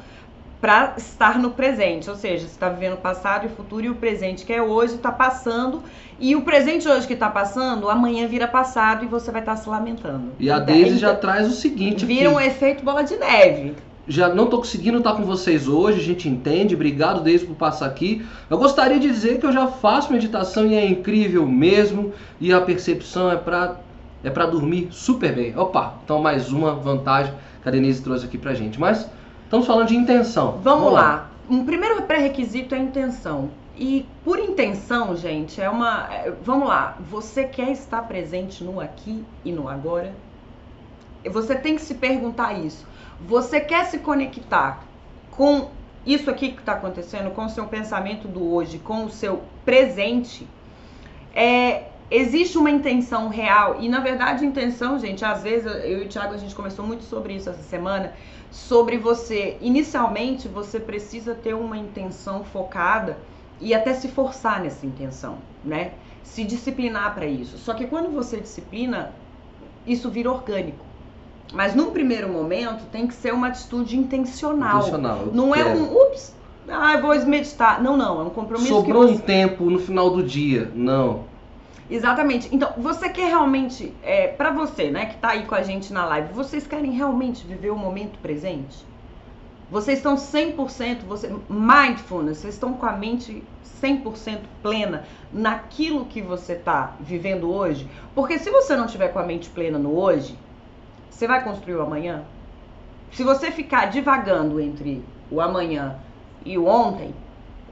para 0.66 0.94
estar 0.96 1.38
no 1.38 1.52
presente, 1.52 2.10
ou 2.10 2.16
seja, 2.16 2.40
você 2.40 2.46
está 2.46 2.68
vivendo 2.68 2.94
o 2.94 2.96
passado 2.96 3.44
e 3.44 3.46
o 3.46 3.50
futuro 3.50 3.86
e 3.86 3.88
o 3.88 3.94
presente 3.94 4.44
que 4.44 4.52
é 4.52 4.60
hoje 4.60 4.96
está 4.96 5.12
passando 5.12 5.80
e 6.18 6.34
o 6.34 6.42
presente 6.42 6.88
hoje 6.88 7.06
que 7.06 7.12
está 7.12 7.30
passando, 7.30 7.88
amanhã 7.88 8.26
vira 8.26 8.48
passado 8.48 9.04
e 9.04 9.06
você 9.06 9.30
vai 9.30 9.42
estar 9.42 9.54
se 9.54 9.68
lamentando. 9.68 10.32
E 10.40 10.50
a 10.50 10.56
Então, 10.56 10.66
Daisy 10.66 10.98
já 10.98 11.14
traz 11.14 11.46
o 11.46 11.52
seguinte 11.52 12.04
vira 12.04 12.30
um 12.30 12.40
efeito 12.40 12.82
bola 12.82 13.04
de 13.04 13.16
neve. 13.16 13.76
Já 14.08 14.28
não 14.28 14.48
tô 14.48 14.58
conseguindo 14.58 14.98
estar 14.98 15.12
com 15.12 15.22
vocês 15.22 15.68
hoje, 15.68 16.00
a 16.00 16.02
gente 16.02 16.28
entende. 16.28 16.74
Obrigado, 16.74 17.22
Daisy, 17.22 17.46
por 17.46 17.54
passar 17.54 17.86
aqui. 17.86 18.26
Eu 18.50 18.58
gostaria 18.58 18.98
de 18.98 19.06
dizer 19.06 19.38
que 19.38 19.46
eu 19.46 19.52
já 19.52 19.68
faço 19.68 20.12
meditação 20.12 20.66
e 20.66 20.74
é 20.74 20.84
incrível 20.84 21.46
mesmo. 21.46 22.12
E 22.40 22.52
a 22.52 22.60
percepção 22.60 23.30
é 23.30 23.36
pra, 23.36 23.76
é 24.24 24.30
pra 24.30 24.46
dormir 24.46 24.88
super 24.90 25.32
bem. 25.32 25.56
Opa, 25.56 25.94
então 26.02 26.20
mais 26.20 26.50
uma 26.50 26.74
vantagem 26.74 27.32
que 27.62 27.68
a 27.68 27.70
Denise 27.70 28.02
trouxe 28.02 28.26
aqui 28.26 28.36
pra 28.36 28.52
gente. 28.52 28.80
Mas 28.80 29.08
estamos 29.46 29.66
falando 29.66 29.88
de 29.88 29.96
intenção. 29.96 30.58
Vamos 30.62 30.92
lá. 30.92 31.30
Um 31.48 31.64
primeiro 31.64 32.02
pré-requisito 32.02 32.74
é 32.74 32.78
intenção. 32.78 33.50
E 33.76 34.06
por 34.24 34.38
intenção, 34.38 35.14
gente, 35.16 35.60
é 35.60 35.70
uma. 35.70 36.08
é- 36.12 36.32
Vamos 36.42 36.68
lá. 36.68 36.96
Você 37.10 37.44
quer 37.44 37.70
estar 37.70 38.02
presente 38.02 38.64
no 38.64 38.80
aqui 38.80 39.24
e 39.44 39.52
no 39.52 39.68
agora? 39.68 40.12
Você 41.24 41.54
tem 41.54 41.76
que 41.76 41.82
se 41.82 41.94
perguntar 41.94 42.54
isso. 42.54 42.86
Você 43.20 43.60
quer 43.60 43.84
se 43.86 43.98
conectar 43.98 44.84
com 45.30 45.68
isso 46.04 46.30
aqui 46.30 46.52
que 46.52 46.60
está 46.60 46.72
acontecendo, 46.72 47.30
com 47.30 47.44
o 47.44 47.48
seu 47.48 47.66
pensamento 47.66 48.28
do 48.28 48.52
hoje, 48.52 48.78
com 48.78 49.04
o 49.04 49.10
seu 49.10 49.42
presente? 49.64 50.46
É, 51.34 51.84
existe 52.10 52.56
uma 52.56 52.70
intenção 52.70 53.28
real. 53.28 53.76
E 53.80 53.88
na 53.88 54.00
verdade, 54.00 54.44
intenção, 54.46 54.98
gente, 54.98 55.24
às 55.24 55.42
vezes 55.42 55.66
eu 55.84 56.02
e 56.02 56.04
o 56.04 56.08
Thiago 56.08 56.34
a 56.34 56.38
gente 56.38 56.54
conversou 56.54 56.86
muito 56.86 57.04
sobre 57.04 57.34
isso 57.34 57.50
essa 57.50 57.62
semana 57.62 58.12
sobre 58.50 58.98
você. 58.98 59.56
Inicialmente, 59.60 60.48
você 60.48 60.78
precisa 60.80 61.34
ter 61.34 61.54
uma 61.54 61.76
intenção 61.76 62.44
focada 62.44 63.18
e 63.60 63.74
até 63.74 63.94
se 63.94 64.08
forçar 64.08 64.62
nessa 64.62 64.86
intenção, 64.86 65.38
né? 65.64 65.92
Se 66.22 66.44
disciplinar 66.44 67.14
para 67.14 67.26
isso. 67.26 67.58
Só 67.58 67.74
que 67.74 67.86
quando 67.86 68.10
você 68.10 68.40
disciplina, 68.40 69.12
isso 69.86 70.10
vira 70.10 70.30
orgânico. 70.30 70.84
Mas 71.52 71.74
num 71.74 71.90
primeiro 71.90 72.28
momento 72.28 72.84
tem 72.90 73.06
que 73.06 73.14
ser 73.14 73.32
uma 73.32 73.48
atitude 73.48 73.96
intencional. 73.96 74.78
Intencional. 74.78 75.26
Não 75.32 75.54
é 75.54 75.62
quero. 75.62 75.78
um 75.78 76.02
ups, 76.02 76.34
ah, 76.68 76.96
vou 77.00 77.14
meditar. 77.26 77.82
Não, 77.82 77.96
não, 77.96 78.20
é 78.20 78.24
um 78.24 78.30
compromisso 78.30 78.68
Sobrou 78.68 79.06
que 79.06 79.12
um 79.12 79.16
você 79.16 79.22
tempo 79.22 79.70
no 79.70 79.78
final 79.78 80.10
do 80.10 80.22
dia. 80.22 80.70
Não. 80.74 81.24
Exatamente. 81.88 82.48
Então, 82.54 82.72
você 82.76 83.08
quer 83.08 83.28
realmente, 83.28 83.94
é, 84.02 84.26
para 84.26 84.50
você, 84.50 84.90
né, 84.90 85.06
que 85.06 85.18
tá 85.18 85.30
aí 85.30 85.44
com 85.46 85.54
a 85.54 85.62
gente 85.62 85.92
na 85.92 86.04
live, 86.06 86.32
vocês 86.32 86.66
querem 86.66 86.90
realmente 86.92 87.46
viver 87.46 87.70
o 87.70 87.76
momento 87.76 88.18
presente? 88.18 88.84
Vocês 89.70 89.98
estão 89.98 90.16
100%, 90.16 91.04
você, 91.06 91.32
mindfulness, 91.48 92.38
vocês 92.38 92.54
estão 92.54 92.74
com 92.74 92.86
a 92.86 92.92
mente 92.92 93.42
100% 93.82 94.40
plena 94.62 95.04
naquilo 95.32 96.06
que 96.06 96.20
você 96.20 96.54
tá 96.54 96.94
vivendo 97.00 97.52
hoje? 97.52 97.88
Porque 98.14 98.38
se 98.38 98.50
você 98.50 98.76
não 98.76 98.86
tiver 98.86 99.08
com 99.08 99.18
a 99.18 99.24
mente 99.24 99.48
plena 99.50 99.78
no 99.78 99.96
hoje, 99.96 100.38
você 101.10 101.26
vai 101.26 101.42
construir 101.42 101.74
o 101.74 101.82
amanhã? 101.82 102.24
Se 103.10 103.24
você 103.24 103.50
ficar 103.50 103.86
divagando 103.86 104.60
entre 104.60 105.04
o 105.30 105.40
amanhã 105.40 105.96
e 106.44 106.56
o 106.56 106.66
ontem, 106.66 107.12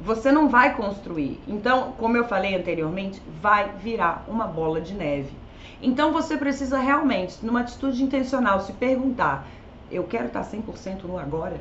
você 0.04 0.30
não 0.30 0.48
vai 0.48 0.76
construir. 0.76 1.40
Então, 1.48 1.92
como 1.92 2.16
eu 2.16 2.26
falei 2.26 2.54
anteriormente, 2.54 3.22
vai 3.40 3.70
virar 3.78 4.24
uma 4.28 4.46
bola 4.46 4.80
de 4.80 4.92
neve. 4.92 5.32
Então 5.80 6.12
você 6.12 6.36
precisa 6.36 6.78
realmente, 6.78 7.38
numa 7.42 7.60
atitude 7.60 8.02
intencional, 8.02 8.60
se 8.60 8.72
perguntar: 8.74 9.46
eu 9.90 10.04
quero 10.04 10.26
estar 10.26 10.44
100% 10.44 11.04
no 11.04 11.18
agora? 11.18 11.56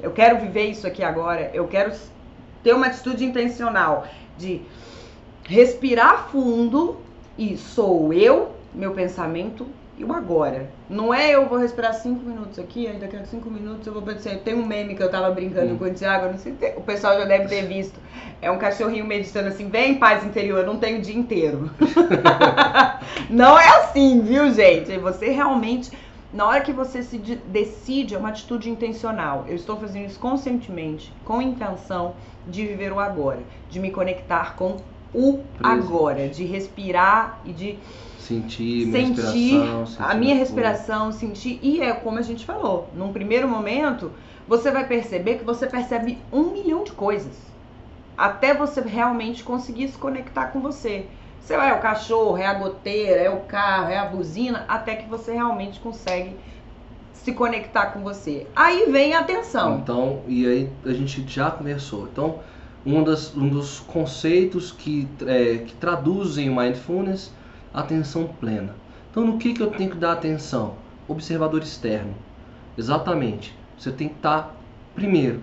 Eu 0.00 0.10
quero 0.10 0.40
viver 0.40 0.64
isso 0.64 0.86
aqui 0.86 1.02
agora? 1.02 1.50
Eu 1.54 1.68
quero 1.68 1.92
ter 2.62 2.72
uma 2.72 2.86
atitude 2.86 3.24
intencional 3.24 4.06
de 4.36 4.62
respirar 5.44 6.28
fundo 6.30 6.98
e 7.36 7.56
sou 7.56 8.12
eu, 8.12 8.52
meu 8.74 8.92
pensamento 8.92 9.66
e 9.98 10.04
o 10.04 10.12
agora. 10.12 10.70
Não 10.88 11.12
é 11.12 11.32
eu 11.34 11.46
vou 11.48 11.58
respirar 11.58 11.92
cinco 11.94 12.24
minutos 12.24 12.58
aqui, 12.58 12.86
aí 12.86 12.96
daqui 12.98 13.16
a 13.16 13.24
cinco 13.24 13.50
minutos 13.50 13.86
eu 13.86 13.92
vou 13.92 14.02
pensar. 14.02 14.36
Tem 14.38 14.54
um 14.54 14.64
meme 14.64 14.94
que 14.94 15.02
eu 15.02 15.10
tava 15.10 15.30
brincando 15.30 15.74
Hum. 15.74 15.78
com 15.78 15.84
o 15.86 15.90
Thiago, 15.92 16.30
não 16.30 16.38
sei 16.38 16.54
se 16.58 16.74
o 16.76 16.80
pessoal 16.82 17.18
já 17.18 17.24
deve 17.24 17.48
ter 17.48 17.66
visto. 17.66 17.98
É 18.40 18.50
um 18.50 18.58
cachorrinho 18.58 19.04
meditando 19.04 19.48
assim, 19.48 19.68
vem 19.68 19.96
paz 19.98 20.24
interior, 20.24 20.60
eu 20.60 20.66
não 20.66 20.78
tenho 20.78 20.98
o 20.98 21.02
dia 21.02 21.16
inteiro. 21.16 21.70
não 23.28 23.58
é 23.58 23.68
assim, 23.78 24.20
viu, 24.20 24.50
gente? 24.52 24.96
Você 24.98 25.30
realmente, 25.30 25.90
na 26.32 26.46
hora 26.46 26.60
que 26.60 26.72
você 26.72 27.02
se 27.02 27.18
de- 27.18 27.36
decide, 27.36 28.14
é 28.14 28.18
uma 28.18 28.28
atitude 28.28 28.70
intencional. 28.70 29.44
Eu 29.48 29.56
estou 29.56 29.76
fazendo 29.76 30.06
isso 30.06 30.18
conscientemente, 30.20 31.12
com 31.24 31.42
intenção 31.42 32.14
de 32.46 32.66
viver 32.66 32.92
o 32.92 33.00
agora, 33.00 33.40
de 33.68 33.78
me 33.80 33.90
conectar 33.90 34.54
com 34.56 34.76
o 35.14 35.40
agora, 35.62 36.28
de 36.28 36.44
respirar 36.44 37.40
e 37.44 37.52
de 37.52 37.78
Sentir 38.28 38.86
minha 38.86 39.14
sentir 39.16 39.58
a 39.98 40.14
minha 40.14 40.34
respiração, 40.34 41.10
sentir. 41.10 41.58
E 41.62 41.80
é 41.80 41.94
como 41.94 42.18
a 42.18 42.22
gente 42.22 42.44
falou, 42.44 42.90
num 42.94 43.10
primeiro 43.10 43.48
momento, 43.48 44.12
você 44.46 44.70
vai 44.70 44.86
perceber 44.86 45.36
que 45.36 45.44
você 45.44 45.66
percebe 45.66 46.18
um 46.30 46.50
milhão 46.50 46.84
de 46.84 46.92
coisas. 46.92 47.34
Até 48.18 48.52
você 48.52 48.82
realmente 48.82 49.42
conseguir 49.42 49.88
se 49.88 49.96
conectar 49.96 50.48
com 50.48 50.60
você. 50.60 51.06
Sei 51.40 51.56
lá, 51.56 51.68
é 51.68 51.72
o 51.72 51.80
cachorro, 51.80 52.36
é 52.36 52.44
a 52.44 52.52
goteira, 52.52 53.18
é 53.18 53.30
o 53.30 53.40
carro, 53.40 53.88
é 53.88 53.96
a 53.96 54.04
buzina, 54.04 54.66
até 54.68 54.96
que 54.96 55.08
você 55.08 55.32
realmente 55.32 55.80
consegue 55.80 56.36
se 57.14 57.32
conectar 57.32 57.86
com 57.86 58.00
você. 58.00 58.46
Aí 58.54 58.90
vem 58.90 59.14
a 59.14 59.20
atenção. 59.20 59.78
Então, 59.78 60.20
e 60.26 60.46
aí 60.46 60.70
a 60.84 60.92
gente 60.92 61.26
já 61.26 61.50
conversou. 61.50 62.08
Então, 62.12 62.40
um, 62.84 63.02
das, 63.02 63.34
um 63.36 63.48
dos 63.48 63.80
conceitos 63.80 64.72
que, 64.72 65.08
é, 65.26 65.58
que 65.58 65.74
traduzem 65.74 66.48
o 66.48 66.56
mindfulness, 66.56 67.32
atenção 67.72 68.28
plena. 68.40 68.74
Então, 69.10 69.24
no 69.26 69.38
que, 69.38 69.52
que 69.52 69.62
eu 69.62 69.70
tenho 69.70 69.90
que 69.90 69.96
dar 69.96 70.12
atenção? 70.12 70.74
Observador 71.06 71.62
externo. 71.62 72.14
Exatamente. 72.76 73.56
Você 73.76 73.90
tem 73.90 74.08
que 74.08 74.16
estar, 74.16 74.54
primeiro, 74.94 75.40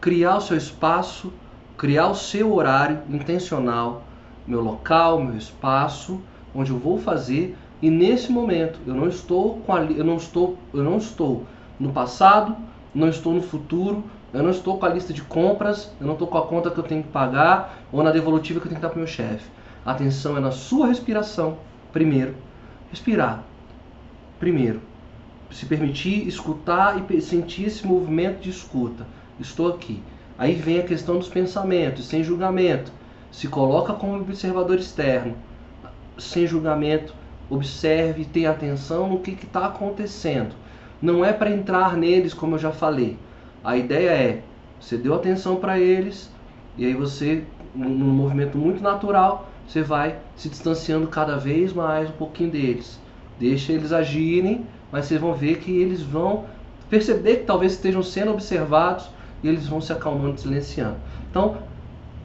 criar 0.00 0.36
o 0.36 0.40
seu 0.40 0.56
espaço, 0.56 1.32
criar 1.76 2.08
o 2.08 2.14
seu 2.14 2.54
horário 2.54 3.00
intencional, 3.08 4.04
meu 4.46 4.60
local, 4.60 5.20
meu 5.20 5.36
espaço, 5.36 6.20
onde 6.54 6.70
eu 6.70 6.78
vou 6.78 6.98
fazer. 6.98 7.56
E 7.80 7.90
nesse 7.90 8.32
momento, 8.32 8.80
eu 8.86 8.94
não 8.94 9.08
estou 9.08 9.58
com 9.60 9.72
a, 9.72 9.82
eu 9.82 10.04
não 10.04 10.16
estou, 10.16 10.58
eu 10.72 10.82
não 10.82 10.98
estou 10.98 11.44
no 11.78 11.92
passado, 11.92 12.56
não 12.94 13.08
estou 13.08 13.32
no 13.32 13.42
futuro, 13.42 14.04
eu 14.32 14.42
não 14.42 14.50
estou 14.50 14.78
com 14.78 14.84
a 14.84 14.90
lista 14.90 15.12
de 15.12 15.22
compras, 15.22 15.90
eu 15.98 16.06
não 16.06 16.12
estou 16.12 16.28
com 16.28 16.36
a 16.36 16.46
conta 16.46 16.70
que 16.70 16.78
eu 16.78 16.84
tenho 16.84 17.02
que 17.02 17.08
pagar 17.08 17.78
ou 17.90 18.02
na 18.02 18.10
devolutiva 18.10 18.60
que 18.60 18.66
eu 18.66 18.70
tenho 18.70 18.80
que 18.80 18.82
dar 18.82 18.90
para 18.90 18.96
o 18.96 19.00
meu 19.00 19.06
chefe. 19.06 19.48
A 19.84 19.92
atenção 19.92 20.36
é 20.36 20.40
na 20.40 20.50
sua 20.50 20.88
respiração, 20.88 21.58
primeiro. 21.92 22.34
Respirar, 22.90 23.42
primeiro. 24.38 24.82
se 25.50 25.64
permitir 25.64 26.28
escutar 26.28 27.02
e 27.10 27.20
sentir 27.22 27.64
esse 27.64 27.86
movimento 27.86 28.40
de 28.40 28.50
escuta. 28.50 29.06
Estou 29.40 29.68
aqui. 29.68 30.02
Aí 30.36 30.54
vem 30.54 30.78
a 30.78 30.84
questão 30.84 31.18
dos 31.18 31.28
pensamentos, 31.28 32.06
sem 32.06 32.22
julgamento. 32.22 32.92
Se 33.32 33.48
coloca 33.48 33.94
como 33.94 34.20
observador 34.20 34.78
externo, 34.78 35.36
sem 36.18 36.46
julgamento, 36.46 37.14
observe, 37.48 38.26
tenha 38.26 38.50
atenção 38.50 39.08
no 39.08 39.20
que 39.20 39.30
está 39.30 39.66
acontecendo. 39.66 40.54
Não 41.00 41.24
é 41.24 41.32
para 41.32 41.50
entrar 41.50 41.96
neles, 41.96 42.34
como 42.34 42.56
eu 42.56 42.58
já 42.58 42.72
falei. 42.72 43.16
A 43.64 43.76
ideia 43.76 44.10
é, 44.10 44.42
você 44.80 44.96
deu 44.96 45.14
atenção 45.14 45.56
para 45.56 45.78
eles, 45.78 46.30
e 46.76 46.86
aí 46.86 46.94
você, 46.94 47.44
num 47.74 48.12
movimento 48.12 48.56
muito 48.56 48.82
natural, 48.82 49.48
você 49.66 49.82
vai 49.82 50.18
se 50.36 50.48
distanciando 50.48 51.08
cada 51.08 51.36
vez 51.36 51.72
mais 51.72 52.08
um 52.08 52.12
pouquinho 52.12 52.50
deles. 52.50 52.98
Deixa 53.38 53.72
eles 53.72 53.92
agirem, 53.92 54.66
mas 54.90 55.06
vocês 55.06 55.20
vão 55.20 55.34
ver 55.34 55.58
que 55.58 55.70
eles 55.76 56.02
vão 56.02 56.46
perceber 56.88 57.38
que 57.38 57.44
talvez 57.44 57.72
estejam 57.72 58.02
sendo 58.02 58.30
observados 58.32 59.10
e 59.42 59.48
eles 59.48 59.66
vão 59.66 59.80
se 59.80 59.92
acalmando, 59.92 60.40
silenciando. 60.40 60.96
Então, 61.30 61.58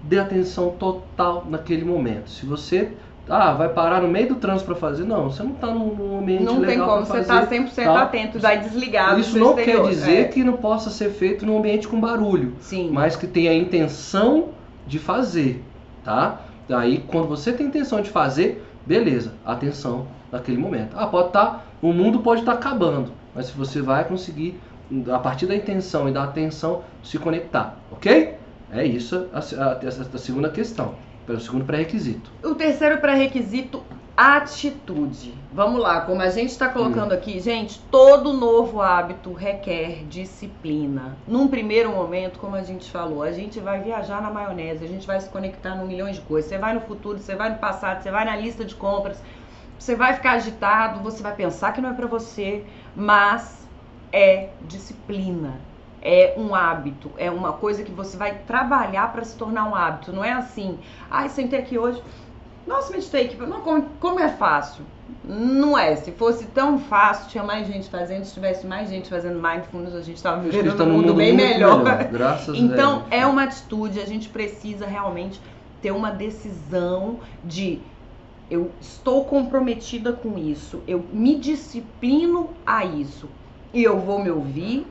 dê 0.03 0.19
atenção 0.19 0.71
total 0.71 1.45
naquele 1.49 1.83
momento. 1.83 2.29
Se 2.29 2.45
você 2.45 2.91
ah, 3.29 3.53
vai 3.53 3.69
parar 3.69 4.01
no 4.01 4.07
meio 4.07 4.27
do 4.27 4.35
trânsito 4.35 4.65
para 4.65 4.75
fazer. 4.75 5.05
Não, 5.05 5.31
você 5.31 5.43
não 5.43 5.51
está 5.51 5.67
num 5.67 6.19
ambiente 6.19 6.43
não 6.43 6.59
legal 6.59 6.59
Não 6.59 6.65
tem 6.67 6.79
como, 6.79 7.05
você 7.05 7.19
está 7.19 7.47
100% 7.47 7.85
tá? 7.85 8.01
atento, 8.01 8.39
vai 8.39 8.59
desligado. 8.59 9.19
Isso 9.19 9.37
não 9.39 9.57
exterior. 9.57 9.83
quer 9.83 9.89
dizer 9.89 10.21
é. 10.21 10.23
que 10.25 10.43
não 10.43 10.53
possa 10.53 10.89
ser 10.89 11.09
feito 11.09 11.45
num 11.45 11.57
ambiente 11.57 11.87
com 11.87 11.99
barulho. 11.99 12.53
Sim. 12.59 12.89
Mas 12.91 13.15
que 13.15 13.25
tenha 13.25 13.51
a 13.51 13.55
intenção 13.55 14.49
de 14.85 14.99
fazer, 14.99 15.63
tá? 16.03 16.41
Aí, 16.69 17.03
quando 17.07 17.27
você 17.27 17.53
tem 17.53 17.67
intenção 17.67 18.01
de 18.01 18.09
fazer, 18.09 18.63
beleza, 18.85 19.33
atenção 19.45 20.07
naquele 20.31 20.57
momento. 20.57 20.95
Ah, 20.97 21.07
pode 21.07 21.27
estar, 21.27 21.45
tá, 21.45 21.63
o 21.81 21.93
mundo 21.93 22.19
pode 22.19 22.41
estar 22.41 22.53
tá 22.53 22.57
acabando, 22.57 23.11
mas 23.33 23.47
se 23.47 23.53
você 23.53 23.81
vai 23.81 24.03
conseguir, 24.03 24.59
a 25.11 25.19
partir 25.19 25.45
da 25.45 25.55
intenção 25.55 26.09
e 26.09 26.11
da 26.11 26.23
atenção, 26.23 26.83
se 27.01 27.17
conectar, 27.17 27.77
ok? 27.91 28.35
É 28.71 28.85
isso 28.85 29.27
a, 29.31 29.39
a, 29.39 29.71
a, 29.71 29.77
a 29.77 30.17
segunda 30.17 30.49
questão. 30.49 30.95
Pelo 31.25 31.39
segundo 31.39 31.65
pré-requisito. 31.65 32.31
O 32.43 32.53
terceiro 32.53 32.97
pré-requisito, 32.99 33.81
atitude. 34.15 35.33
Vamos 35.53 35.81
lá, 35.81 36.01
como 36.01 36.21
a 36.21 36.29
gente 36.29 36.49
está 36.49 36.67
colocando 36.69 37.11
hum. 37.11 37.15
aqui, 37.15 37.39
gente, 37.39 37.79
todo 37.89 38.33
novo 38.33 38.81
hábito 38.81 39.31
requer 39.31 40.03
disciplina. 40.09 41.15
Num 41.27 41.47
primeiro 41.47 41.91
momento, 41.91 42.39
como 42.39 42.55
a 42.55 42.61
gente 42.61 42.91
falou, 42.91 43.23
a 43.23 43.31
gente 43.31 43.59
vai 43.59 43.81
viajar 43.81 44.21
na 44.21 44.29
maionese, 44.29 44.83
a 44.83 44.87
gente 44.87 45.07
vai 45.07 45.19
se 45.19 45.29
conectar 45.29 45.77
com 45.77 45.85
milhões 45.85 46.17
de 46.17 46.21
coisas. 46.21 46.49
Você 46.49 46.57
vai 46.57 46.73
no 46.73 46.81
futuro, 46.81 47.17
você 47.19 47.35
vai 47.35 47.49
no 47.49 47.57
passado, 47.57 48.03
você 48.03 48.11
vai 48.11 48.25
na 48.25 48.35
lista 48.35 48.65
de 48.65 48.75
compras, 48.75 49.17
você 49.79 49.95
vai 49.95 50.13
ficar 50.13 50.33
agitado, 50.33 50.99
você 50.99 51.23
vai 51.23 51.35
pensar 51.35 51.71
que 51.71 51.81
não 51.81 51.89
é 51.89 51.93
para 51.93 52.07
você, 52.07 52.65
mas 52.95 53.67
é 54.11 54.49
disciplina 54.67 55.72
é 56.03 56.35
um 56.37 56.53
hábito, 56.53 57.09
é 57.17 57.31
uma 57.31 57.53
coisa 57.53 57.81
que 57.81 57.91
você 57.91 58.17
vai 58.17 58.39
trabalhar 58.45 59.11
para 59.13 59.23
se 59.23 59.37
tornar 59.37 59.67
um 59.69 59.73
hábito. 59.73 60.11
Não 60.11 60.23
é 60.23 60.33
assim, 60.33 60.77
ai, 61.09 61.27
ah, 61.27 61.29
sentei 61.29 61.59
aqui 61.59 61.77
hoje, 61.77 62.03
nossa, 62.67 62.91
meditei 62.91 63.25
aqui, 63.25 63.37
não, 63.37 63.61
como, 63.61 63.83
como 63.99 64.19
é 64.19 64.29
fácil? 64.29 64.83
Não 65.23 65.77
é. 65.77 65.95
Se 65.95 66.11
fosse 66.11 66.45
tão 66.47 66.77
fácil, 66.77 67.29
tinha 67.29 67.43
mais 67.43 67.67
gente 67.67 67.89
fazendo. 67.89 68.25
Se 68.25 68.33
tivesse 68.33 68.65
mais 68.65 68.89
gente 68.89 69.09
fazendo 69.09 69.41
mindfulness, 69.41 69.95
a 69.95 70.01
gente 70.01 70.17
estava 70.17 70.41
vivendo 70.41 70.75
tá 70.75 70.83
um 70.83 70.87
mundo, 70.87 71.07
mundo 71.07 71.13
bem 71.13 71.33
melhor. 71.33 71.83
melhor. 71.83 72.03
Graças 72.05 72.57
então, 72.57 72.97
a 72.97 72.99
Deus. 72.99 73.07
é 73.11 73.25
uma 73.25 73.43
atitude. 73.43 73.99
A 73.99 74.05
gente 74.05 74.29
precisa 74.29 74.85
realmente 74.85 75.41
ter 75.81 75.91
uma 75.91 76.11
decisão 76.11 77.19
de 77.43 77.81
eu 78.49 78.71
estou 78.79 79.25
comprometida 79.25 80.13
com 80.13 80.37
isso, 80.37 80.81
eu 80.87 81.03
me 81.11 81.35
disciplino 81.35 82.49
a 82.65 82.85
isso 82.85 83.27
e 83.73 83.83
eu 83.83 83.99
vou 83.99 84.23
me 84.23 84.29
ouvir, 84.29 84.85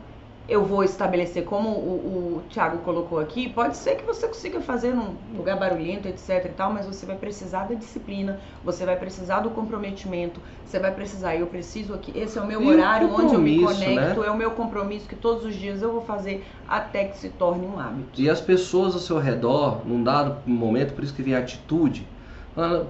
eu 0.49 0.64
vou 0.64 0.82
estabelecer, 0.82 1.45
como 1.45 1.68
o, 1.68 2.38
o 2.38 2.43
Thiago 2.51 2.78
colocou 2.78 3.20
aqui, 3.20 3.49
pode 3.49 3.76
ser 3.76 3.97
que 3.97 4.05
você 4.05 4.26
consiga 4.26 4.61
fazer 4.61 4.93
num 4.93 5.14
lugar 5.36 5.57
barulhento, 5.57 6.09
etc 6.09 6.45
e 6.45 6.49
tal, 6.49 6.72
mas 6.72 6.84
você 6.84 7.07
vai 7.07 7.16
precisar 7.16 7.64
da 7.64 7.74
disciplina, 7.74 8.40
você 8.64 8.84
vai 8.84 8.97
precisar 8.97 9.40
do 9.40 9.51
comprometimento, 9.51 10.40
você 10.64 10.78
vai 10.78 10.93
precisar, 10.93 11.36
eu 11.36 11.47
preciso 11.47 11.95
aqui, 11.95 12.12
esse 12.18 12.38
é 12.38 12.43
o 12.43 12.47
meu 12.47 12.61
e 12.61 12.66
horário 12.66 13.12
onde 13.14 13.34
eu 13.34 13.40
me 13.40 13.62
conecto, 13.62 14.20
né? 14.20 14.26
é 14.26 14.30
o 14.30 14.36
meu 14.36 14.51
compromisso 14.51 15.09
que 15.09 15.14
todos 15.14 15.45
os 15.45 15.55
dias 15.55 15.80
eu 15.80 15.93
vou 15.93 16.03
fazer 16.03 16.45
até 16.68 17.05
que 17.05 17.18
se 17.18 17.28
torne 17.28 17.64
um 17.66 17.78
hábito. 17.78 18.20
E 18.20 18.28
as 18.28 18.40
pessoas 18.40 18.95
ao 18.95 19.01
seu 19.01 19.18
redor, 19.18 19.86
num 19.86 20.03
dado 20.03 20.36
momento, 20.45 20.93
por 20.93 21.05
isso 21.05 21.14
que 21.14 21.22
vem 21.22 21.34
a 21.34 21.38
atitude, 21.38 22.07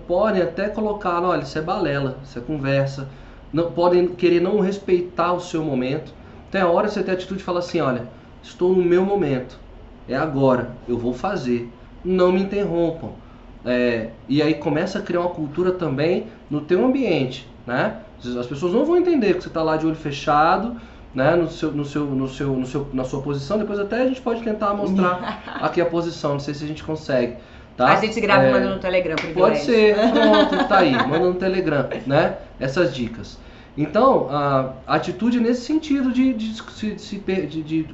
podem 0.09 0.43
até 0.43 0.69
colocar, 0.69 1.23
olha, 1.23 1.43
isso 1.43 1.59
é 1.59 1.63
balela, 1.63 2.19
isso 2.25 2.39
é 2.39 2.43
conversa, 2.43 3.09
não, 3.53 3.71
podem 3.71 4.09
querer 4.09 4.41
não 4.41 4.59
respeitar 4.61 5.33
o 5.35 5.41
seu 5.41 5.63
momento, 5.63 6.15
tem 6.53 6.61
a 6.61 6.69
hora 6.69 6.87
você 6.87 7.03
tem 7.03 7.13
a 7.13 7.17
atitude 7.17 7.39
de 7.39 7.45
falar 7.45 7.61
assim, 7.61 7.81
olha, 7.81 8.07
estou 8.43 8.77
no 8.77 8.85
meu 8.85 9.05
momento, 9.05 9.59
é 10.07 10.15
agora, 10.15 10.73
eu 10.87 10.99
vou 10.99 11.15
fazer, 11.15 11.73
não 12.05 12.31
me 12.31 12.43
interrompam. 12.43 13.11
É, 13.65 14.11
e 14.29 14.43
aí 14.43 14.55
começa 14.55 14.99
a 14.99 15.03
criar 15.03 15.21
uma 15.21 15.31
cultura 15.31 15.73
também 15.73 16.27
no 16.51 16.61
teu 16.61 16.85
ambiente, 16.85 17.49
né? 17.67 17.97
As 18.39 18.47
pessoas 18.47 18.73
não 18.73 18.85
vão 18.85 18.97
entender 18.97 19.35
que 19.35 19.43
você 19.43 19.49
está 19.49 19.63
lá 19.63 19.77
de 19.77 19.87
olho 19.87 19.97
fechado, 19.97 20.77
né? 21.15 21.35
No 21.37 21.49
seu, 21.49 21.73
no 21.73 21.85
seu, 21.85 22.05
no 22.05 22.29
seu, 22.29 22.49
no 22.49 22.67
seu, 22.67 22.89
na 22.93 23.05
sua 23.05 23.23
posição. 23.23 23.57
Depois 23.59 23.79
até 23.79 24.03
a 24.03 24.07
gente 24.07 24.21
pode 24.21 24.43
tentar 24.43 24.75
mostrar 24.75 25.43
aqui 25.63 25.81
a 25.81 25.87
posição. 25.87 26.33
Não 26.33 26.41
sei 26.41 26.55
se 26.55 26.65
a 26.65 26.67
gente 26.69 26.85
consegue. 26.85 27.37
Tá? 27.77 27.93
A 27.93 27.97
gente 27.97 28.21
grava 28.21 28.45
é, 28.45 28.51
e 28.51 28.53
manda 28.53 28.75
no 28.75 28.79
Telegram. 28.79 29.17
Pode 29.33 29.61
ser. 29.61 29.95
Pronto, 29.95 30.69
tá 30.69 30.79
aí. 30.79 30.93
Manda 31.09 31.29
no 31.29 31.35
Telegram, 31.35 31.89
né? 32.07 32.37
Essas 32.61 32.95
dicas. 32.95 33.39
Então, 33.77 34.29
a 34.31 34.75
atitude 34.87 35.41
nesse 35.41 35.63
sentido 35.63 36.13
de, 36.13 36.35
de, 36.35 36.53
de, 36.53 37.63
de, 37.63 37.87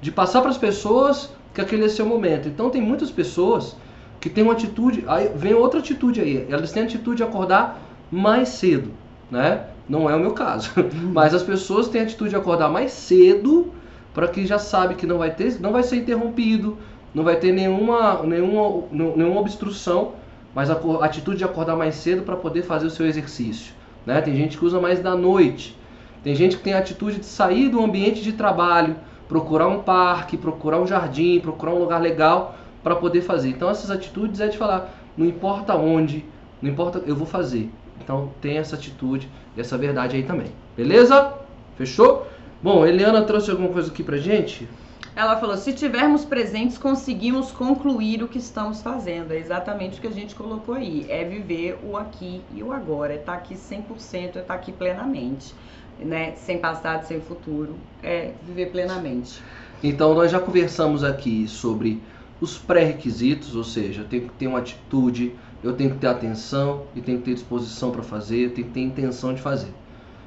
de 0.00 0.12
passar 0.12 0.40
para 0.40 0.50
as 0.50 0.56
pessoas 0.56 1.30
que 1.52 1.60
aquele 1.60 1.84
é 1.84 1.88
seu 1.88 2.06
momento. 2.06 2.48
Então, 2.48 2.70
tem 2.70 2.80
muitas 2.80 3.10
pessoas 3.10 3.76
que 4.20 4.30
têm 4.30 4.44
uma 4.44 4.54
atitude, 4.54 5.04
aí 5.06 5.30
vem 5.34 5.54
outra 5.54 5.80
atitude 5.80 6.20
aí, 6.20 6.46
elas 6.50 6.72
têm 6.72 6.82
a 6.82 6.86
atitude 6.86 7.18
de 7.18 7.22
acordar 7.22 7.80
mais 8.10 8.48
cedo, 8.48 8.90
né? 9.30 9.66
Não 9.88 10.10
é 10.10 10.16
o 10.16 10.18
meu 10.20 10.32
caso, 10.32 10.72
mas 11.12 11.34
as 11.34 11.42
pessoas 11.42 11.88
têm 11.88 12.00
a 12.00 12.04
atitude 12.04 12.30
de 12.30 12.36
acordar 12.36 12.68
mais 12.68 12.92
cedo 12.92 13.72
para 14.12 14.26
que 14.26 14.46
já 14.46 14.58
sabe 14.58 14.94
que 14.94 15.06
não 15.06 15.18
vai 15.18 15.30
ter, 15.30 15.60
não 15.60 15.70
vai 15.70 15.82
ser 15.82 15.96
interrompido, 15.96 16.78
não 17.14 17.22
vai 17.22 17.36
ter 17.36 17.52
nenhuma, 17.52 18.22
nenhuma, 18.22 18.84
nenhuma 18.90 19.40
obstrução, 19.40 20.14
mas 20.54 20.70
a 20.70 20.78
atitude 21.04 21.38
de 21.38 21.44
acordar 21.44 21.76
mais 21.76 21.94
cedo 21.96 22.22
para 22.22 22.34
poder 22.34 22.62
fazer 22.62 22.86
o 22.86 22.90
seu 22.90 23.06
exercício. 23.06 23.75
Né? 24.06 24.20
Tem 24.20 24.34
gente 24.36 24.56
que 24.56 24.64
usa 24.64 24.80
mais 24.80 25.00
da 25.00 25.16
noite. 25.16 25.76
Tem 26.22 26.34
gente 26.34 26.56
que 26.56 26.62
tem 26.62 26.72
a 26.72 26.78
atitude 26.78 27.18
de 27.18 27.26
sair 27.26 27.68
do 27.68 27.82
ambiente 27.82 28.22
de 28.22 28.32
trabalho, 28.32 28.96
procurar 29.28 29.68
um 29.68 29.82
parque, 29.82 30.36
procurar 30.36 30.80
um 30.80 30.86
jardim, 30.86 31.40
procurar 31.40 31.74
um 31.74 31.78
lugar 31.78 32.00
legal 32.00 32.56
para 32.82 32.94
poder 32.94 33.20
fazer. 33.20 33.48
Então 33.48 33.68
essas 33.68 33.90
atitudes 33.90 34.40
é 34.40 34.48
de 34.48 34.56
falar, 34.56 34.94
não 35.16 35.26
importa 35.26 35.74
onde, 35.74 36.24
não 36.62 36.70
importa, 36.70 37.02
eu 37.06 37.16
vou 37.16 37.26
fazer. 37.26 37.70
Então 38.00 38.30
tem 38.40 38.58
essa 38.58 38.76
atitude, 38.76 39.28
essa 39.56 39.76
verdade 39.76 40.16
aí 40.16 40.22
também. 40.22 40.52
Beleza? 40.76 41.32
Fechou? 41.76 42.26
Bom, 42.62 42.86
Eliana 42.86 43.22
trouxe 43.22 43.50
alguma 43.50 43.68
coisa 43.68 43.90
aqui 43.90 44.02
pra 44.02 44.16
gente? 44.16 44.68
Ela 45.16 45.38
falou: 45.38 45.56
se 45.56 45.72
tivermos 45.72 46.26
presentes, 46.26 46.76
conseguimos 46.76 47.50
concluir 47.50 48.22
o 48.22 48.28
que 48.28 48.36
estamos 48.36 48.82
fazendo. 48.82 49.32
É 49.32 49.38
exatamente 49.38 49.98
o 49.98 50.00
que 50.02 50.06
a 50.06 50.12
gente 50.12 50.34
colocou 50.34 50.74
aí. 50.74 51.06
É 51.08 51.24
viver 51.24 51.78
o 51.82 51.96
aqui 51.96 52.42
e 52.54 52.62
o 52.62 52.70
agora. 52.70 53.14
É 53.14 53.16
estar 53.16 53.32
tá 53.32 53.38
aqui 53.38 53.54
100%, 53.54 53.80
é 54.12 54.26
estar 54.26 54.42
tá 54.42 54.54
aqui 54.54 54.72
plenamente. 54.72 55.54
Né? 55.98 56.34
Sem 56.36 56.58
passado, 56.58 57.06
sem 57.06 57.18
futuro. 57.22 57.74
É 58.02 58.32
viver 58.46 58.66
plenamente. 58.66 59.42
Então, 59.82 60.12
nós 60.12 60.30
já 60.30 60.38
conversamos 60.38 61.02
aqui 61.02 61.48
sobre 61.48 62.02
os 62.38 62.58
pré-requisitos, 62.58 63.56
ou 63.56 63.64
seja, 63.64 64.02
eu 64.02 64.06
tenho 64.06 64.24
que 64.24 64.34
ter 64.34 64.46
uma 64.46 64.58
atitude, 64.58 65.34
eu 65.64 65.72
tenho 65.72 65.92
que 65.92 65.96
ter 65.96 66.08
atenção 66.08 66.82
e 66.94 67.00
tenho 67.00 67.18
que 67.18 67.24
ter 67.24 67.34
disposição 67.34 67.90
para 67.90 68.02
fazer, 68.02 68.44
eu 68.44 68.50
tenho 68.50 68.66
que 68.66 68.74
ter 68.74 68.80
intenção 68.82 69.32
de 69.32 69.40
fazer. 69.40 69.72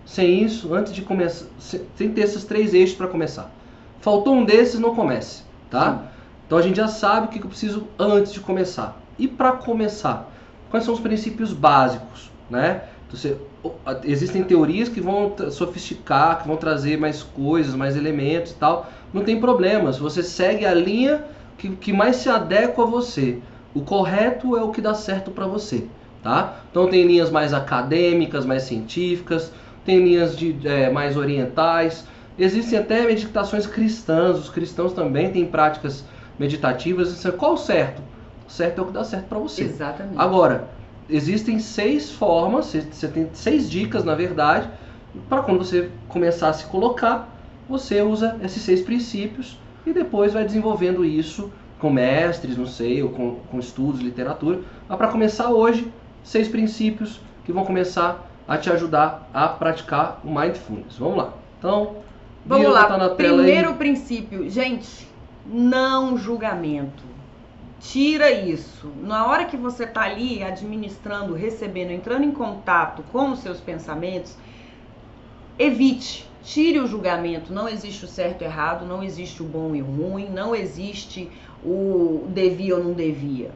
Sem 0.03 0.43
isso, 0.43 0.73
antes 0.73 0.91
de 0.91 1.03
começar, 1.03 1.45
sem 1.59 2.09
ter 2.09 2.21
esses 2.21 2.43
três 2.43 2.73
eixos 2.73 2.95
para 2.95 3.07
começar. 3.07 3.58
Faltou 4.01 4.33
um 4.33 4.45
desses, 4.45 4.79
não 4.79 4.95
comece, 4.95 5.43
tá? 5.69 6.03
Então 6.45 6.57
a 6.57 6.61
gente 6.61 6.77
já 6.77 6.87
sabe 6.87 7.27
o 7.27 7.29
que 7.29 7.39
eu 7.39 7.49
preciso 7.49 7.87
antes 7.97 8.33
de 8.33 8.39
começar. 8.39 8.99
E 9.17 9.27
para 9.27 9.51
começar, 9.51 10.29
quais 10.69 10.85
são 10.85 10.93
os 10.93 10.99
princípios 10.99 11.53
básicos, 11.53 12.31
né? 12.49 12.83
Então, 13.07 13.19
você, 13.19 13.37
existem 14.03 14.43
teorias 14.43 14.87
que 14.87 15.01
vão 15.01 15.35
sofisticar, 15.51 16.41
que 16.41 16.47
vão 16.47 16.57
trazer 16.57 16.97
mais 16.97 17.21
coisas, 17.23 17.75
mais 17.75 17.97
elementos 17.97 18.51
e 18.51 18.55
tal. 18.55 18.89
Não 19.13 19.23
tem 19.23 19.39
problema, 19.39 19.91
se 19.91 19.99
você 19.99 20.23
segue 20.23 20.65
a 20.65 20.73
linha 20.73 21.25
que, 21.57 21.69
que 21.75 21.91
mais 21.91 22.17
se 22.17 22.29
adequa 22.29 22.83
a 22.83 22.85
você. 22.85 23.39
O 23.73 23.81
correto 23.81 24.57
é 24.57 24.63
o 24.63 24.71
que 24.71 24.81
dá 24.81 24.93
certo 24.93 25.29
para 25.31 25.45
você, 25.45 25.85
tá? 26.23 26.61
Então 26.71 26.87
tem 26.87 27.05
linhas 27.05 27.29
mais 27.29 27.53
acadêmicas, 27.53 28.45
mais 28.45 28.63
científicas, 28.63 29.51
tem 29.85 29.99
linhas 29.99 30.37
de, 30.37 30.55
é, 30.67 30.89
mais 30.89 31.17
orientais, 31.17 32.05
Existem 32.39 32.79
até 32.79 33.05
meditações 33.05 33.67
cristãs, 33.67 34.37
os 34.39 34.49
cristãos 34.49 34.93
também 34.93 35.29
têm 35.29 35.45
práticas 35.45 36.05
meditativas. 36.39 37.21
Qual 37.37 37.53
o 37.53 37.57
certo? 37.57 38.01
O 38.47 38.51
certo 38.51 38.79
é 38.79 38.81
o 38.81 38.87
que 38.87 38.93
dá 38.93 39.03
certo 39.03 39.25
para 39.25 39.39
você. 39.39 39.63
Exatamente. 39.63 40.17
Agora, 40.17 40.69
existem 41.09 41.59
seis 41.59 42.09
formas, 42.09 42.67
você 42.67 43.07
tem 43.09 43.29
seis 43.33 43.69
dicas, 43.69 44.05
na 44.05 44.15
verdade, 44.15 44.69
para 45.27 45.41
quando 45.41 45.65
você 45.65 45.89
começar 46.07 46.49
a 46.49 46.53
se 46.53 46.65
colocar, 46.67 47.27
você 47.67 48.01
usa 48.01 48.37
esses 48.41 48.63
seis 48.63 48.81
princípios 48.81 49.59
e 49.85 49.91
depois 49.91 50.33
vai 50.33 50.45
desenvolvendo 50.45 51.03
isso 51.03 51.51
com 51.77 51.89
mestres, 51.89 52.57
não 52.57 52.65
sei, 52.65 53.03
ou 53.03 53.09
com, 53.09 53.35
com 53.51 53.59
estudos, 53.59 54.01
literatura. 54.01 54.61
Mas 54.87 54.97
para 54.97 55.07
começar 55.09 55.49
hoje, 55.49 55.91
seis 56.23 56.47
princípios 56.47 57.19
que 57.43 57.51
vão 57.51 57.65
começar 57.65 58.29
a 58.47 58.57
te 58.57 58.71
ajudar 58.71 59.29
a 59.33 59.47
praticar 59.47 60.19
o 60.23 60.33
mindfulness. 60.33 60.97
Vamos 60.97 61.17
lá. 61.17 61.33
Então, 61.57 61.97
vamos 62.45 62.71
lá. 62.71 62.85
Tá 62.85 63.09
Primeiro 63.09 63.75
princípio, 63.75 64.49
gente, 64.49 65.07
não 65.45 66.17
julgamento. 66.17 67.03
Tira 67.79 68.29
isso. 68.29 68.91
Na 69.01 69.25
hora 69.27 69.45
que 69.45 69.55
você 69.55 69.85
está 69.85 70.01
ali 70.01 70.43
administrando, 70.43 71.33
recebendo, 71.33 71.91
entrando 71.91 72.23
em 72.23 72.31
contato 72.31 73.03
com 73.11 73.31
os 73.31 73.39
seus 73.39 73.59
pensamentos, 73.59 74.35
evite 75.57 76.29
tire 76.43 76.79
o 76.79 76.87
julgamento. 76.87 77.53
Não 77.53 77.67
existe 77.67 78.05
o 78.05 78.07
certo 78.07 78.41
e 78.41 78.45
errado, 78.45 78.85
não 78.85 79.03
existe 79.03 79.41
o 79.41 79.45
bom 79.45 79.75
e 79.75 79.81
o 79.81 79.85
ruim, 79.85 80.29
não 80.29 80.55
existe 80.55 81.29
o 81.63 82.25
devia 82.29 82.75
ou 82.75 82.83
não 82.83 82.93
devia. 82.93 83.51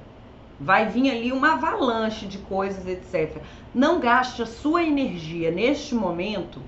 Vai 0.59 0.87
vir 0.87 1.09
ali 1.09 1.31
uma 1.31 1.53
avalanche 1.53 2.25
de 2.25 2.37
coisas, 2.37 2.85
etc. 2.87 3.41
Não 3.73 3.99
gaste 3.99 4.41
a 4.41 4.45
sua 4.45 4.83
energia 4.83 5.51
neste 5.51 5.95
momento 5.95 6.61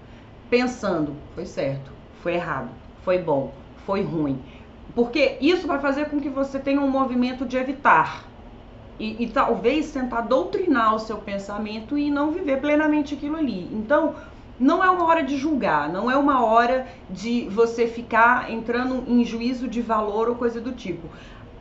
pensando, 0.49 1.13
foi 1.34 1.45
certo, 1.45 1.91
foi 2.26 2.34
errado, 2.34 2.69
foi 3.03 3.19
bom, 3.19 3.53
foi 3.86 4.01
ruim. 4.01 4.39
Porque 4.95 5.38
isso 5.39 5.67
vai 5.67 5.78
fazer 5.78 6.05
com 6.09 6.19
que 6.19 6.28
você 6.28 6.57
tenha 6.57 6.82
um 6.82 6.89
movimento 6.89 7.45
de 7.45 7.55
evitar. 7.55 8.23
E, 8.99 9.23
e 9.23 9.28
talvez 9.28 9.91
tentar 9.91 10.21
doutrinar 10.21 10.95
o 10.95 10.99
seu 10.99 11.17
pensamento 11.17 11.95
e 11.95 12.09
não 12.09 12.32
viver 12.32 12.59
plenamente 12.59 13.13
aquilo 13.13 13.38
ali. 13.38 13.69
Então, 13.71 14.15
não 14.59 14.84
é 14.84 14.89
uma 14.89 15.05
hora 15.05 15.21
de 15.21 15.38
julgar, 15.38 15.88
não 15.88 16.09
é 16.09 16.17
uma 16.17 16.43
hora 16.43 16.88
de 17.11 17.47
você 17.47 17.86
ficar 17.86 18.49
entrando 18.49 19.03
em 19.07 19.23
juízo 19.23 19.67
de 19.67 19.84
valor 19.84 20.28
ou 20.28 20.34
coisa 20.34 20.59
do 20.59 20.71
tipo. 20.71 21.07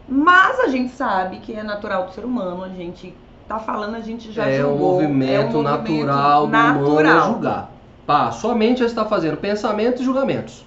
Mas 0.08 0.60
a 0.60 0.68
gente 0.68 0.94
sabe 0.94 1.40
que 1.40 1.52
é 1.52 1.62
natural 1.62 2.06
do 2.06 2.12
ser 2.12 2.24
humano, 2.24 2.64
a 2.64 2.70
gente 2.70 3.12
tá 3.46 3.58
falando, 3.58 3.96
a 3.96 4.00
gente 4.00 4.32
já 4.32 4.48
é 4.48 4.62
julgou. 4.62 4.92
Um 4.92 4.92
movimento 4.94 5.56
é 5.56 5.58
um 5.58 5.62
movimento 5.62 6.06
natural, 6.06 6.48
natural 6.48 6.84
do 6.84 6.90
humano 6.90 7.08
é 7.08 7.22
julgar. 7.26 7.73
Pá, 8.06 8.30
sua 8.30 8.54
mente 8.54 8.80
já 8.80 8.86
está 8.86 9.04
fazendo 9.04 9.36
pensamentos 9.36 10.02
e 10.02 10.04
julgamentos. 10.04 10.66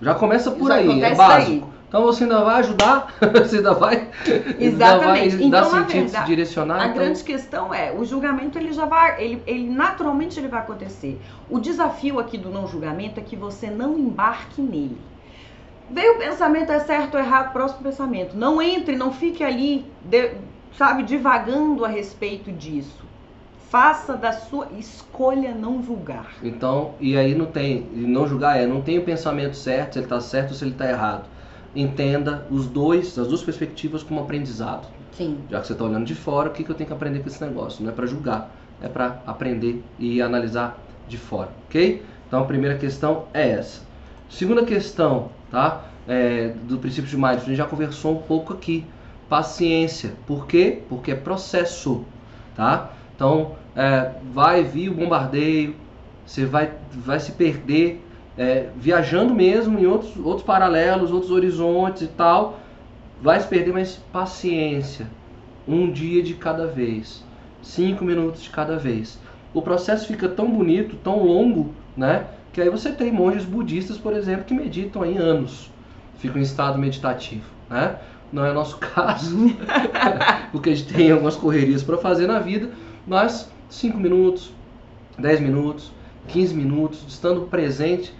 Já 0.00 0.14
começa 0.14 0.50
por 0.50 0.70
aí, 0.70 1.02
é 1.02 1.14
básico. 1.14 1.50
Aí. 1.52 1.76
Então 1.88 2.02
você 2.02 2.24
ainda 2.24 2.44
vai 2.44 2.60
ajudar, 2.60 3.14
você 3.32 3.56
ainda 3.58 3.72
vai, 3.72 4.08
Exatamente. 4.58 4.60
Ainda 4.60 4.82
vai 4.82 5.26
então, 5.40 5.50
dar 5.50 5.64
sentido, 5.64 6.02
verdade, 6.02 6.18
se 6.18 6.26
direcionar. 6.26 6.80
A 6.80 6.86
então... 6.86 6.94
grande 6.94 7.24
questão 7.24 7.72
é, 7.72 7.92
o 7.92 8.04
julgamento 8.04 8.58
ele 8.58 8.72
já 8.72 8.84
vai, 8.84 9.22
ele, 9.22 9.42
ele 9.46 9.68
naturalmente 9.70 10.38
ele 10.38 10.48
vai 10.48 10.60
acontecer. 10.60 11.20
O 11.48 11.58
desafio 11.60 12.18
aqui 12.18 12.36
do 12.36 12.50
não 12.50 12.66
julgamento 12.66 13.20
é 13.20 13.22
que 13.22 13.36
você 13.36 13.70
não 13.70 13.96
embarque 13.96 14.60
nele. 14.60 14.98
Veio 15.88 16.14
o 16.14 16.18
pensamento 16.18 16.72
é 16.72 16.80
certo 16.80 17.14
ou 17.14 17.20
errado, 17.20 17.52
próximo 17.52 17.82
pensamento. 17.82 18.36
Não 18.36 18.60
entre, 18.60 18.96
não 18.96 19.12
fique 19.12 19.44
ali, 19.44 19.86
de, 20.04 20.32
sabe, 20.76 21.04
divagando 21.04 21.84
a 21.84 21.88
respeito 21.88 22.50
disso. 22.50 23.05
Faça 23.68 24.16
da 24.16 24.32
sua 24.32 24.68
escolha 24.78 25.54
não 25.54 25.82
julgar. 25.82 26.34
Então, 26.42 26.94
e 27.00 27.16
aí 27.16 27.34
não 27.34 27.46
tem, 27.46 27.80
não 27.92 28.26
julgar 28.26 28.58
é, 28.58 28.66
não 28.66 28.80
tem 28.80 28.98
o 28.98 29.04
pensamento 29.04 29.56
certo, 29.56 29.94
se 29.94 29.98
ele 29.98 30.06
está 30.06 30.20
certo 30.20 30.50
ou 30.50 30.56
se 30.56 30.64
ele 30.64 30.72
está 30.72 30.88
errado 30.88 31.24
entenda 31.76 32.46
os 32.50 32.66
dois, 32.66 33.18
as 33.18 33.28
duas 33.28 33.42
perspectivas 33.42 34.02
como 34.02 34.20
aprendizado. 34.20 34.88
Sim. 35.12 35.38
Já 35.50 35.60
que 35.60 35.66
você 35.66 35.72
está 35.72 35.84
olhando 35.84 36.04
de 36.04 36.14
fora, 36.14 36.48
o 36.48 36.52
que, 36.52 36.64
que 36.64 36.70
eu 36.70 36.74
tenho 36.74 36.86
que 36.86 36.92
aprender 36.92 37.20
com 37.20 37.28
esse 37.28 37.44
negócio? 37.44 37.84
Não 37.84 37.90
é 37.90 37.94
para 37.94 38.06
julgar, 38.06 38.50
é 38.80 38.88
para 38.88 39.20
aprender 39.26 39.82
e 39.98 40.20
analisar 40.20 40.78
de 41.06 41.16
fora, 41.16 41.50
ok? 41.68 42.02
Então 42.26 42.40
a 42.40 42.44
primeira 42.44 42.76
questão 42.76 43.24
é 43.32 43.50
essa. 43.50 43.82
Segunda 44.28 44.64
questão, 44.64 45.30
tá? 45.50 45.84
É, 46.08 46.48
do 46.64 46.78
princípio 46.78 47.08
de 47.08 47.16
mindfulness, 47.16 47.44
a 47.44 47.48
gente 47.48 47.56
já 47.56 47.66
conversou 47.66 48.16
um 48.16 48.22
pouco 48.22 48.52
aqui. 48.52 48.84
Paciência. 49.28 50.12
Por 50.26 50.46
quê? 50.46 50.82
Porque 50.88 51.10
é 51.10 51.14
processo, 51.14 52.04
tá? 52.54 52.92
Então 53.16 53.56
é, 53.74 54.12
vai 54.32 54.62
vir 54.62 54.90
o 54.90 54.94
bombardeio, 54.94 55.74
você 56.24 56.44
vai, 56.44 56.72
vai 56.92 57.18
se 57.18 57.32
perder 57.32 58.06
é, 58.36 58.68
viajando 58.76 59.34
mesmo 59.34 59.78
em 59.78 59.86
outros, 59.86 60.16
outros 60.16 60.46
paralelos, 60.46 61.10
outros 61.10 61.32
horizontes 61.32 62.02
e 62.02 62.08
tal, 62.08 62.60
vai 63.20 63.40
se 63.40 63.48
perder, 63.48 63.72
mas 63.72 63.96
paciência. 64.12 65.06
Um 65.66 65.90
dia 65.90 66.22
de 66.22 66.34
cada 66.34 66.66
vez, 66.66 67.24
cinco 67.62 68.04
minutos 68.04 68.42
de 68.42 68.50
cada 68.50 68.76
vez. 68.76 69.18
O 69.52 69.62
processo 69.62 70.06
fica 70.06 70.28
tão 70.28 70.50
bonito, 70.50 70.96
tão 70.96 71.24
longo, 71.24 71.74
né? 71.96 72.26
Que 72.52 72.60
aí 72.60 72.70
você 72.70 72.92
tem 72.92 73.10
monges 73.10 73.44
budistas, 73.44 73.98
por 73.98 74.12
exemplo, 74.12 74.44
que 74.44 74.54
meditam 74.54 75.02
aí 75.02 75.16
anos, 75.16 75.70
ficam 76.18 76.38
em 76.38 76.44
estado 76.44 76.78
meditativo, 76.78 77.46
né? 77.68 77.96
Não 78.32 78.44
é 78.44 78.52
nosso 78.52 78.78
caso, 78.94 79.36
porque 80.52 80.70
a 80.70 80.74
gente 80.74 80.92
tem 80.92 81.10
algumas 81.10 81.36
correrias 81.36 81.82
para 81.82 81.96
fazer 81.96 82.26
na 82.26 82.38
vida, 82.38 82.70
mas 83.06 83.50
cinco 83.68 83.98
minutos, 83.98 84.52
10 85.18 85.40
minutos, 85.40 85.92
15 86.28 86.54
minutos, 86.54 87.04
estando 87.08 87.42
presente, 87.42 88.12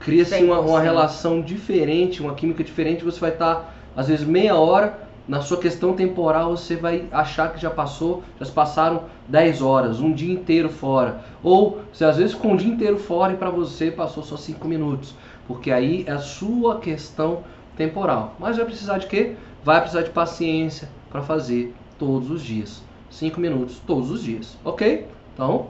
Cria-se 0.00 0.42
uma, 0.44 0.60
uma 0.60 0.80
relação 0.80 1.40
diferente, 1.40 2.20
uma 2.22 2.34
química 2.34 2.62
diferente. 2.62 3.04
Você 3.04 3.18
vai 3.18 3.30
estar, 3.30 3.74
às 3.96 4.08
vezes, 4.08 4.24
meia 4.26 4.54
hora 4.54 5.06
na 5.26 5.40
sua 5.40 5.56
questão 5.56 5.94
temporal, 5.94 6.56
você 6.56 6.76
vai 6.76 7.08
achar 7.10 7.52
que 7.52 7.60
já 7.60 7.68
passou, 7.68 8.22
já 8.38 8.46
se 8.46 8.52
passaram 8.52 9.04
10 9.26 9.60
horas, 9.60 9.98
um 9.98 10.12
dia 10.12 10.32
inteiro 10.32 10.68
fora. 10.68 11.20
Ou 11.42 11.80
você 11.92 12.04
às 12.04 12.16
vezes 12.16 12.34
ficou 12.34 12.52
um 12.52 12.56
dia 12.56 12.72
inteiro 12.72 12.96
fora 12.96 13.32
e 13.32 13.36
para 13.36 13.50
você 13.50 13.90
passou 13.90 14.22
só 14.22 14.36
5 14.36 14.68
minutos. 14.68 15.14
Porque 15.48 15.72
aí 15.72 16.04
é 16.06 16.12
a 16.12 16.18
sua 16.18 16.78
questão 16.78 17.42
temporal. 17.76 18.36
Mas 18.38 18.56
vai 18.56 18.66
precisar 18.66 18.98
de 18.98 19.08
quê? 19.08 19.34
Vai 19.64 19.80
precisar 19.80 20.02
de 20.02 20.10
paciência 20.10 20.88
para 21.10 21.22
fazer 21.22 21.74
todos 21.98 22.30
os 22.30 22.42
dias. 22.42 22.85
5 23.10 23.40
minutos 23.40 23.80
todos 23.86 24.10
os 24.10 24.22
dias, 24.22 24.56
ok? 24.64 25.06
Então, 25.34 25.68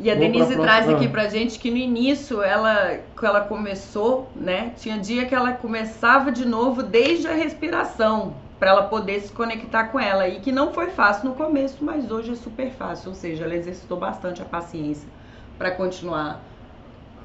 e 0.00 0.08
a 0.10 0.14
Denise 0.14 0.54
traz 0.56 0.88
aqui 0.88 1.08
pra 1.08 1.28
gente 1.28 1.58
que 1.58 1.70
no 1.70 1.76
início, 1.76 2.40
ela, 2.40 3.00
quando 3.16 3.34
ela 3.34 3.40
começou, 3.40 4.30
né? 4.36 4.72
Tinha 4.76 4.96
dia 4.96 5.26
que 5.26 5.34
ela 5.34 5.52
começava 5.52 6.30
de 6.30 6.46
novo 6.46 6.84
desde 6.84 7.26
a 7.26 7.32
respiração, 7.32 8.34
para 8.60 8.70
ela 8.70 8.82
poder 8.84 9.20
se 9.20 9.32
conectar 9.32 9.88
com 9.88 9.98
ela. 9.98 10.28
E 10.28 10.38
que 10.38 10.52
não 10.52 10.72
foi 10.72 10.90
fácil 10.90 11.28
no 11.28 11.34
começo, 11.34 11.78
mas 11.80 12.10
hoje 12.12 12.32
é 12.32 12.36
super 12.36 12.70
fácil. 12.70 13.08
Ou 13.08 13.14
seja, 13.14 13.44
ela 13.44 13.56
exercitou 13.56 13.98
bastante 13.98 14.40
a 14.40 14.44
paciência 14.44 15.08
para 15.56 15.72
continuar 15.72 16.42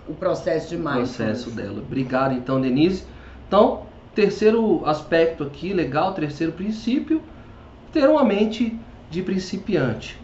o 0.08 0.14
processo 0.16 0.70
de 0.70 0.78
mais. 0.78 0.98
O 0.98 1.00
processo 1.02 1.52
dela. 1.52 1.80
Obrigado, 1.80 2.34
então, 2.34 2.60
Denise. 2.60 3.06
Então, 3.48 3.84
terceiro 4.16 4.84
aspecto 4.84 5.44
aqui, 5.44 5.74
legal, 5.74 6.14
terceiro 6.14 6.52
princípio, 6.54 7.22
ter 7.94 8.10
uma 8.10 8.26
mente 8.26 8.78
de 9.10 9.22
principiante. 9.22 10.20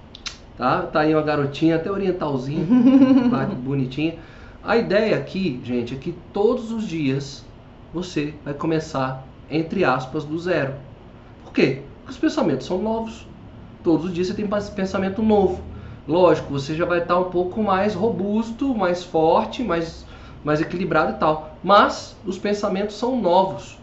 Tá? 0.58 0.82
Tá 0.82 1.02
aí 1.02 1.14
uma 1.14 1.22
garotinha, 1.22 1.78
até 1.78 1.90
orientalzinha, 1.90 2.66
bonitinha. 3.64 4.16
A 4.62 4.76
ideia 4.76 5.16
aqui, 5.16 5.62
gente, 5.64 5.96
é 5.96 5.98
que 5.98 6.14
todos 6.34 6.72
os 6.72 6.86
dias 6.86 7.46
você 7.94 8.34
vai 8.44 8.54
começar, 8.54 9.24
entre 9.50 9.86
aspas, 9.86 10.26
do 10.26 10.38
zero. 10.38 10.74
Por 11.46 11.54
quê? 11.54 11.82
Porque 12.00 12.12
os 12.12 12.18
pensamentos 12.18 12.68
são 12.68 12.82
novos. 12.82 13.26
Todos 13.84 14.08
os 14.08 14.14
dias 14.14 14.28
você 14.28 14.34
tem 14.34 14.50
pensamento 14.76 15.22
novo. 15.22 15.64
Lógico, 16.06 16.52
você 16.52 16.76
já 16.76 16.86
vai 16.86 17.00
estar 17.00 17.18
um 17.18 17.30
pouco 17.30 17.64
mais 17.64 17.94
robusto, 17.94 18.76
mais 18.76 19.04
forte, 19.04 19.64
mais, 19.64 20.06
mais 20.44 20.60
equilibrado 20.60 21.14
e 21.14 21.20
tal. 21.20 21.56
Mas 21.64 22.18
os 22.26 22.38
pensamentos 22.38 22.98
são 22.98 23.16
novos. 23.22 23.79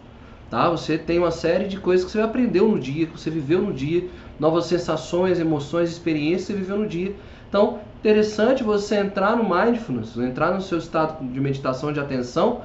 Tá? 0.51 0.71
Você 0.71 0.97
tem 0.97 1.19
uma 1.19 1.31
série 1.31 1.67
de 1.67 1.79
coisas 1.79 2.05
que 2.05 2.13
você 2.13 2.21
aprendeu 2.21 2.69
no 2.69 2.79
dia, 2.79 3.07
que 3.07 3.19
você 3.19 3.31
viveu 3.31 3.61
no 3.61 3.73
dia, 3.73 4.09
novas 4.39 4.67
sensações, 4.67 5.41
emoções, 5.41 5.91
experiências 5.91 6.47
que 6.47 6.53
você 6.53 6.59
viveu 6.59 6.79
no 6.79 6.87
dia. 6.87 7.15
Então, 7.49 7.81
interessante 7.99 8.63
você 8.63 8.97
entrar 8.97 9.37
no 9.37 9.43
mindfulness, 9.49 10.17
entrar 10.17 10.55
no 10.55 10.61
seu 10.61 10.79
estado 10.79 11.25
de 11.25 11.41
meditação, 11.41 11.93
de 11.93 11.99
atenção, 11.99 12.61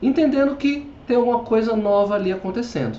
entendendo 0.00 0.56
que 0.56 0.88
tem 1.06 1.16
alguma 1.16 1.40
coisa 1.40 1.76
nova 1.76 2.14
ali 2.14 2.32
acontecendo, 2.32 2.98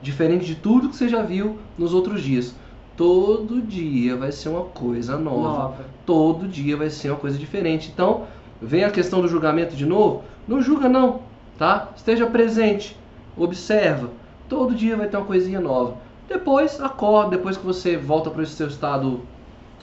diferente 0.00 0.44
de 0.44 0.54
tudo 0.54 0.88
que 0.88 0.96
você 0.96 1.08
já 1.08 1.22
viu 1.22 1.58
nos 1.76 1.94
outros 1.94 2.22
dias. 2.22 2.54
Todo 2.96 3.62
dia 3.62 4.16
vai 4.16 4.32
ser 4.32 4.48
uma 4.48 4.64
coisa 4.64 5.16
nova, 5.16 5.62
nova. 5.62 5.84
todo 6.04 6.48
dia 6.48 6.76
vai 6.76 6.90
ser 6.90 7.10
uma 7.10 7.18
coisa 7.18 7.38
diferente. 7.38 7.90
Então, 7.92 8.24
vem 8.60 8.82
a 8.82 8.90
questão 8.90 9.20
do 9.20 9.28
julgamento 9.28 9.76
de 9.76 9.86
novo. 9.86 10.24
Não 10.48 10.60
julga 10.60 10.88
não, 10.88 11.20
tá? 11.56 11.90
Esteja 11.96 12.26
presente, 12.26 12.96
observa. 13.38 14.10
Todo 14.48 14.74
dia 14.74 14.96
vai 14.96 15.08
ter 15.08 15.16
uma 15.16 15.26
coisinha 15.26 15.60
nova. 15.60 15.96
Depois 16.28 16.80
acorda, 16.80 17.36
depois 17.36 17.56
que 17.56 17.64
você 17.64 17.96
volta 17.96 18.30
para 18.30 18.42
o 18.42 18.46
seu 18.46 18.68
estado 18.68 19.22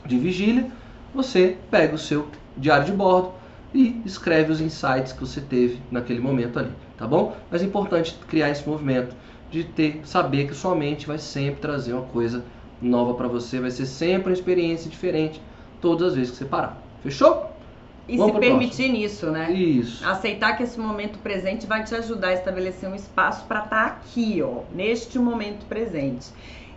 de 0.05 0.17
vigília, 0.17 0.69
você 1.13 1.57
pega 1.71 1.95
o 1.95 1.97
seu 1.97 2.27
diário 2.57 2.85
de 2.85 2.91
bordo 2.91 3.31
e 3.73 4.01
escreve 4.05 4.51
os 4.51 4.61
insights 4.61 5.11
que 5.11 5.19
você 5.19 5.41
teve 5.41 5.81
naquele 5.91 6.19
momento 6.19 6.59
ali, 6.59 6.71
tá 6.97 7.07
bom? 7.07 7.35
Mas 7.49 7.61
é 7.61 7.65
importante 7.65 8.17
criar 8.27 8.49
esse 8.49 8.67
movimento 8.67 9.15
de 9.49 9.63
ter 9.63 10.01
saber 10.05 10.47
que 10.47 10.53
sua 10.53 10.75
mente 10.75 11.07
vai 11.07 11.17
sempre 11.17 11.61
trazer 11.61 11.93
uma 11.93 12.03
coisa 12.03 12.43
nova 12.81 13.13
para 13.13 13.27
você, 13.27 13.59
vai 13.59 13.71
ser 13.71 13.85
sempre 13.85 14.29
uma 14.29 14.33
experiência 14.33 14.89
diferente 14.89 15.41
todas 15.81 16.09
as 16.09 16.15
vezes 16.15 16.31
que 16.31 16.37
você 16.37 16.45
parar. 16.45 16.81
Fechou? 17.01 17.54
E 18.07 18.17
Vamos 18.17 18.35
se 18.35 18.39
permitir 18.39 18.89
nisso, 18.89 19.31
né? 19.31 19.51
Isso. 19.51 20.07
Aceitar 20.07 20.55
que 20.55 20.63
esse 20.63 20.79
momento 20.79 21.17
presente 21.19 21.65
vai 21.65 21.83
te 21.83 21.95
ajudar 21.95 22.29
a 22.29 22.33
estabelecer 22.33 22.87
um 22.87 22.95
espaço 22.95 23.45
para 23.45 23.63
estar 23.63 23.85
aqui, 23.85 24.41
ó, 24.43 24.61
neste 24.71 25.17
momento 25.17 25.65
presente. 25.65 26.27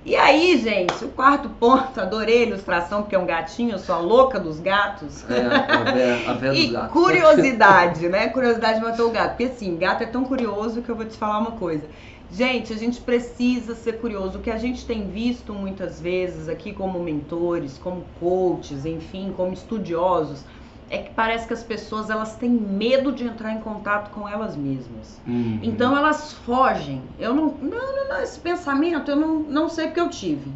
E 0.06 0.16
aí, 0.16 0.56
gente, 0.56 1.04
o 1.04 1.08
quarto 1.08 1.50
ponto, 1.50 2.00
adorei 2.00 2.44
a 2.44 2.46
ilustração, 2.46 3.02
porque 3.02 3.14
é 3.14 3.18
um 3.18 3.26
gatinho, 3.26 3.72
eu 3.72 3.78
sou 3.78 3.94
a 3.94 3.98
louca 3.98 4.40
dos 4.40 4.58
gatos. 4.58 5.28
É, 5.28 5.74
a 5.74 5.84
véia, 5.92 6.30
a 6.30 6.32
véia 6.32 6.52
E 6.56 6.62
dos 6.62 6.70
gatos. 6.70 6.92
curiosidade, 6.92 8.08
né? 8.08 8.28
Curiosidade 8.28 8.80
matou 8.80 9.08
o 9.08 9.10
gato. 9.10 9.30
Porque 9.36 9.44
assim, 9.44 9.76
gato 9.76 10.02
é 10.02 10.06
tão 10.06 10.24
curioso 10.24 10.80
que 10.80 10.88
eu 10.88 10.96
vou 10.96 11.04
te 11.04 11.16
falar 11.16 11.38
uma 11.38 11.52
coisa. 11.52 11.86
Gente, 12.30 12.72
a 12.72 12.76
gente 12.76 13.00
precisa 13.00 13.74
ser 13.74 14.00
curioso. 14.00 14.38
O 14.38 14.42
que 14.42 14.50
a 14.50 14.58
gente 14.58 14.86
tem 14.86 15.08
visto 15.10 15.52
muitas 15.52 16.00
vezes 16.00 16.48
aqui 16.48 16.72
como 16.72 16.98
mentores, 17.00 17.78
como 17.78 18.04
coaches, 18.20 18.84
enfim, 18.86 19.32
como 19.34 19.52
estudiosos, 19.52 20.44
é 20.90 20.98
que 20.98 21.10
parece 21.10 21.46
que 21.46 21.52
as 21.52 21.62
pessoas 21.62 22.08
elas 22.08 22.36
têm 22.36 22.50
medo 22.50 23.12
de 23.12 23.24
entrar 23.24 23.52
em 23.52 23.60
contato 23.60 24.10
com 24.10 24.28
elas 24.28 24.56
mesmas. 24.56 25.20
Uhum. 25.26 25.60
Então 25.62 25.96
elas 25.96 26.32
fogem. 26.32 27.02
Eu 27.18 27.34
não, 27.34 27.48
não, 27.60 27.96
não, 27.96 28.08
não, 28.08 28.22
esse 28.22 28.40
pensamento 28.40 29.10
eu 29.10 29.16
não, 29.16 29.40
não 29.40 29.68
sei 29.68 29.86
porque 29.86 30.00
eu 30.00 30.08
tive. 30.08 30.50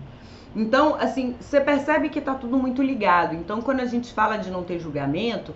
Então, 0.55 0.95
assim, 0.97 1.35
você 1.41 1.61
percebe 1.61 2.09
que 2.09 2.21
tá 2.21 2.35
tudo 2.35 2.59
muito 2.59 2.83
ligado. 2.83 3.35
Então, 3.35 3.61
quando 3.63 3.81
a 3.81 3.87
gente 3.87 4.13
fala 4.13 4.37
de 4.37 4.51
não 4.51 4.63
ter 4.63 4.79
julgamento, 4.79 5.55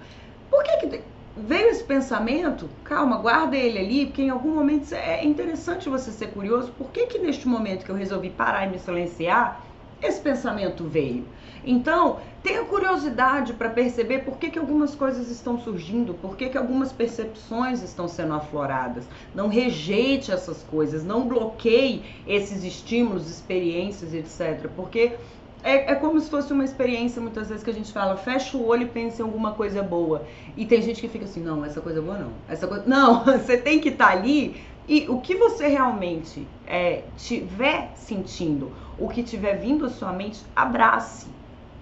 por 0.51 0.63
que, 0.63 0.77
que 0.79 1.01
veio 1.37 1.69
esse 1.69 1.85
pensamento? 1.85 2.69
Calma, 2.83 3.19
guarda 3.19 3.57
ele 3.57 3.79
ali, 3.79 4.07
porque 4.07 4.23
em 4.23 4.31
algum 4.31 4.55
momento 4.55 4.93
é 4.95 5.23
interessante 5.25 5.89
você 5.89 6.11
ser 6.11 6.29
curioso. 6.29 6.73
Por 6.73 6.91
que, 6.91 7.07
que 7.07 7.19
neste 7.19 7.47
momento 7.47 7.85
que 7.85 7.91
eu 7.91 7.97
resolvi 7.97 8.31
parar 8.31 8.67
e 8.67 8.71
me 8.71 8.79
silenciar, 8.79 9.61
esse 10.03 10.21
pensamento 10.21 10.85
veio? 10.85 11.27
Então, 11.67 12.21
tenha 12.45 12.63
curiosidade 12.63 13.53
para 13.53 13.69
perceber 13.69 14.21
por 14.21 14.39
que, 14.39 14.51
que 14.51 14.59
algumas 14.59 14.95
coisas 14.95 15.29
estão 15.29 15.59
surgindo, 15.59 16.15
por 16.15 16.37
que, 16.37 16.49
que 16.49 16.57
algumas 16.57 16.93
percepções 16.93 17.83
estão 17.83 18.07
sendo 18.07 18.35
afloradas. 18.35 19.05
Não 19.35 19.49
rejeite 19.49 20.31
essas 20.31 20.63
coisas, 20.63 21.03
não 21.05 21.27
bloqueie 21.27 22.05
esses 22.25 22.63
estímulos, 22.63 23.29
experiências, 23.29 24.15
etc. 24.15 24.71
Porque 24.77 25.17
é, 25.65 25.91
é, 25.91 25.95
como 25.97 26.21
se 26.21 26.31
fosse 26.31 26.53
uma 26.53 26.65
experiência, 26.65 27.21
muitas 27.21 27.49
vezes, 27.49 27.65
que 27.65 27.71
a 27.71 27.75
gente 27.75 27.93
fala, 27.93 28.17
fecha 28.17 28.57
o 28.57 28.65
olho 28.65 28.85
e 28.85 28.89
pensa 28.89 29.23
em 29.23 29.25
alguma 29.25 29.53
coisa 29.55 29.83
boa. 29.83 30.25
E 30.57 30.65
tem 30.65 30.81
gente 30.81 31.01
que 31.01 31.09
fica 31.09 31.25
assim, 31.25 31.41
não, 31.41 31.65
essa 31.65 31.81
coisa 31.81 32.01
boa 32.01 32.17
não. 32.17 32.31
Essa 32.49 32.69
coisa... 32.69 32.85
Não, 32.87 33.25
você 33.43 33.57
tem 33.57 33.81
que 33.81 33.89
estar 33.89 34.07
tá 34.07 34.13
ali 34.13 34.63
e 34.89 35.07
o 35.09 35.21
que 35.21 35.35
você 35.35 35.67
realmente 35.67 36.47
é, 36.65 37.03
tiver 37.17 37.91
sentindo, 37.97 38.71
o 38.97 39.09
que 39.09 39.25
tiver 39.25 39.55
vindo 39.55 39.85
à 39.85 39.91
sua 39.91 40.13
mente, 40.13 40.41
abrace 40.55 41.27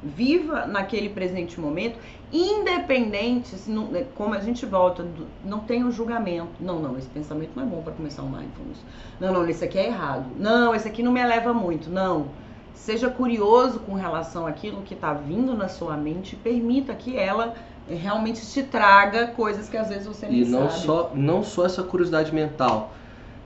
viva 0.05 0.67
naquele 0.67 1.09
presente 1.09 1.59
momento, 1.59 1.99
independente, 2.33 3.57
se 3.57 3.71
não, 3.71 3.87
né, 3.87 4.07
como 4.15 4.35
a 4.35 4.41
gente 4.41 4.67
volta, 4.67 5.07
não 5.45 5.61
tem 5.61 5.83
o 5.83 5.87
um 5.87 5.93
julgamento. 5.93 6.53
Não, 6.61 6.79
não, 6.79 6.99
esse 6.99 7.09
pensamento 7.09 7.53
não 7.57 7.63
é 7.63 7.67
bom 7.67 7.81
para 7.81 7.93
começar 7.93 8.23
um 8.23 8.29
mindfulness. 8.29 8.79
Não, 9.19 9.33
não, 9.33 9.49
esse 9.49 9.65
aqui 9.65 9.79
é 9.79 9.87
errado. 9.87 10.27
Não, 10.39 10.75
esse 10.75 10.87
aqui 10.87 11.03
não 11.03 11.13
me 11.13 11.21
eleva 11.21 11.55
muito. 11.55 11.89
Não. 11.89 12.27
Seja 12.75 13.09
curioso 13.09 13.79
com 13.81 13.95
relação 13.95 14.47
àquilo 14.47 14.83
que 14.83 14.95
está 14.95 15.15
vindo 15.15 15.55
na 15.55 15.69
sua 15.69 15.97
mente 15.97 16.35
e 16.35 16.37
permita 16.37 16.93
que 16.95 17.17
ela 17.17 17.55
realmente 17.89 18.45
te 18.45 18.63
traga 18.63 19.29
coisas 19.29 19.69
que 19.69 19.77
às 19.77 19.89
vezes 19.89 20.07
você 20.07 20.27
nem 20.27 20.41
e 20.41 20.45
não 20.45 20.69
sabe. 20.69 20.83
Só, 20.83 21.13
não 21.15 21.43
só 21.43 21.65
essa 21.65 21.83
curiosidade 21.83 22.35
mental. 22.35 22.93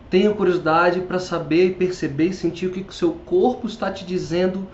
Tenha 0.08 0.32
curiosidade 0.32 1.02
para 1.02 1.18
saber 1.18 1.66
e 1.66 1.74
perceber 1.74 2.28
e 2.28 2.32
sentir 2.32 2.66
o 2.66 2.70
que 2.70 2.80
o 2.80 2.92
seu 2.92 3.12
corpo 3.12 3.66
está 3.66 3.92
te 3.92 4.06
dizendo 4.06 4.66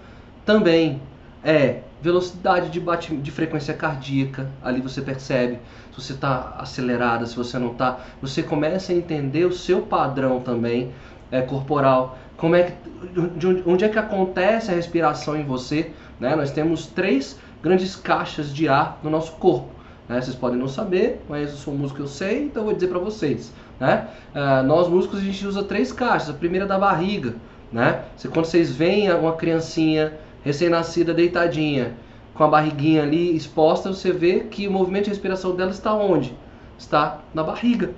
também 0.46 1.00
é 1.44 1.82
velocidade 2.00 2.70
de, 2.70 2.80
bate, 2.80 3.14
de 3.14 3.30
frequência 3.30 3.74
cardíaca, 3.74 4.50
ali 4.62 4.80
você 4.80 5.02
percebe 5.02 5.58
se 5.92 6.02
você 6.02 6.12
está 6.14 6.56
acelerada, 6.58 7.26
se 7.26 7.36
você 7.36 7.58
não 7.58 7.72
está. 7.72 8.00
Você 8.20 8.42
começa 8.42 8.92
a 8.92 8.94
entender 8.94 9.44
o 9.44 9.52
seu 9.52 9.82
padrão 9.82 10.40
também 10.40 10.92
é, 11.30 11.42
corporal, 11.42 12.18
como 12.36 12.56
é 12.56 12.62
que, 12.64 12.72
de 13.36 13.62
onde 13.66 13.84
é 13.84 13.88
que 13.88 13.98
acontece 13.98 14.70
a 14.70 14.74
respiração 14.74 15.36
em 15.36 15.44
você. 15.44 15.90
Né? 16.18 16.34
Nós 16.34 16.50
temos 16.50 16.86
três 16.86 17.38
grandes 17.62 17.94
caixas 17.94 18.52
de 18.52 18.68
ar 18.68 18.98
no 19.02 19.10
nosso 19.10 19.32
corpo. 19.32 19.68
Né? 20.08 20.20
Vocês 20.20 20.36
podem 20.36 20.58
não 20.58 20.68
saber, 20.68 21.22
mas 21.28 21.50
eu 21.50 21.56
sou 21.56 21.74
músico, 21.74 22.00
eu 22.00 22.06
sei, 22.06 22.44
então 22.44 22.62
eu 22.62 22.66
vou 22.66 22.74
dizer 22.74 22.88
para 22.88 22.98
vocês. 22.98 23.52
Né? 23.78 24.08
Uh, 24.34 24.62
nós 24.64 24.88
músicos 24.88 25.20
a 25.20 25.22
gente 25.22 25.46
usa 25.46 25.62
três 25.62 25.92
caixas. 25.92 26.30
A 26.30 26.34
primeira 26.34 26.64
é 26.64 26.68
da 26.68 26.78
barriga. 26.78 27.34
Né? 27.72 28.02
Quando 28.32 28.46
vocês 28.46 28.74
veem 28.74 29.12
uma 29.12 29.32
criancinha 29.32 30.12
recém-nascida 30.44 31.14
deitadinha, 31.14 31.94
com 32.34 32.44
a 32.44 32.48
barriguinha 32.48 33.02
ali 33.02 33.34
exposta, 33.34 33.92
você 33.92 34.12
vê 34.12 34.40
que 34.40 34.68
o 34.68 34.70
movimento 34.70 35.04
de 35.04 35.10
respiração 35.10 35.54
dela 35.54 35.70
está 35.70 35.94
onde? 35.94 36.36
Está 36.76 37.20
na 37.32 37.42
barriga. 37.42 37.92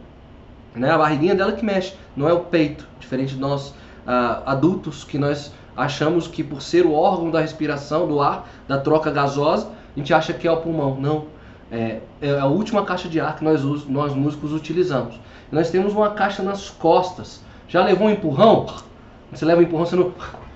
Né? 0.75 0.91
A 0.91 0.99
barriguinha 0.99 1.35
dela 1.35 1.53
que 1.53 1.65
mexe, 1.65 1.95
não 2.15 2.29
é 2.29 2.33
o 2.33 2.41
peito, 2.41 2.87
diferente 3.01 3.35
de 3.35 3.41
nós 3.41 3.71
uh, 3.71 4.43
adultos 4.45 5.05
que 5.05 5.19
nós 5.19 5.53
achamos 5.77 6.29
que 6.29 6.45
por 6.45 6.63
ser 6.63 6.87
o 6.87 6.93
órgão 6.93 7.31
da 7.31 7.41
respiração, 7.41 8.07
do 8.07 8.21
ar, 8.21 8.49
da 8.69 8.79
troca 8.79 9.11
gasosa, 9.11 9.71
a 9.95 9.99
gente 9.99 10.13
acha 10.15 10.33
que 10.33 10.47
é 10.47 10.53
o 10.53 10.59
pulmão. 10.59 10.97
Não. 11.01 11.25
É, 11.71 12.01
é 12.23 12.39
a 12.39 12.47
última 12.47 12.85
caixa 12.85 13.09
de 13.09 13.19
ar 13.19 13.37
que 13.37 13.45
nós, 13.45 13.63
nós 13.89 14.15
músicos 14.15 14.53
utilizamos. 14.53 15.19
Nós 15.51 15.71
temos 15.71 15.93
uma 15.95 16.11
caixa 16.11 16.43
nas 16.43 16.71
costas. 16.71 17.43
Já 17.67 17.85
levou 17.85 18.07
um 18.07 18.11
empurrão? 18.11 18.67
Você 19.33 19.45
leva 19.45 19.61
um 19.61 19.65
empurrão, 19.65 19.85
você 19.85 19.97
não 19.97 20.13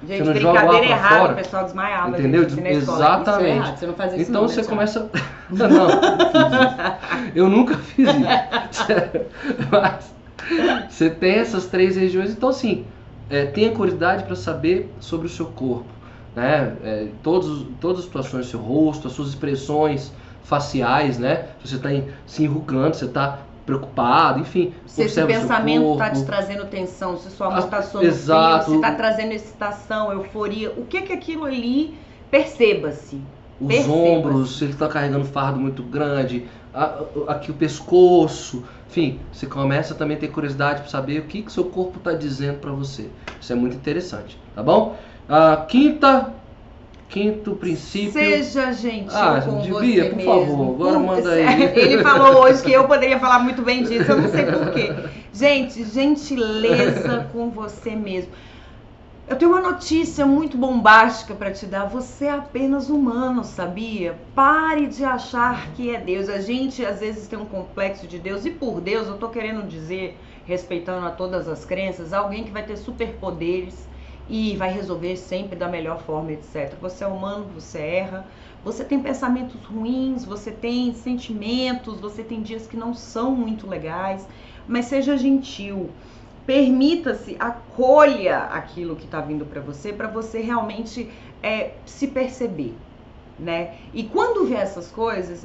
Gente, 0.06 0.18
você 0.18 0.24
não 0.24 0.32
brincadeira 0.32 0.40
joga 0.40 0.62
lá 0.62 0.78
pra 0.78 0.88
errada, 0.88 1.18
fora. 1.18 1.32
o 1.32 1.36
pessoal 1.36 1.64
desmaiava. 1.64 2.18
Entendeu? 2.18 2.48
Gente, 2.48 2.60
na 2.62 2.70
escola. 2.70 2.98
Exatamente. 2.98 3.40
Isso 3.40 3.44
é 3.44 3.56
errado, 3.56 3.78
você 3.78 3.86
não 3.86 3.94
faz 3.94 4.12
isso 4.12 4.30
então 4.30 4.40
não, 4.42 4.48
você 4.48 4.64
começa. 4.64 5.10
não, 5.50 5.68
não 5.68 5.88
fiz 5.88 6.52
isso. 6.52 7.30
eu 7.34 7.48
nunca 7.48 7.76
fiz 7.76 8.08
isso. 8.08 8.86
Mas 9.70 10.14
você 10.88 11.10
tem 11.10 11.34
essas 11.34 11.66
três 11.66 11.96
regiões, 11.96 12.30
então 12.30 12.48
assim, 12.48 12.84
é, 13.28 13.46
tenha 13.46 13.70
curiosidade 13.72 14.24
para 14.24 14.34
saber 14.34 14.92
sobre 15.00 15.26
o 15.26 15.30
seu 15.30 15.46
corpo. 15.46 15.88
Né? 16.34 16.74
É, 16.84 17.08
todos, 17.22 17.66
todas 17.80 17.98
as 17.98 18.04
situações 18.04 18.46
do 18.46 18.50
seu 18.50 18.60
rosto, 18.60 19.08
as 19.08 19.14
suas 19.14 19.28
expressões 19.28 20.12
faciais, 20.44 21.18
né? 21.18 21.46
Se 21.62 21.68
você 21.68 21.76
está 21.76 21.88
se 22.26 22.44
enrugando, 22.44 22.94
você 22.94 23.04
está 23.04 23.38
preocupado, 23.66 24.40
enfim. 24.40 24.72
Se 24.86 25.02
esse 25.02 25.24
pensamento 25.24 25.92
está 25.92 26.10
te 26.10 26.24
trazendo 26.24 26.66
tensão, 26.66 27.16
se 27.16 27.30
sua 27.30 27.50
mão 27.50 27.58
está 27.58 27.82
sonolenta, 27.82 28.62
se 28.64 28.74
está 28.74 28.94
trazendo 28.94 29.32
excitação, 29.32 30.12
euforia, 30.12 30.70
o 30.76 30.84
que 30.84 31.02
que 31.02 31.12
aquilo 31.12 31.44
ali 31.44 31.98
perceba-se. 32.30 33.20
Os 33.60 33.68
perceba 33.68 33.92
ombros, 33.92 34.58
se 34.58 34.64
ele 34.64 34.72
está 34.72 34.88
carregando 34.88 35.26
fardo 35.26 35.60
muito 35.60 35.82
grande, 35.82 36.46
aqui 37.28 37.50
o 37.50 37.54
pescoço, 37.54 38.64
enfim, 38.88 39.20
você 39.32 39.46
começa 39.46 39.94
também 39.94 40.16
a 40.16 40.20
ter 40.20 40.28
curiosidade 40.28 40.80
para 40.80 40.90
saber 40.90 41.20
o 41.20 41.24
que 41.24 41.42
que 41.42 41.52
seu 41.52 41.64
corpo 41.64 41.98
está 41.98 42.12
dizendo 42.12 42.58
para 42.58 42.72
você. 42.72 43.08
Isso 43.40 43.52
é 43.52 43.56
muito 43.56 43.76
interessante, 43.76 44.38
tá 44.54 44.62
bom? 44.62 44.96
A 45.28 45.58
quinta 45.58 46.32
Quinto 47.10 47.56
princípio. 47.56 48.12
Seja 48.12 48.72
gentil 48.72 49.10
ah, 49.12 49.42
com 49.44 49.60
devia, 49.60 50.04
você 50.04 50.10
por 50.10 50.16
mesmo. 50.16 50.32
favor, 50.32 50.74
agora 50.74 50.98
manda 51.00 51.32
aí. 51.32 51.62
Ele 51.74 52.02
falou 52.04 52.44
hoje 52.44 52.62
que 52.62 52.72
eu 52.72 52.86
poderia 52.88 53.18
falar 53.18 53.40
muito 53.40 53.62
bem 53.62 53.82
disso, 53.82 54.12
eu 54.12 54.16
não 54.16 54.28
sei 54.28 54.44
porquê. 54.44 54.94
Gente, 55.32 55.84
gentileza 55.84 57.28
com 57.34 57.50
você 57.50 57.96
mesmo. 57.96 58.30
Eu 59.26 59.36
tenho 59.36 59.50
uma 59.50 59.60
notícia 59.60 60.24
muito 60.24 60.56
bombástica 60.56 61.34
para 61.34 61.50
te 61.50 61.66
dar. 61.66 61.86
Você 61.86 62.26
é 62.26 62.30
apenas 62.30 62.88
humano, 62.88 63.42
sabia? 63.42 64.16
Pare 64.32 64.86
de 64.86 65.04
achar 65.04 65.72
que 65.72 65.92
é 65.92 66.00
Deus. 66.00 66.28
A 66.28 66.40
gente 66.40 66.84
às 66.86 67.00
vezes 67.00 67.26
tem 67.26 67.38
um 67.38 67.44
complexo 67.44 68.06
de 68.06 68.20
Deus 68.20 68.44
e 68.44 68.50
por 68.50 68.80
Deus 68.80 69.08
eu 69.08 69.18
tô 69.18 69.28
querendo 69.28 69.66
dizer, 69.66 70.16
respeitando 70.44 71.06
a 71.06 71.10
todas 71.10 71.48
as 71.48 71.64
crenças, 71.64 72.12
alguém 72.12 72.44
que 72.44 72.52
vai 72.52 72.62
ter 72.62 72.76
superpoderes 72.76 73.89
e 74.30 74.56
vai 74.56 74.72
resolver 74.72 75.16
sempre 75.16 75.56
da 75.56 75.66
melhor 75.66 76.00
forma, 76.02 76.32
etc. 76.32 76.74
Você 76.80 77.02
é 77.02 77.06
humano, 77.06 77.50
você 77.52 77.80
erra, 77.80 78.26
você 78.64 78.84
tem 78.84 79.00
pensamentos 79.00 79.60
ruins, 79.64 80.24
você 80.24 80.52
tem 80.52 80.94
sentimentos, 80.94 81.98
você 81.98 82.22
tem 82.22 82.40
dias 82.40 82.66
que 82.66 82.76
não 82.76 82.94
são 82.94 83.34
muito 83.34 83.66
legais, 83.66 84.26
mas 84.68 84.84
seja 84.86 85.16
gentil. 85.18 85.90
Permita-se, 86.46 87.36
acolha 87.40 88.44
aquilo 88.44 88.94
que 88.94 89.04
está 89.04 89.20
vindo 89.20 89.44
para 89.44 89.60
você, 89.60 89.92
para 89.92 90.06
você 90.06 90.40
realmente 90.40 91.10
é, 91.42 91.72
se 91.84 92.06
perceber, 92.06 92.74
né? 93.38 93.74
E 93.92 94.04
quando 94.04 94.46
vê 94.46 94.54
essas 94.54 94.92
coisas, 94.92 95.44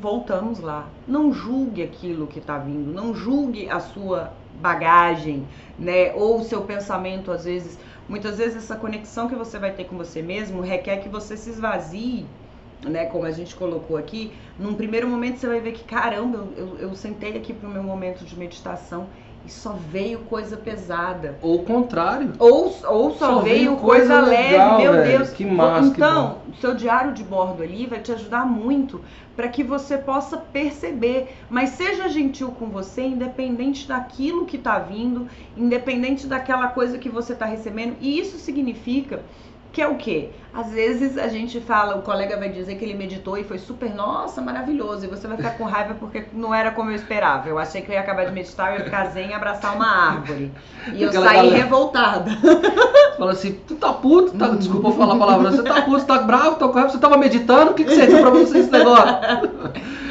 voltamos 0.00 0.60
lá. 0.60 0.88
Não 1.08 1.32
julgue 1.32 1.82
aquilo 1.82 2.28
que 2.28 2.38
está 2.38 2.56
vindo, 2.56 2.92
não 2.92 3.14
julgue 3.14 3.68
a 3.68 3.80
sua 3.80 4.32
bagagem, 4.60 5.46
né? 5.78 6.12
Ou 6.14 6.40
o 6.40 6.44
seu 6.44 6.62
pensamento, 6.62 7.30
às 7.30 7.44
vezes 7.44 7.78
Muitas 8.08 8.36
vezes 8.36 8.56
essa 8.56 8.76
conexão 8.76 9.28
que 9.28 9.34
você 9.34 9.58
vai 9.58 9.72
ter 9.72 9.84
com 9.84 9.96
você 9.96 10.20
mesmo 10.20 10.60
requer 10.60 10.98
que 10.98 11.08
você 11.08 11.36
se 11.36 11.50
esvazie, 11.50 12.26
né? 12.84 13.06
Como 13.06 13.24
a 13.24 13.30
gente 13.30 13.54
colocou 13.54 13.96
aqui. 13.96 14.32
Num 14.58 14.74
primeiro 14.74 15.08
momento 15.08 15.38
você 15.38 15.46
vai 15.46 15.60
ver 15.60 15.72
que, 15.72 15.84
caramba, 15.84 16.38
eu, 16.38 16.52
eu, 16.56 16.78
eu 16.78 16.94
sentei 16.94 17.36
aqui 17.36 17.52
para 17.54 17.68
o 17.68 17.72
meu 17.72 17.82
momento 17.82 18.24
de 18.24 18.36
meditação 18.38 19.08
e 19.44 19.50
só 19.50 19.72
veio 19.90 20.20
coisa 20.20 20.56
pesada. 20.56 21.36
Ou 21.42 21.56
o 21.56 21.64
contrário. 21.64 22.32
Ou, 22.38 22.74
ou 22.84 23.10
só, 23.12 23.18
Só 23.18 23.38
veio, 23.40 23.56
veio 23.56 23.76
coisa, 23.76 24.14
coisa 24.14 24.20
leve, 24.20 24.52
legal, 24.52 24.80
meu 24.80 24.92
velho. 24.92 25.18
Deus. 25.18 25.30
Que 25.30 25.44
massa, 25.44 25.90
que 25.90 25.96
Então, 25.96 26.38
o 26.48 26.54
seu 26.60 26.74
diário 26.74 27.12
de 27.12 27.24
bordo 27.24 27.62
ali 27.62 27.86
vai 27.86 28.00
te 28.00 28.12
ajudar 28.12 28.46
muito 28.46 29.00
para 29.34 29.48
que 29.48 29.64
você 29.64 29.98
possa 29.98 30.36
perceber. 30.36 31.34
Mas 31.50 31.70
seja 31.70 32.08
gentil 32.08 32.52
com 32.52 32.66
você, 32.66 33.02
independente 33.02 33.88
daquilo 33.88 34.46
que 34.46 34.56
está 34.56 34.78
vindo, 34.78 35.28
independente 35.56 36.26
daquela 36.26 36.68
coisa 36.68 36.98
que 36.98 37.08
você 37.08 37.32
está 37.32 37.46
recebendo. 37.46 37.96
E 38.00 38.18
isso 38.18 38.38
significa 38.38 39.22
que 39.72 39.80
é 39.80 39.88
o 39.88 39.94
quê? 39.96 40.28
Às 40.54 40.70
vezes 40.70 41.16
a 41.16 41.28
gente 41.28 41.58
fala, 41.60 41.96
o 41.96 42.02
colega 42.02 42.36
vai 42.36 42.50
dizer 42.50 42.74
que 42.74 42.84
ele 42.84 42.92
meditou 42.92 43.38
e 43.38 43.44
foi 43.44 43.56
super, 43.58 43.88
nossa, 43.94 44.42
maravilhoso. 44.42 45.06
E 45.06 45.08
você 45.08 45.26
vai 45.26 45.38
ficar 45.38 45.52
com 45.52 45.64
raiva 45.64 45.94
porque 45.98 46.24
não 46.34 46.54
era 46.54 46.70
como 46.70 46.90
eu 46.90 46.94
esperava. 46.94 47.48
Eu 47.48 47.58
achei 47.58 47.80
que 47.80 47.88
eu 47.90 47.94
ia 47.94 48.00
acabar 48.02 48.26
de 48.26 48.32
meditar, 48.32 48.72
eu 48.72 48.78
ia 48.80 48.84
ficar 48.84 49.06
zen 49.06 49.30
e 49.30 49.32
abraçar 49.32 49.74
uma 49.74 49.86
árvore. 49.86 50.52
E 50.92 51.02
eu 51.02 51.08
Aquela 51.08 51.24
saí 51.26 51.36
galera- 51.36 51.56
revoltada. 51.56 52.30
Você 52.32 53.16
fala 53.16 53.32
assim, 53.32 53.58
tu 53.66 53.74
tá 53.76 53.92
puto, 53.94 54.36
tá, 54.36 54.48
desculpa 54.48 54.88
eu 54.88 54.92
falar 54.92 55.14
a 55.14 55.18
palavra, 55.18 55.50
você 55.52 55.62
tá 55.62 55.74
puto, 55.82 56.00
você 56.00 56.06
tá 56.06 56.18
bravo, 56.18 56.56
tá 56.56 56.68
com 56.68 56.74
raiva, 56.74 56.90
você 56.90 56.98
tava 56.98 57.16
meditando, 57.16 57.70
o 57.70 57.74
que, 57.74 57.84
que 57.84 57.94
seria 57.94 58.20
pra 58.20 58.30
você 58.30 58.58
esse 58.58 58.70
negócio? 58.70 59.06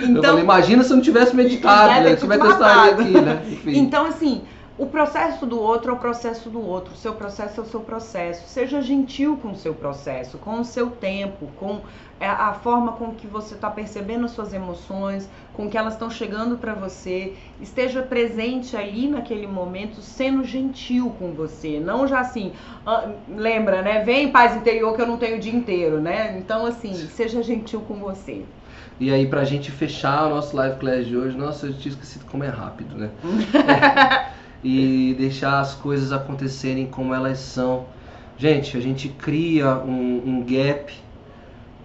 eu 0.01 0.07
Então, 0.09 0.23
falei, 0.23 0.43
imagina 0.43 0.83
se 0.83 0.91
eu 0.91 0.95
não 0.97 1.03
tivesse 1.03 1.35
meditado, 1.35 1.93
Deve 2.03 2.09
né? 2.09 2.15
Você 2.15 2.27
testar 2.27 2.47
matado. 2.47 3.01
aqui, 3.03 3.11
né? 3.21 3.41
Enfim. 3.47 3.77
Então, 3.77 4.05
assim, 4.07 4.41
o 4.81 4.87
processo 4.87 5.45
do 5.45 5.61
outro 5.61 5.91
é 5.91 5.93
o 5.93 5.97
processo 5.97 6.49
do 6.49 6.59
outro. 6.59 6.95
O 6.95 6.97
seu 6.97 7.13
processo 7.13 7.61
é 7.61 7.63
o 7.63 7.67
seu 7.67 7.81
processo. 7.81 8.47
Seja 8.47 8.81
gentil 8.81 9.37
com 9.37 9.51
o 9.51 9.55
seu 9.55 9.75
processo, 9.75 10.39
com 10.39 10.59
o 10.59 10.65
seu 10.65 10.89
tempo, 10.89 11.47
com 11.59 11.81
é, 12.19 12.27
a 12.27 12.51
forma 12.53 12.93
com 12.93 13.13
que 13.13 13.27
você 13.27 13.53
está 13.53 13.69
percebendo 13.69 14.25
as 14.25 14.31
suas 14.31 14.51
emoções, 14.55 15.29
com 15.53 15.69
que 15.69 15.77
elas 15.77 15.93
estão 15.93 16.09
chegando 16.09 16.57
para 16.57 16.73
você. 16.73 17.35
Esteja 17.61 18.01
presente 18.01 18.75
ali 18.75 19.07
naquele 19.07 19.45
momento, 19.45 20.01
sendo 20.01 20.43
gentil 20.43 21.15
com 21.19 21.31
você. 21.31 21.79
Não 21.79 22.07
já 22.07 22.19
assim, 22.19 22.51
ah, 22.83 23.07
lembra, 23.29 23.83
né? 23.83 24.03
Vem 24.03 24.31
paz 24.31 24.55
interior 24.55 24.95
que 24.95 25.01
eu 25.03 25.07
não 25.07 25.17
tenho 25.17 25.37
o 25.37 25.39
dia 25.39 25.53
inteiro, 25.53 26.01
né? 26.01 26.35
Então, 26.39 26.65
assim, 26.65 26.95
seja 26.95 27.43
gentil 27.43 27.81
com 27.81 27.97
você. 27.97 28.43
E 28.99 29.13
aí, 29.13 29.27
pra 29.27 29.43
gente 29.43 29.69
fechar 29.69 30.25
o 30.25 30.29
nosso 30.31 30.55
live 30.55 30.79
class 30.79 31.05
de 31.05 31.15
hoje, 31.15 31.37
nossa, 31.37 31.67
eu 31.67 31.77
tinha 31.77 31.91
esquecido 31.91 32.25
como 32.25 32.43
é 32.43 32.49
rápido, 32.49 32.95
né? 32.95 33.11
e 34.63 35.15
deixar 35.17 35.59
as 35.59 35.73
coisas 35.73 36.11
acontecerem 36.11 36.87
como 36.87 37.13
elas 37.13 37.39
são. 37.39 37.85
Gente, 38.37 38.77
a 38.77 38.79
gente 38.79 39.09
cria 39.09 39.75
um, 39.77 40.21
um 40.25 40.43
gap, 40.43 40.93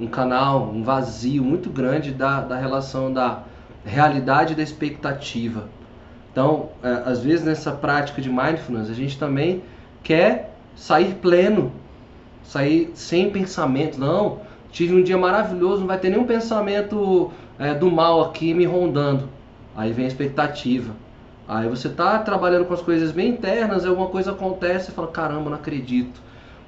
um 0.01 0.07
canal, 0.07 0.71
um 0.71 0.83
vazio 0.83 1.43
muito 1.43 1.71
grande 1.71 2.13
da, 2.13 2.41
da 2.41 2.57
relação 2.57 3.13
da 3.13 3.43
realidade 3.85 4.53
e 4.53 4.57
da 4.57 4.63
expectativa. 4.63 5.69
Então, 6.33 6.71
é, 6.83 7.03
às 7.07 7.23
vezes 7.23 7.45
nessa 7.45 7.73
prática 7.73 8.21
de 8.21 8.29
mindfulness, 8.29 8.91
a 8.91 8.95
gente 8.95 9.19
também 9.19 9.63
quer 10.03 10.55
sair 10.75 11.15
pleno, 11.15 11.73
sair 12.43 12.91
sem 12.95 13.31
pensamento. 13.31 13.99
Não, 13.99 14.41
tive 14.71 14.95
um 14.95 15.03
dia 15.03 15.17
maravilhoso, 15.17 15.81
não 15.81 15.87
vai 15.87 15.99
ter 15.99 16.11
nenhum 16.11 16.27
pensamento 16.27 17.31
é, 17.59 17.73
do 17.73 17.91
mal 17.91 18.23
aqui 18.23 18.53
me 18.53 18.67
rondando. 18.67 19.29
Aí 19.75 19.93
vem 19.93 20.05
a 20.05 20.09
expectativa. 20.09 20.95
Aí 21.49 21.69
você 21.69 21.89
tá 21.89 22.19
trabalhando 22.19 22.65
com 22.65 22.75
as 22.75 22.83
coisas 22.83 23.13
bem 23.13 23.31
internas, 23.31 23.85
aí 23.85 23.91
alguma 23.91 24.09
coisa 24.09 24.33
acontece 24.33 24.91
e 24.91 24.95
fala, 24.95 25.09
caramba, 25.09 25.51
não 25.51 25.57
acredito. 25.57 26.21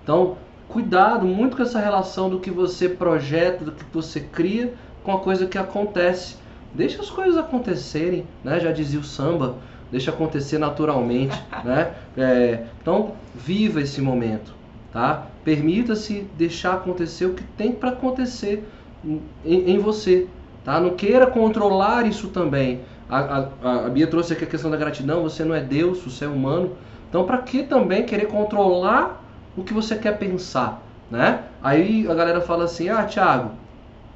Então, 0.02 0.36
cuidado 0.68 1.26
muito 1.26 1.56
com 1.56 1.62
essa 1.62 1.80
relação 1.80 2.30
do 2.30 2.38
que 2.38 2.50
você 2.50 2.88
projeta, 2.88 3.64
do 3.64 3.72
que 3.72 3.84
você 3.92 4.20
cria 4.20 4.74
com 5.02 5.12
a 5.12 5.18
coisa 5.18 5.46
que 5.46 5.58
acontece. 5.58 6.36
Deixa 6.72 7.00
as 7.00 7.10
coisas 7.10 7.36
acontecerem, 7.36 8.24
né? 8.44 8.60
Já 8.60 8.70
dizia 8.70 9.00
o 9.00 9.04
samba, 9.04 9.56
deixa 9.90 10.10
acontecer 10.10 10.58
naturalmente, 10.58 11.36
né? 11.64 11.94
É, 12.16 12.64
então, 12.80 13.12
viva 13.34 13.80
esse 13.80 14.00
momento, 14.00 14.54
tá? 14.92 15.26
Permita-se 15.44 16.26
deixar 16.36 16.74
acontecer 16.74 17.26
o 17.26 17.34
que 17.34 17.42
tem 17.42 17.72
para 17.72 17.88
acontecer 17.88 18.68
em, 19.04 19.20
em 19.44 19.78
você, 19.78 20.28
tá? 20.64 20.78
Não 20.78 20.90
queira 20.90 21.26
controlar 21.26 22.06
isso 22.06 22.28
também. 22.28 22.82
A, 23.08 23.18
a, 23.62 23.86
a 23.86 23.88
Bia 23.88 24.06
trouxe 24.06 24.34
aqui 24.34 24.44
a 24.44 24.46
questão 24.46 24.70
da 24.70 24.76
gratidão, 24.76 25.22
você 25.22 25.44
não 25.44 25.54
é 25.54 25.60
Deus, 25.60 26.02
você 26.02 26.24
é 26.24 26.28
humano. 26.28 26.76
Então, 27.08 27.24
para 27.24 27.38
que 27.38 27.62
também 27.62 28.04
querer 28.04 28.26
controlar 28.26 29.24
o 29.56 29.64
que 29.64 29.72
você 29.72 29.96
quer 29.96 30.18
pensar, 30.18 30.82
né? 31.10 31.44
Aí 31.62 32.06
a 32.08 32.14
galera 32.14 32.40
fala 32.40 32.64
assim: 32.64 32.88
"Ah, 32.88 33.04
Thiago, 33.04 33.52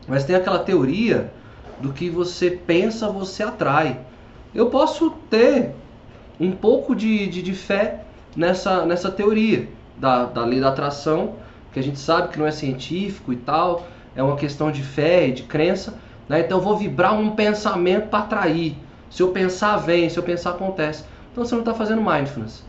mas 0.06 0.24
tem 0.24 0.36
aquela 0.36 0.58
teoria 0.58 1.32
do 1.80 1.92
que 1.92 2.10
você 2.10 2.50
pensa, 2.50 3.08
você 3.08 3.42
atrai". 3.42 3.98
Eu 4.54 4.66
posso 4.66 5.10
ter 5.30 5.74
um 6.38 6.52
pouco 6.52 6.94
de, 6.94 7.26
de, 7.28 7.40
de 7.40 7.54
fé 7.54 8.04
nessa, 8.36 8.84
nessa 8.84 9.10
teoria 9.10 9.68
da, 9.96 10.24
da 10.24 10.44
lei 10.44 10.60
da 10.60 10.68
atração, 10.68 11.36
que 11.72 11.80
a 11.80 11.82
gente 11.82 11.98
sabe 11.98 12.28
que 12.28 12.38
não 12.38 12.46
é 12.46 12.50
científico 12.50 13.32
e 13.32 13.36
tal, 13.36 13.86
é 14.14 14.22
uma 14.22 14.36
questão 14.36 14.70
de 14.70 14.82
fé 14.82 15.28
e 15.28 15.32
de 15.32 15.44
crença, 15.44 15.98
né? 16.32 16.40
Então 16.40 16.58
eu 16.58 16.64
vou 16.64 16.76
vibrar 16.76 17.14
um 17.18 17.30
pensamento 17.30 18.08
para 18.08 18.20
atrair. 18.20 18.76
Se 19.10 19.22
eu 19.22 19.28
pensar, 19.28 19.76
vem, 19.76 20.08
se 20.08 20.16
eu 20.18 20.22
pensar, 20.22 20.50
acontece. 20.50 21.04
Então 21.30 21.44
você 21.44 21.54
não 21.54 21.60
está 21.62 21.74
fazendo 21.74 22.00
mindfulness. 22.02 22.64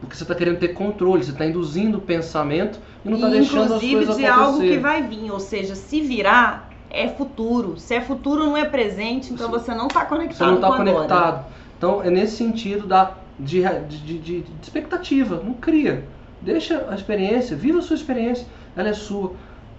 Porque 0.00 0.14
você 0.16 0.24
está 0.24 0.34
querendo 0.34 0.58
ter 0.58 0.68
controle, 0.68 1.24
você 1.24 1.30
está 1.30 1.46
induzindo 1.46 1.98
o 1.98 2.00
pensamento 2.00 2.78
e 3.04 3.08
não 3.08 3.16
está 3.16 3.28
deixando 3.28 3.60
as 3.74 3.82
Inclusive 3.82 3.94
coisas 3.96 4.16
de 4.16 4.26
acontecer. 4.26 4.46
algo 4.52 4.60
que 4.60 4.78
vai 4.78 5.02
vir, 5.02 5.30
ou 5.30 5.40
seja, 5.40 5.74
se 5.74 6.00
virar 6.02 6.68
é 6.90 7.08
futuro. 7.08 7.78
Se 7.78 7.94
é 7.94 8.00
futuro, 8.00 8.44
não 8.44 8.56
é 8.56 8.64
presente, 8.64 9.32
então 9.32 9.48
você 9.50 9.74
não 9.74 9.86
está 9.86 10.04
conectado 10.04 10.36
Você 10.38 10.44
não 10.44 10.54
está 10.56 10.66
agora. 10.66 10.84
conectado. 10.92 11.46
Então 11.78 12.02
é 12.02 12.10
nesse 12.10 12.36
sentido 12.36 12.86
da, 12.86 13.12
de, 13.38 13.62
de- 13.88 14.18
de- 14.18 14.40
de 14.42 14.52
expectativa. 14.62 15.40
Não 15.42 15.54
cria. 15.54 16.04
Deixa 16.42 16.86
a 16.90 16.94
experiência, 16.94 17.56
viva 17.56 17.78
a 17.78 17.82
sua 17.82 17.96
experiência. 17.96 18.46
Ela 18.76 18.90
é 18.90 18.92
sua. 18.92 19.32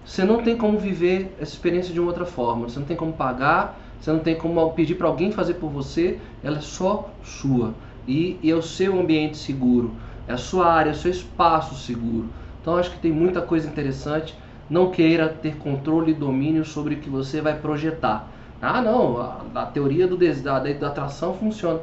Você 0.06 0.24
não 0.24 0.42
tem 0.42 0.56
como 0.56 0.78
viver 0.78 1.34
essa 1.38 1.52
experiência 1.52 1.92
de 1.92 2.00
uma 2.00 2.08
outra 2.08 2.24
forma. 2.24 2.68
Você 2.68 2.78
não 2.78 2.86
tem 2.86 2.96
como 2.96 3.12
pagar, 3.14 3.96
você 3.98 4.12
não 4.12 4.20
tem 4.20 4.36
como 4.36 4.70
pedir 4.72 4.94
para 4.94 5.08
alguém 5.08 5.32
fazer 5.32 5.54
por 5.54 5.70
você. 5.70 6.20
Ela 6.42 6.58
é 6.58 6.60
só 6.60 7.18
sua. 7.22 7.76
E, 8.06 8.38
e 8.42 8.50
é 8.50 8.54
o 8.54 8.62
seu 8.62 8.98
ambiente 8.98 9.36
seguro. 9.36 9.98
É 10.26 10.32
a 10.32 10.38
sua 10.38 10.72
área, 10.72 10.90
é 10.90 10.92
o 10.92 10.96
seu 10.96 11.10
espaço 11.10 11.74
seguro. 11.74 12.32
Então 12.60 12.76
acho 12.76 12.90
que 12.92 13.00
tem 13.00 13.12
muita 13.12 13.42
coisa 13.42 13.68
interessante. 13.68 14.38
Não 14.68 14.90
queira 14.90 15.28
ter 15.28 15.56
controle 15.58 16.12
e 16.12 16.14
domínio 16.14 16.64
sobre 16.64 16.94
o 16.94 17.00
que 17.00 17.10
você 17.10 17.40
vai 17.40 17.58
projetar. 17.58 18.32
Ah, 18.60 18.80
não, 18.80 19.18
a, 19.20 19.46
a 19.54 19.66
teoria 19.66 20.06
do, 20.08 20.16
des- 20.16 20.42
da, 20.42 20.58
da 20.60 20.86
atração 20.88 21.34
funciona. 21.34 21.80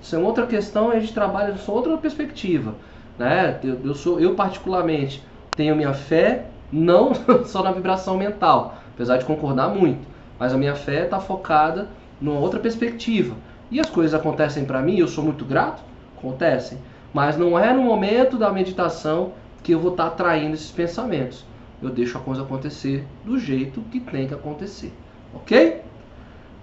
Isso 0.00 0.16
é 0.16 0.18
outra 0.18 0.46
questão 0.46 0.90
a 0.90 0.98
gente 0.98 1.14
trabalha 1.14 1.56
com 1.56 1.72
outra 1.72 1.96
perspectiva. 1.98 2.76
Né? 3.16 3.60
Eu, 3.62 3.80
eu, 3.84 3.94
sou, 3.94 4.18
eu, 4.20 4.34
particularmente, 4.34 5.24
tenho 5.54 5.76
minha 5.76 5.94
fé 5.94 6.51
não 6.72 7.12
só 7.44 7.62
na 7.62 7.70
vibração 7.70 8.16
mental, 8.16 8.78
apesar 8.94 9.18
de 9.18 9.24
concordar 9.24 9.68
muito, 9.68 10.06
mas 10.38 10.52
a 10.52 10.56
minha 10.56 10.74
fé 10.74 11.04
está 11.04 11.20
focada 11.20 11.88
numa 12.20 12.40
outra 12.40 12.58
perspectiva. 12.58 13.36
E 13.70 13.78
as 13.78 13.88
coisas 13.88 14.18
acontecem 14.18 14.64
para 14.64 14.82
mim, 14.82 14.98
eu 14.98 15.08
sou 15.08 15.22
muito 15.22 15.44
grato, 15.44 15.82
acontecem, 16.16 16.78
mas 17.12 17.36
não 17.36 17.58
é 17.58 17.72
no 17.72 17.82
momento 17.82 18.38
da 18.38 18.50
meditação 18.50 19.32
que 19.62 19.72
eu 19.72 19.78
vou 19.78 19.92
estar 19.92 20.06
atraindo 20.06 20.54
esses 20.54 20.70
pensamentos. 20.70 21.44
Eu 21.80 21.90
deixo 21.90 22.16
a 22.16 22.20
coisa 22.20 22.42
acontecer 22.42 23.04
do 23.24 23.38
jeito 23.38 23.80
que 23.90 24.00
tem 24.00 24.26
que 24.26 24.34
acontecer. 24.34 24.92
Ok? 25.34 25.80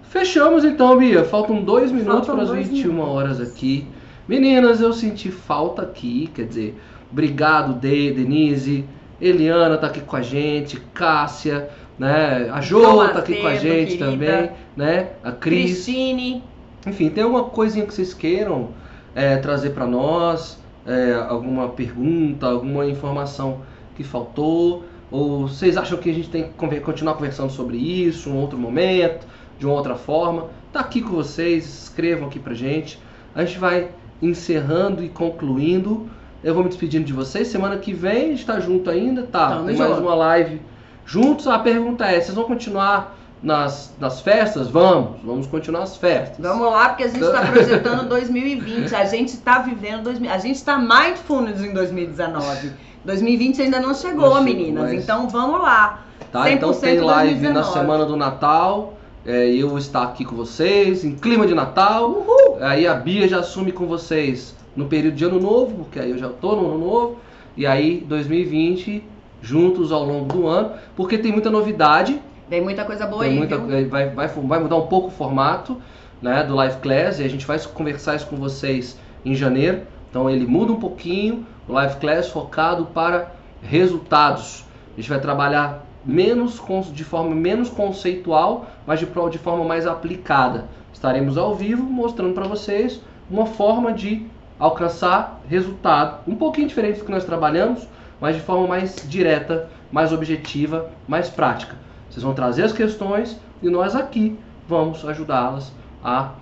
Fechamos 0.04 0.64
então, 0.64 0.96
Bia. 0.96 1.24
Faltam 1.24 1.62
dois 1.62 1.92
minutos 1.92 2.26
Faltam 2.26 2.34
para 2.34 2.44
as 2.44 2.50
dois 2.50 2.68
21 2.68 2.92
minutos. 2.92 3.10
horas 3.10 3.40
aqui. 3.40 3.86
Meninas, 4.26 4.80
eu 4.80 4.92
senti 4.92 5.30
falta 5.30 5.82
aqui, 5.82 6.30
quer 6.34 6.46
dizer, 6.46 6.80
obrigado, 7.10 7.74
De, 7.74 8.12
Denise, 8.12 8.84
Eliana 9.20 9.76
tá 9.76 9.86
aqui 9.88 10.00
com 10.00 10.16
a 10.16 10.22
gente, 10.22 10.80
Cássia, 10.94 11.68
né? 11.98 12.48
A 12.52 12.60
Jo 12.60 12.80
João 12.80 13.08
tá 13.08 13.18
aqui 13.18 13.36
com 13.36 13.46
a 13.46 13.54
gente 13.54 13.98
querida. 13.98 14.10
também, 14.10 14.50
né? 14.76 15.10
A 15.22 15.32
Cris. 15.32 15.84
Cristine, 15.84 16.42
Enfim, 16.86 17.10
tem 17.10 17.22
alguma 17.24 17.44
coisinha 17.44 17.84
que 17.84 17.92
vocês 17.92 18.14
queiram 18.14 18.70
é, 19.14 19.36
trazer 19.36 19.70
para 19.70 19.86
nós? 19.86 20.58
É, 20.86 21.12
alguma 21.28 21.68
pergunta, 21.68 22.46
alguma 22.46 22.86
informação 22.86 23.60
que 23.94 24.02
faltou? 24.02 24.84
Ou 25.10 25.48
vocês 25.48 25.76
acham 25.76 25.98
que 25.98 26.08
a 26.08 26.14
gente 26.14 26.30
tem 26.30 26.44
que 26.44 26.80
continuar 26.80 27.14
conversando 27.14 27.50
sobre 27.50 27.76
isso 27.76 28.30
em 28.30 28.32
um 28.32 28.36
outro 28.36 28.56
momento, 28.56 29.26
de 29.58 29.66
uma 29.66 29.74
outra 29.74 29.96
forma? 29.96 30.48
Tá 30.72 30.80
aqui 30.80 31.02
com 31.02 31.10
vocês, 31.10 31.66
escrevam 31.82 32.28
aqui 32.28 32.38
pra 32.38 32.54
gente. 32.54 32.98
A 33.34 33.44
gente 33.44 33.58
vai 33.58 33.88
encerrando 34.22 35.04
e 35.04 35.08
concluindo. 35.08 36.08
Eu 36.42 36.54
vou 36.54 36.62
me 36.62 36.68
despedindo 36.68 37.04
de 37.04 37.12
vocês. 37.12 37.48
Semana 37.48 37.76
que 37.78 37.92
vem 37.92 38.26
a 38.26 38.28
gente 38.28 38.46
tá 38.46 38.58
junto 38.60 38.88
ainda, 38.88 39.22
tá? 39.24 39.48
Tamo 39.50 39.66
Tem 39.66 39.76
mais 39.76 39.98
uma 39.98 40.14
live 40.14 40.60
juntos. 41.04 41.46
A 41.46 41.58
pergunta 41.58 42.06
é: 42.06 42.20
vocês 42.20 42.34
vão 42.34 42.44
continuar 42.44 43.16
nas, 43.42 43.94
nas 44.00 44.20
festas? 44.20 44.68
Vamos, 44.68 45.20
vamos 45.22 45.46
continuar 45.46 45.82
as 45.82 45.96
festas. 45.96 46.38
vamos 46.38 46.70
lá, 46.72 46.88
porque 46.90 47.04
a 47.04 47.08
gente 47.08 47.22
está 47.22 47.42
projetando 47.46 48.08
2020. 48.08 48.94
A 48.94 49.04
gente 49.04 49.28
está 49.28 49.58
vivendo 49.58 50.04
2000. 50.04 50.30
A 50.30 50.38
gente 50.38 50.56
está 50.56 50.78
mindfulness 50.78 51.60
em 51.62 51.72
2019. 51.74 52.72
2020 53.04 53.62
ainda 53.62 53.80
não 53.80 53.94
chegou, 53.94 54.40
meninas. 54.42 54.84
mas- 54.84 55.02
Então 55.02 55.28
vamos 55.28 55.60
lá. 55.60 56.04
Tá? 56.32 56.50
Então 56.50 56.70
100% 56.70 56.80
tem 56.80 57.00
live 57.00 57.34
na 57.48 57.52
2019. 57.52 57.72
semana 57.72 58.04
do 58.06 58.16
Natal, 58.16 58.94
é, 59.26 59.46
eu 59.48 59.68
vou 59.68 59.78
estar 59.78 60.02
aqui 60.04 60.24
com 60.24 60.36
vocês 60.36 61.04
em 61.04 61.16
clima 61.16 61.46
de 61.46 61.54
Natal. 61.54 62.08
Uhul! 62.10 62.58
Aí 62.60 62.86
a 62.86 62.94
Bia 62.94 63.26
já 63.26 63.40
assume 63.40 63.72
com 63.72 63.86
vocês 63.86 64.54
no 64.76 64.86
período 64.86 65.14
de 65.14 65.24
ano 65.24 65.40
novo, 65.40 65.84
porque 65.84 65.98
aí 65.98 66.10
eu 66.10 66.18
já 66.18 66.28
tô 66.28 66.56
no 66.56 66.66
ano 66.68 66.78
novo. 66.78 67.16
E 67.56 67.66
aí 67.66 68.04
2020 68.06 69.02
juntos 69.42 69.90
ao 69.90 70.04
longo 70.04 70.26
do 70.26 70.46
ano, 70.46 70.72
porque 70.94 71.18
tem 71.18 71.32
muita 71.32 71.50
novidade. 71.50 72.20
Tem 72.48 72.60
muita 72.60 72.84
coisa 72.84 73.06
boa 73.06 73.22
tem 73.22 73.32
aí, 73.32 73.38
muita, 73.38 73.58
vai, 73.58 74.10
vai, 74.10 74.28
vai 74.28 74.58
mudar 74.58 74.76
um 74.76 74.86
pouco 74.86 75.08
o 75.08 75.10
formato 75.10 75.80
né, 76.20 76.42
do 76.42 76.54
Live 76.54 76.78
Class 76.78 77.20
e 77.20 77.24
a 77.24 77.28
gente 77.28 77.46
vai 77.46 77.58
conversar 77.60 78.16
isso 78.16 78.26
com 78.26 78.36
vocês 78.36 78.98
em 79.24 79.34
janeiro. 79.34 79.82
Então 80.10 80.28
ele 80.28 80.46
muda 80.46 80.72
um 80.72 80.80
pouquinho, 80.80 81.46
o 81.68 81.72
Live 81.72 81.96
Class 81.96 82.28
focado 82.28 82.86
para 82.86 83.32
resultados. 83.62 84.64
A 84.94 85.00
gente 85.00 85.08
vai 85.08 85.20
trabalhar 85.20 85.86
menos 86.04 86.60
de 86.92 87.04
forma 87.04 87.34
menos 87.34 87.68
conceitual, 87.68 88.66
mas 88.86 88.98
de, 88.98 89.06
de 89.06 89.38
forma 89.38 89.64
mais 89.64 89.86
aplicada. 89.86 90.66
Estaremos 90.92 91.38
ao 91.38 91.54
vivo 91.54 91.84
mostrando 91.84 92.34
para 92.34 92.48
vocês 92.48 93.00
uma 93.30 93.46
forma 93.46 93.92
de 93.92 94.26
alcançar 94.60 95.40
resultado 95.48 96.18
um 96.28 96.36
pouquinho 96.36 96.68
diferente 96.68 96.98
do 96.98 97.06
que 97.06 97.10
nós 97.10 97.24
trabalhamos, 97.24 97.88
mas 98.20 98.36
de 98.36 98.42
forma 98.42 98.68
mais 98.68 99.08
direta, 99.08 99.68
mais 99.90 100.12
objetiva, 100.12 100.90
mais 101.08 101.30
prática. 101.30 101.74
Vocês 102.10 102.22
vão 102.22 102.34
trazer 102.34 102.64
as 102.64 102.72
questões 102.72 103.40
e 103.62 103.70
nós 103.70 103.96
aqui 103.96 104.38
vamos 104.68 105.04
ajudá-las 105.08 105.72
a, 106.04 106.32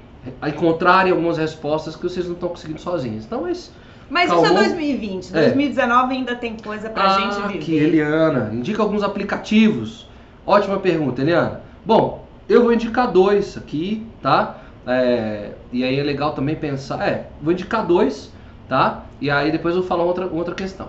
a 0.43 0.49
encontrarem 0.49 1.12
algumas 1.12 1.39
respostas 1.39 1.95
que 1.95 2.03
vocês 2.03 2.27
não 2.27 2.35
estão 2.35 2.49
conseguindo 2.49 2.81
sozinhos. 2.81 3.25
Então, 3.25 3.49
esse 3.49 3.71
Mas 4.11 4.31
isso 4.31 4.41
é 4.41 4.43
Calma. 4.43 4.61
2020. 4.61 5.31
É. 5.31 5.45
2019 5.45 6.14
ainda 6.14 6.35
tem 6.35 6.57
coisa 6.57 6.91
pra 6.91 7.21
gente 7.21 7.37
viver. 7.43 7.59
aqui, 7.59 7.77
Eliana, 7.77 8.51
indica 8.53 8.83
alguns 8.83 9.03
aplicativos. 9.03 10.09
Ótima 10.45 10.79
pergunta, 10.79 11.23
Eliana. 11.23 11.61
Bom, 11.85 12.27
eu 12.49 12.62
vou 12.62 12.73
indicar 12.73 13.11
dois 13.12 13.57
aqui, 13.57 14.07
tá? 14.23 14.57
É, 14.87 15.53
e 15.73 15.85
aí 15.85 15.99
é 15.99 16.03
legal 16.03 16.33
também 16.33 16.57
pensar. 16.57 17.07
É, 17.07 17.29
vou 17.43 17.53
indicar 17.53 17.87
dois, 17.87 18.33
tá? 18.69 19.05
E 19.21 19.31
aí 19.31 19.51
depois 19.53 19.75
eu 19.75 19.83
vou 19.83 19.89
falar 19.89 20.05
outra, 20.05 20.27
outra 20.27 20.55
questão. 20.55 20.89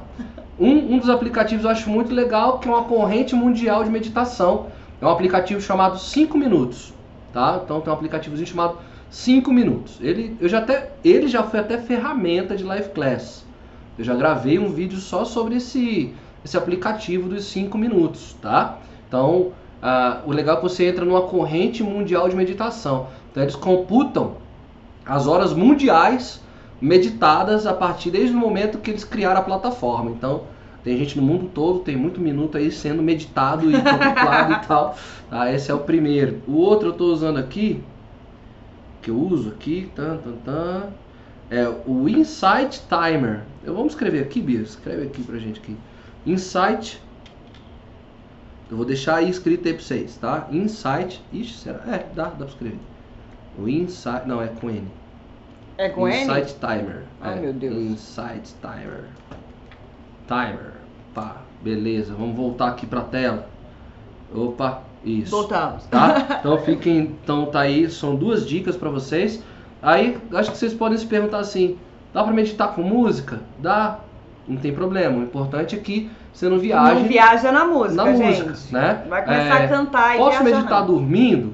Um, 0.60 0.96
um 0.96 1.00
dos 1.00 1.10
aplicativos 1.10 1.64
eu 1.64 1.72
acho 1.72 1.90
muito 1.90 2.14
legal, 2.14 2.60
que 2.60 2.68
é 2.68 2.72
uma 2.72 2.84
corrente 2.84 3.36
mundial 3.36 3.84
de 3.84 3.90
meditação. 3.90 4.68
É 5.02 5.06
um 5.06 5.10
aplicativo 5.10 5.62
chamado 5.62 5.98
5 5.98 6.38
Minutos, 6.38 6.94
tá? 7.32 7.62
Então 7.64 7.80
tem 7.80 7.90
um 7.90 7.96
aplicativozinho 7.96 8.48
chamado 8.48 8.78
5 9.10 9.52
Minutos. 9.52 9.98
Ele, 10.02 10.36
eu 10.40 10.50
já 10.50 10.60
até, 10.60 10.92
ele 11.04 11.28
já 11.28 11.44
foi 11.44 11.60
até 11.60 11.78
ferramenta 11.78 12.56
de 12.56 12.64
live 12.64 12.90
class. 12.90 13.46
Eu 13.98 14.04
já 14.04 14.16
gravei 14.16 14.60
um 14.60 14.72
vídeo 14.72 14.98
só 14.98 15.26
sobre 15.26 15.56
esse, 15.56 16.14
esse 16.44 16.58
aplicativo 16.58 17.28
dos 17.30 17.46
5 17.46 17.78
minutos, 17.78 18.36
tá? 18.42 18.78
Então, 19.08 19.52
ah, 19.82 20.22
o 20.26 20.32
legal 20.32 20.56
é 20.56 20.58
que 20.58 20.64
você 20.64 20.88
entra 20.88 21.06
numa 21.06 21.22
corrente 21.24 21.84
mundial 21.84 22.28
de 22.28 22.36
meditação. 22.36 23.08
Então, 23.32 23.44
eles 23.44 23.56
computam 23.56 24.36
as 25.10 25.26
horas 25.26 25.54
mundiais 25.54 26.40
meditadas 26.80 27.66
a 27.66 27.74
partir 27.74 28.12
desde 28.12 28.34
o 28.34 28.38
momento 28.38 28.78
que 28.78 28.92
eles 28.92 29.04
criaram 29.04 29.42
a 29.42 29.44
plataforma. 29.44 30.12
Então, 30.12 30.44
tem 30.84 30.96
gente 30.98 31.18
no 31.18 31.24
mundo 31.24 31.50
todo, 31.54 31.80
tem 31.80 31.98
muito 31.98 32.22
minuto 32.22 32.58
aí 32.58 32.72
sendo 32.72 33.02
meditado 33.02 33.70
e 33.70 33.74
contemplado 33.74 34.54
e 34.54 34.60
tal. 34.68 34.96
Tá? 35.30 35.52
Esse 35.52 35.72
é 35.72 35.74
o 35.74 35.80
primeiro. 35.80 36.42
O 36.48 36.54
outro 36.54 36.90
eu 36.90 36.92
estou 36.92 37.12
usando 37.12 37.38
aqui, 37.38 37.84
que 39.02 39.10
eu 39.10 39.18
uso 39.18 39.50
aqui, 39.50 39.92
tan, 39.96 40.18
tan, 40.18 40.34
tan, 40.46 40.84
é 41.50 41.68
o 41.88 42.08
Insight 42.08 42.84
Timer. 42.88 43.42
Eu 43.64 43.74
vamos 43.74 43.94
escrever 43.94 44.22
aqui, 44.22 44.40
Bia, 44.40 44.62
escreve 44.62 45.08
aqui 45.08 45.24
pra 45.24 45.40
gente 45.40 45.60
aqui. 45.60 45.76
Insight. 46.26 47.02
Eu 48.70 48.78
vou 48.78 48.86
deixar 48.86 49.16
aí 49.16 49.30
escrito 49.30 49.68
aí 49.68 49.74
pra 49.74 49.84
vocês, 49.84 50.16
tá? 50.18 50.48
Insight. 50.52 51.20
Ixi, 51.34 51.58
será? 51.58 51.80
É, 51.88 52.06
dá, 52.16 52.26
dá 52.26 52.30
pra 52.36 52.46
escrever. 52.46 52.80
O 53.58 53.68
Insight. 53.68 54.28
Não, 54.28 54.40
é 54.40 54.48
com 54.48 54.70
N. 54.70 54.99
É 55.80 55.88
com 55.90 56.08
N? 56.08 56.24
Insight 56.24 56.56
Timer. 56.60 57.04
Ai, 57.22 57.38
É, 57.38 57.42
meu 57.42 57.54
Deus. 57.54 57.76
Insight 57.76 58.54
Timer. 58.62 59.06
Timer. 60.28 60.74
Pá, 61.14 61.38
beleza. 61.62 62.14
Vamos 62.14 62.36
voltar 62.36 62.68
aqui 62.68 62.86
pra 62.86 63.02
tela. 63.02 63.48
Opa, 64.34 64.82
isso 65.04 65.32
Voltamos. 65.32 65.86
tá? 65.86 66.26
Então 66.40 66.58
fiquem, 66.60 67.00
então 67.24 67.46
tá 67.48 67.62
aí, 67.62 67.90
são 67.90 68.16
duas 68.16 68.46
dicas 68.48 68.76
pra 68.76 68.90
vocês. 68.90 69.42
Aí 69.82 70.18
acho 70.34 70.52
que 70.52 70.58
vocês 70.58 70.74
podem 70.74 70.98
se 70.98 71.06
perguntar 71.06 71.40
assim: 71.40 71.78
dá 72.14 72.24
pra 72.24 72.34
meditar 72.34 72.76
com 72.76 72.82
música? 72.84 73.40
Dá, 73.58 74.00
não 74.48 74.58
tem 74.58 74.74
problema. 74.74 75.18
O 75.18 75.24
importante 75.24 75.76
é 75.76 75.80
que 75.80 76.12
você 76.34 76.48
não 76.50 76.60
viaje 76.60 77.00
Não 77.00 77.08
viaja 77.08 77.52
na 77.52 77.66
música, 77.66 78.04
na 78.04 78.14
gente. 78.16 78.44
música, 78.44 78.78
né? 78.80 79.06
Vai 79.10 79.24
começar 79.24 79.62
É, 79.62 79.66
a 79.66 79.68
cantar 79.70 80.16
e 80.16 80.18
Posso 80.18 80.30
viajar 80.44 80.44
meditar 80.58 80.80
não. 80.82 80.88
dormindo? 80.88 81.54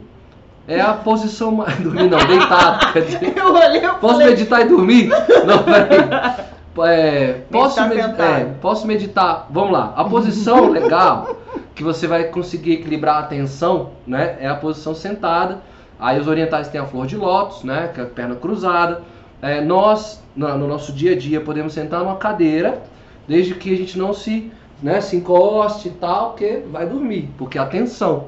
É 0.67 0.81
a 0.81 0.93
posição 0.93 1.51
mais. 1.51 1.77
Dormir 1.81 2.09
não, 2.09 2.25
deitado. 2.25 2.93
Quer 2.93 3.01
dizer, 3.05 3.37
Eu 3.37 3.53
olhei, 3.53 3.85
eu 3.85 3.95
posso 3.95 4.13
falei, 4.15 4.29
meditar 4.29 4.61
e 4.61 4.65
dormir? 4.65 5.09
Não, 5.45 5.63
peraí. 5.63 6.43
É, 6.89 7.41
posso, 7.49 7.75
sentado. 7.75 8.21
é, 8.21 8.45
posso 8.59 8.85
meditar. 8.85 9.47
Vamos 9.49 9.71
lá. 9.71 9.93
A 9.95 10.03
posição 10.03 10.69
legal 10.69 11.37
que 11.73 11.83
você 11.83 12.05
vai 12.05 12.25
conseguir 12.25 12.73
equilibrar 12.73 13.17
a 13.17 13.19
atenção, 13.19 13.91
né? 14.05 14.37
É 14.41 14.47
a 14.47 14.55
posição 14.55 14.93
sentada. 14.93 15.59
Aí 15.97 16.19
os 16.19 16.27
orientais 16.27 16.67
têm 16.67 16.81
a 16.81 16.85
flor 16.85 17.07
de 17.07 17.15
lótus, 17.15 17.63
né? 17.63 17.91
Que 17.93 18.01
é 18.01 18.03
a 18.03 18.07
perna 18.07 18.35
cruzada. 18.35 19.03
É, 19.41 19.61
nós, 19.61 20.23
no, 20.35 20.57
no 20.57 20.67
nosso 20.67 20.91
dia 20.91 21.11
a 21.13 21.17
dia, 21.17 21.39
podemos 21.39 21.73
sentar 21.73 21.99
numa 21.99 22.15
cadeira, 22.15 22.81
desde 23.27 23.53
que 23.53 23.73
a 23.73 23.77
gente 23.77 23.97
não 23.97 24.13
se, 24.13 24.51
né, 24.81 25.01
se 25.01 25.15
encoste 25.15 25.89
e 25.89 25.91
tal, 25.91 26.31
porque 26.31 26.63
vai 26.71 26.85
dormir, 26.87 27.29
porque 27.37 27.57
a 27.57 27.63
atenção, 27.63 28.27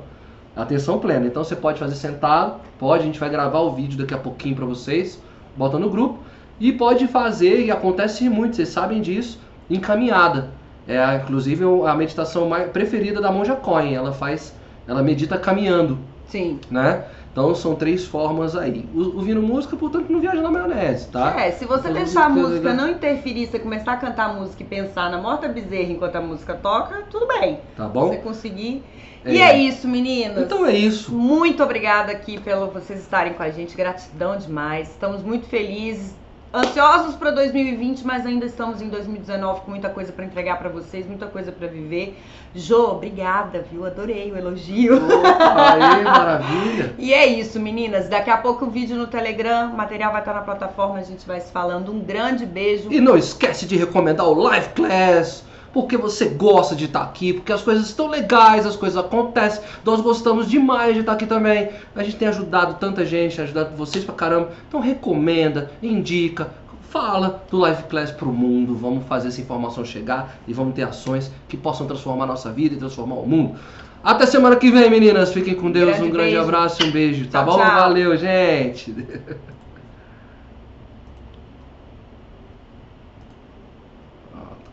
atenção 0.57 0.99
plena. 0.99 1.27
Então 1.27 1.43
você 1.43 1.55
pode 1.55 1.79
fazer 1.79 1.95
sentado, 1.95 2.59
pode, 2.79 3.03
a 3.03 3.05
gente 3.05 3.19
vai 3.19 3.29
gravar 3.29 3.59
o 3.59 3.73
vídeo 3.73 3.97
daqui 3.97 4.13
a 4.13 4.17
pouquinho 4.17 4.55
para 4.55 4.65
vocês, 4.65 5.21
bota 5.55 5.77
no 5.77 5.89
grupo. 5.89 6.19
E 6.59 6.71
pode 6.71 7.07
fazer, 7.07 7.65
e 7.65 7.71
acontece 7.71 8.27
muito, 8.27 8.55
vocês 8.55 8.69
sabem 8.69 8.99
disso, 8.99 9.39
em 9.69 9.79
caminhada. 9.79 10.49
É 10.87 11.17
inclusive 11.17 11.63
a 11.85 11.93
meditação 11.93 12.47
mais 12.47 12.71
preferida 12.71 13.21
da 13.21 13.31
Monja 13.31 13.55
Coin. 13.55 13.93
Ela 13.93 14.11
faz, 14.11 14.55
ela 14.87 15.03
medita 15.03 15.37
caminhando, 15.37 15.99
Sim. 16.27 16.59
né? 16.71 17.05
Então 17.37 17.53
são 17.53 17.75
três 17.75 18.03
formas 18.03 18.55
aí. 18.55 18.89
Ouvindo 18.95 19.43
música, 19.43 19.77
portanto, 19.77 20.11
não 20.11 20.19
viaja 20.19 20.41
na 20.41 20.49
maionese, 20.49 21.07
tá? 21.09 21.39
É, 21.39 21.51
se 21.51 21.65
você 21.65 21.89
Então, 21.89 21.93
deixar 21.93 22.25
a 22.25 22.29
música 22.29 22.69
legal. 22.69 22.73
não 22.73 22.89
interferir, 22.89 23.45
você 23.45 23.59
começar 23.59 23.91
a 23.91 23.97
cantar 23.97 24.31
a 24.31 24.33
música 24.33 24.63
e 24.63 24.65
pensar 24.65 25.11
na 25.11 25.21
morta 25.21 25.47
bezerra 25.47 25.91
enquanto 25.91 26.15
a 26.15 26.21
música 26.21 26.55
toca, 26.55 27.03
tudo 27.11 27.27
bem. 27.27 27.59
Tá 27.75 27.87
bom? 27.87 28.07
você 28.07 28.17
conseguir. 28.17 28.83
E 29.23 29.39
é 29.39 29.55
isso, 29.55 29.87
meninas. 29.87 30.45
Então 30.45 30.65
é 30.65 30.73
isso. 30.73 31.13
Muito 31.13 31.61
obrigada 31.61 32.11
aqui 32.11 32.39
pelo 32.39 32.71
vocês 32.71 33.01
estarem 33.01 33.33
com 33.33 33.43
a 33.43 33.51
gente. 33.51 33.77
Gratidão 33.77 34.35
demais. 34.35 34.89
Estamos 34.89 35.21
muito 35.21 35.45
felizes. 35.45 36.15
Ansiosos 36.53 37.15
para 37.15 37.31
2020, 37.31 38.05
mas 38.05 38.25
ainda 38.25 38.45
estamos 38.45 38.81
em 38.81 38.87
2019 38.87 39.61
com 39.61 39.71
muita 39.71 39.89
coisa 39.89 40.13
para 40.13 40.23
entregar 40.23 40.57
para 40.57 40.69
vocês, 40.69 41.05
muita 41.05 41.25
coisa 41.25 41.51
para 41.51 41.67
viver. 41.67 42.17
Jô, 42.55 42.91
obrigada, 42.91 43.65
viu? 43.69 43.85
Adorei 43.85 44.31
o 44.31 44.37
elogio. 44.37 44.95
Opa, 44.95 45.73
aí, 45.73 46.03
maravilha. 46.05 46.95
E 46.97 47.13
é 47.13 47.25
isso, 47.25 47.59
meninas. 47.59 48.07
Daqui 48.07 48.29
a 48.29 48.37
pouco 48.37 48.65
o 48.65 48.69
vídeo 48.69 48.95
no 48.95 49.07
Telegram, 49.07 49.71
o 49.71 49.75
material 49.75 50.13
vai 50.13 50.21
estar 50.21 50.33
na 50.33 50.41
plataforma, 50.41 50.99
a 50.99 51.03
gente 51.03 51.27
vai 51.27 51.41
se 51.41 51.51
falando. 51.51 51.91
Um 51.91 51.99
grande 51.99 52.45
beijo. 52.45 52.91
E 52.91 53.01
não 53.01 53.17
esquece 53.17 53.65
de 53.65 53.75
recomendar 53.75 54.25
o 54.25 54.33
Live 54.33 54.69
Class, 54.69 55.43
porque 55.73 55.97
você 55.97 56.25
gosta 56.25 56.75
de 56.75 56.85
estar 56.85 57.01
aqui, 57.03 57.33
porque 57.33 57.51
as 57.51 57.61
coisas 57.61 57.87
estão 57.87 58.07
legais, 58.07 58.65
as 58.65 58.75
coisas 58.75 58.97
acontecem. 58.97 59.63
Nós 59.83 60.01
gostamos 60.01 60.47
demais 60.47 60.93
de 60.93 61.01
estar 61.01 61.13
aqui 61.13 61.25
também. 61.25 61.69
A 61.95 62.03
gente 62.03 62.17
tem 62.17 62.27
ajudado 62.27 62.75
tanta 62.75 63.05
gente, 63.05 63.39
ajudado 63.41 63.75
vocês 63.75 64.03
pra 64.03 64.15
caramba. 64.15 64.51
Então 64.67 64.79
recomenda, 64.79 65.71
indica, 65.81 66.51
fala 66.89 67.43
do 67.49 67.57
Live 67.57 67.83
Class 67.83 68.11
pro 68.11 68.31
mundo. 68.31 68.75
Vamos 68.75 69.05
fazer 69.07 69.27
essa 69.29 69.41
informação 69.41 69.85
chegar 69.85 70.37
e 70.47 70.53
vamos 70.53 70.73
ter 70.73 70.83
ações 70.83 71.31
que 71.47 71.57
possam 71.57 71.85
transformar 71.85 72.23
a 72.23 72.27
nossa 72.27 72.51
vida 72.51 72.75
e 72.75 72.77
transformar 72.77 73.15
o 73.15 73.27
mundo. 73.27 73.57
Até 74.03 74.25
semana 74.25 74.55
que 74.55 74.71
vem, 74.71 74.89
meninas. 74.89 75.33
Fiquem 75.33 75.53
com 75.55 75.69
Deus. 75.71 75.89
Grande 75.89 76.03
um 76.03 76.11
grande 76.11 76.31
beijo. 76.31 76.43
abraço 76.43 76.81
e 76.83 76.87
um 76.87 76.91
beijo. 76.91 77.27
Tá 77.27 77.43
Tchau, 77.43 77.57
bom? 77.57 77.57
tchau. 77.63 77.75
Valeu, 77.75 78.17
gente. 78.17 78.95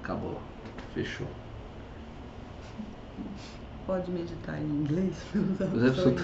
Acabou. 0.02 0.33
Fechou. 0.94 1.26
Pode 3.84 4.10
meditar 4.12 4.58
em 4.60 4.64
inglês? 4.64 5.14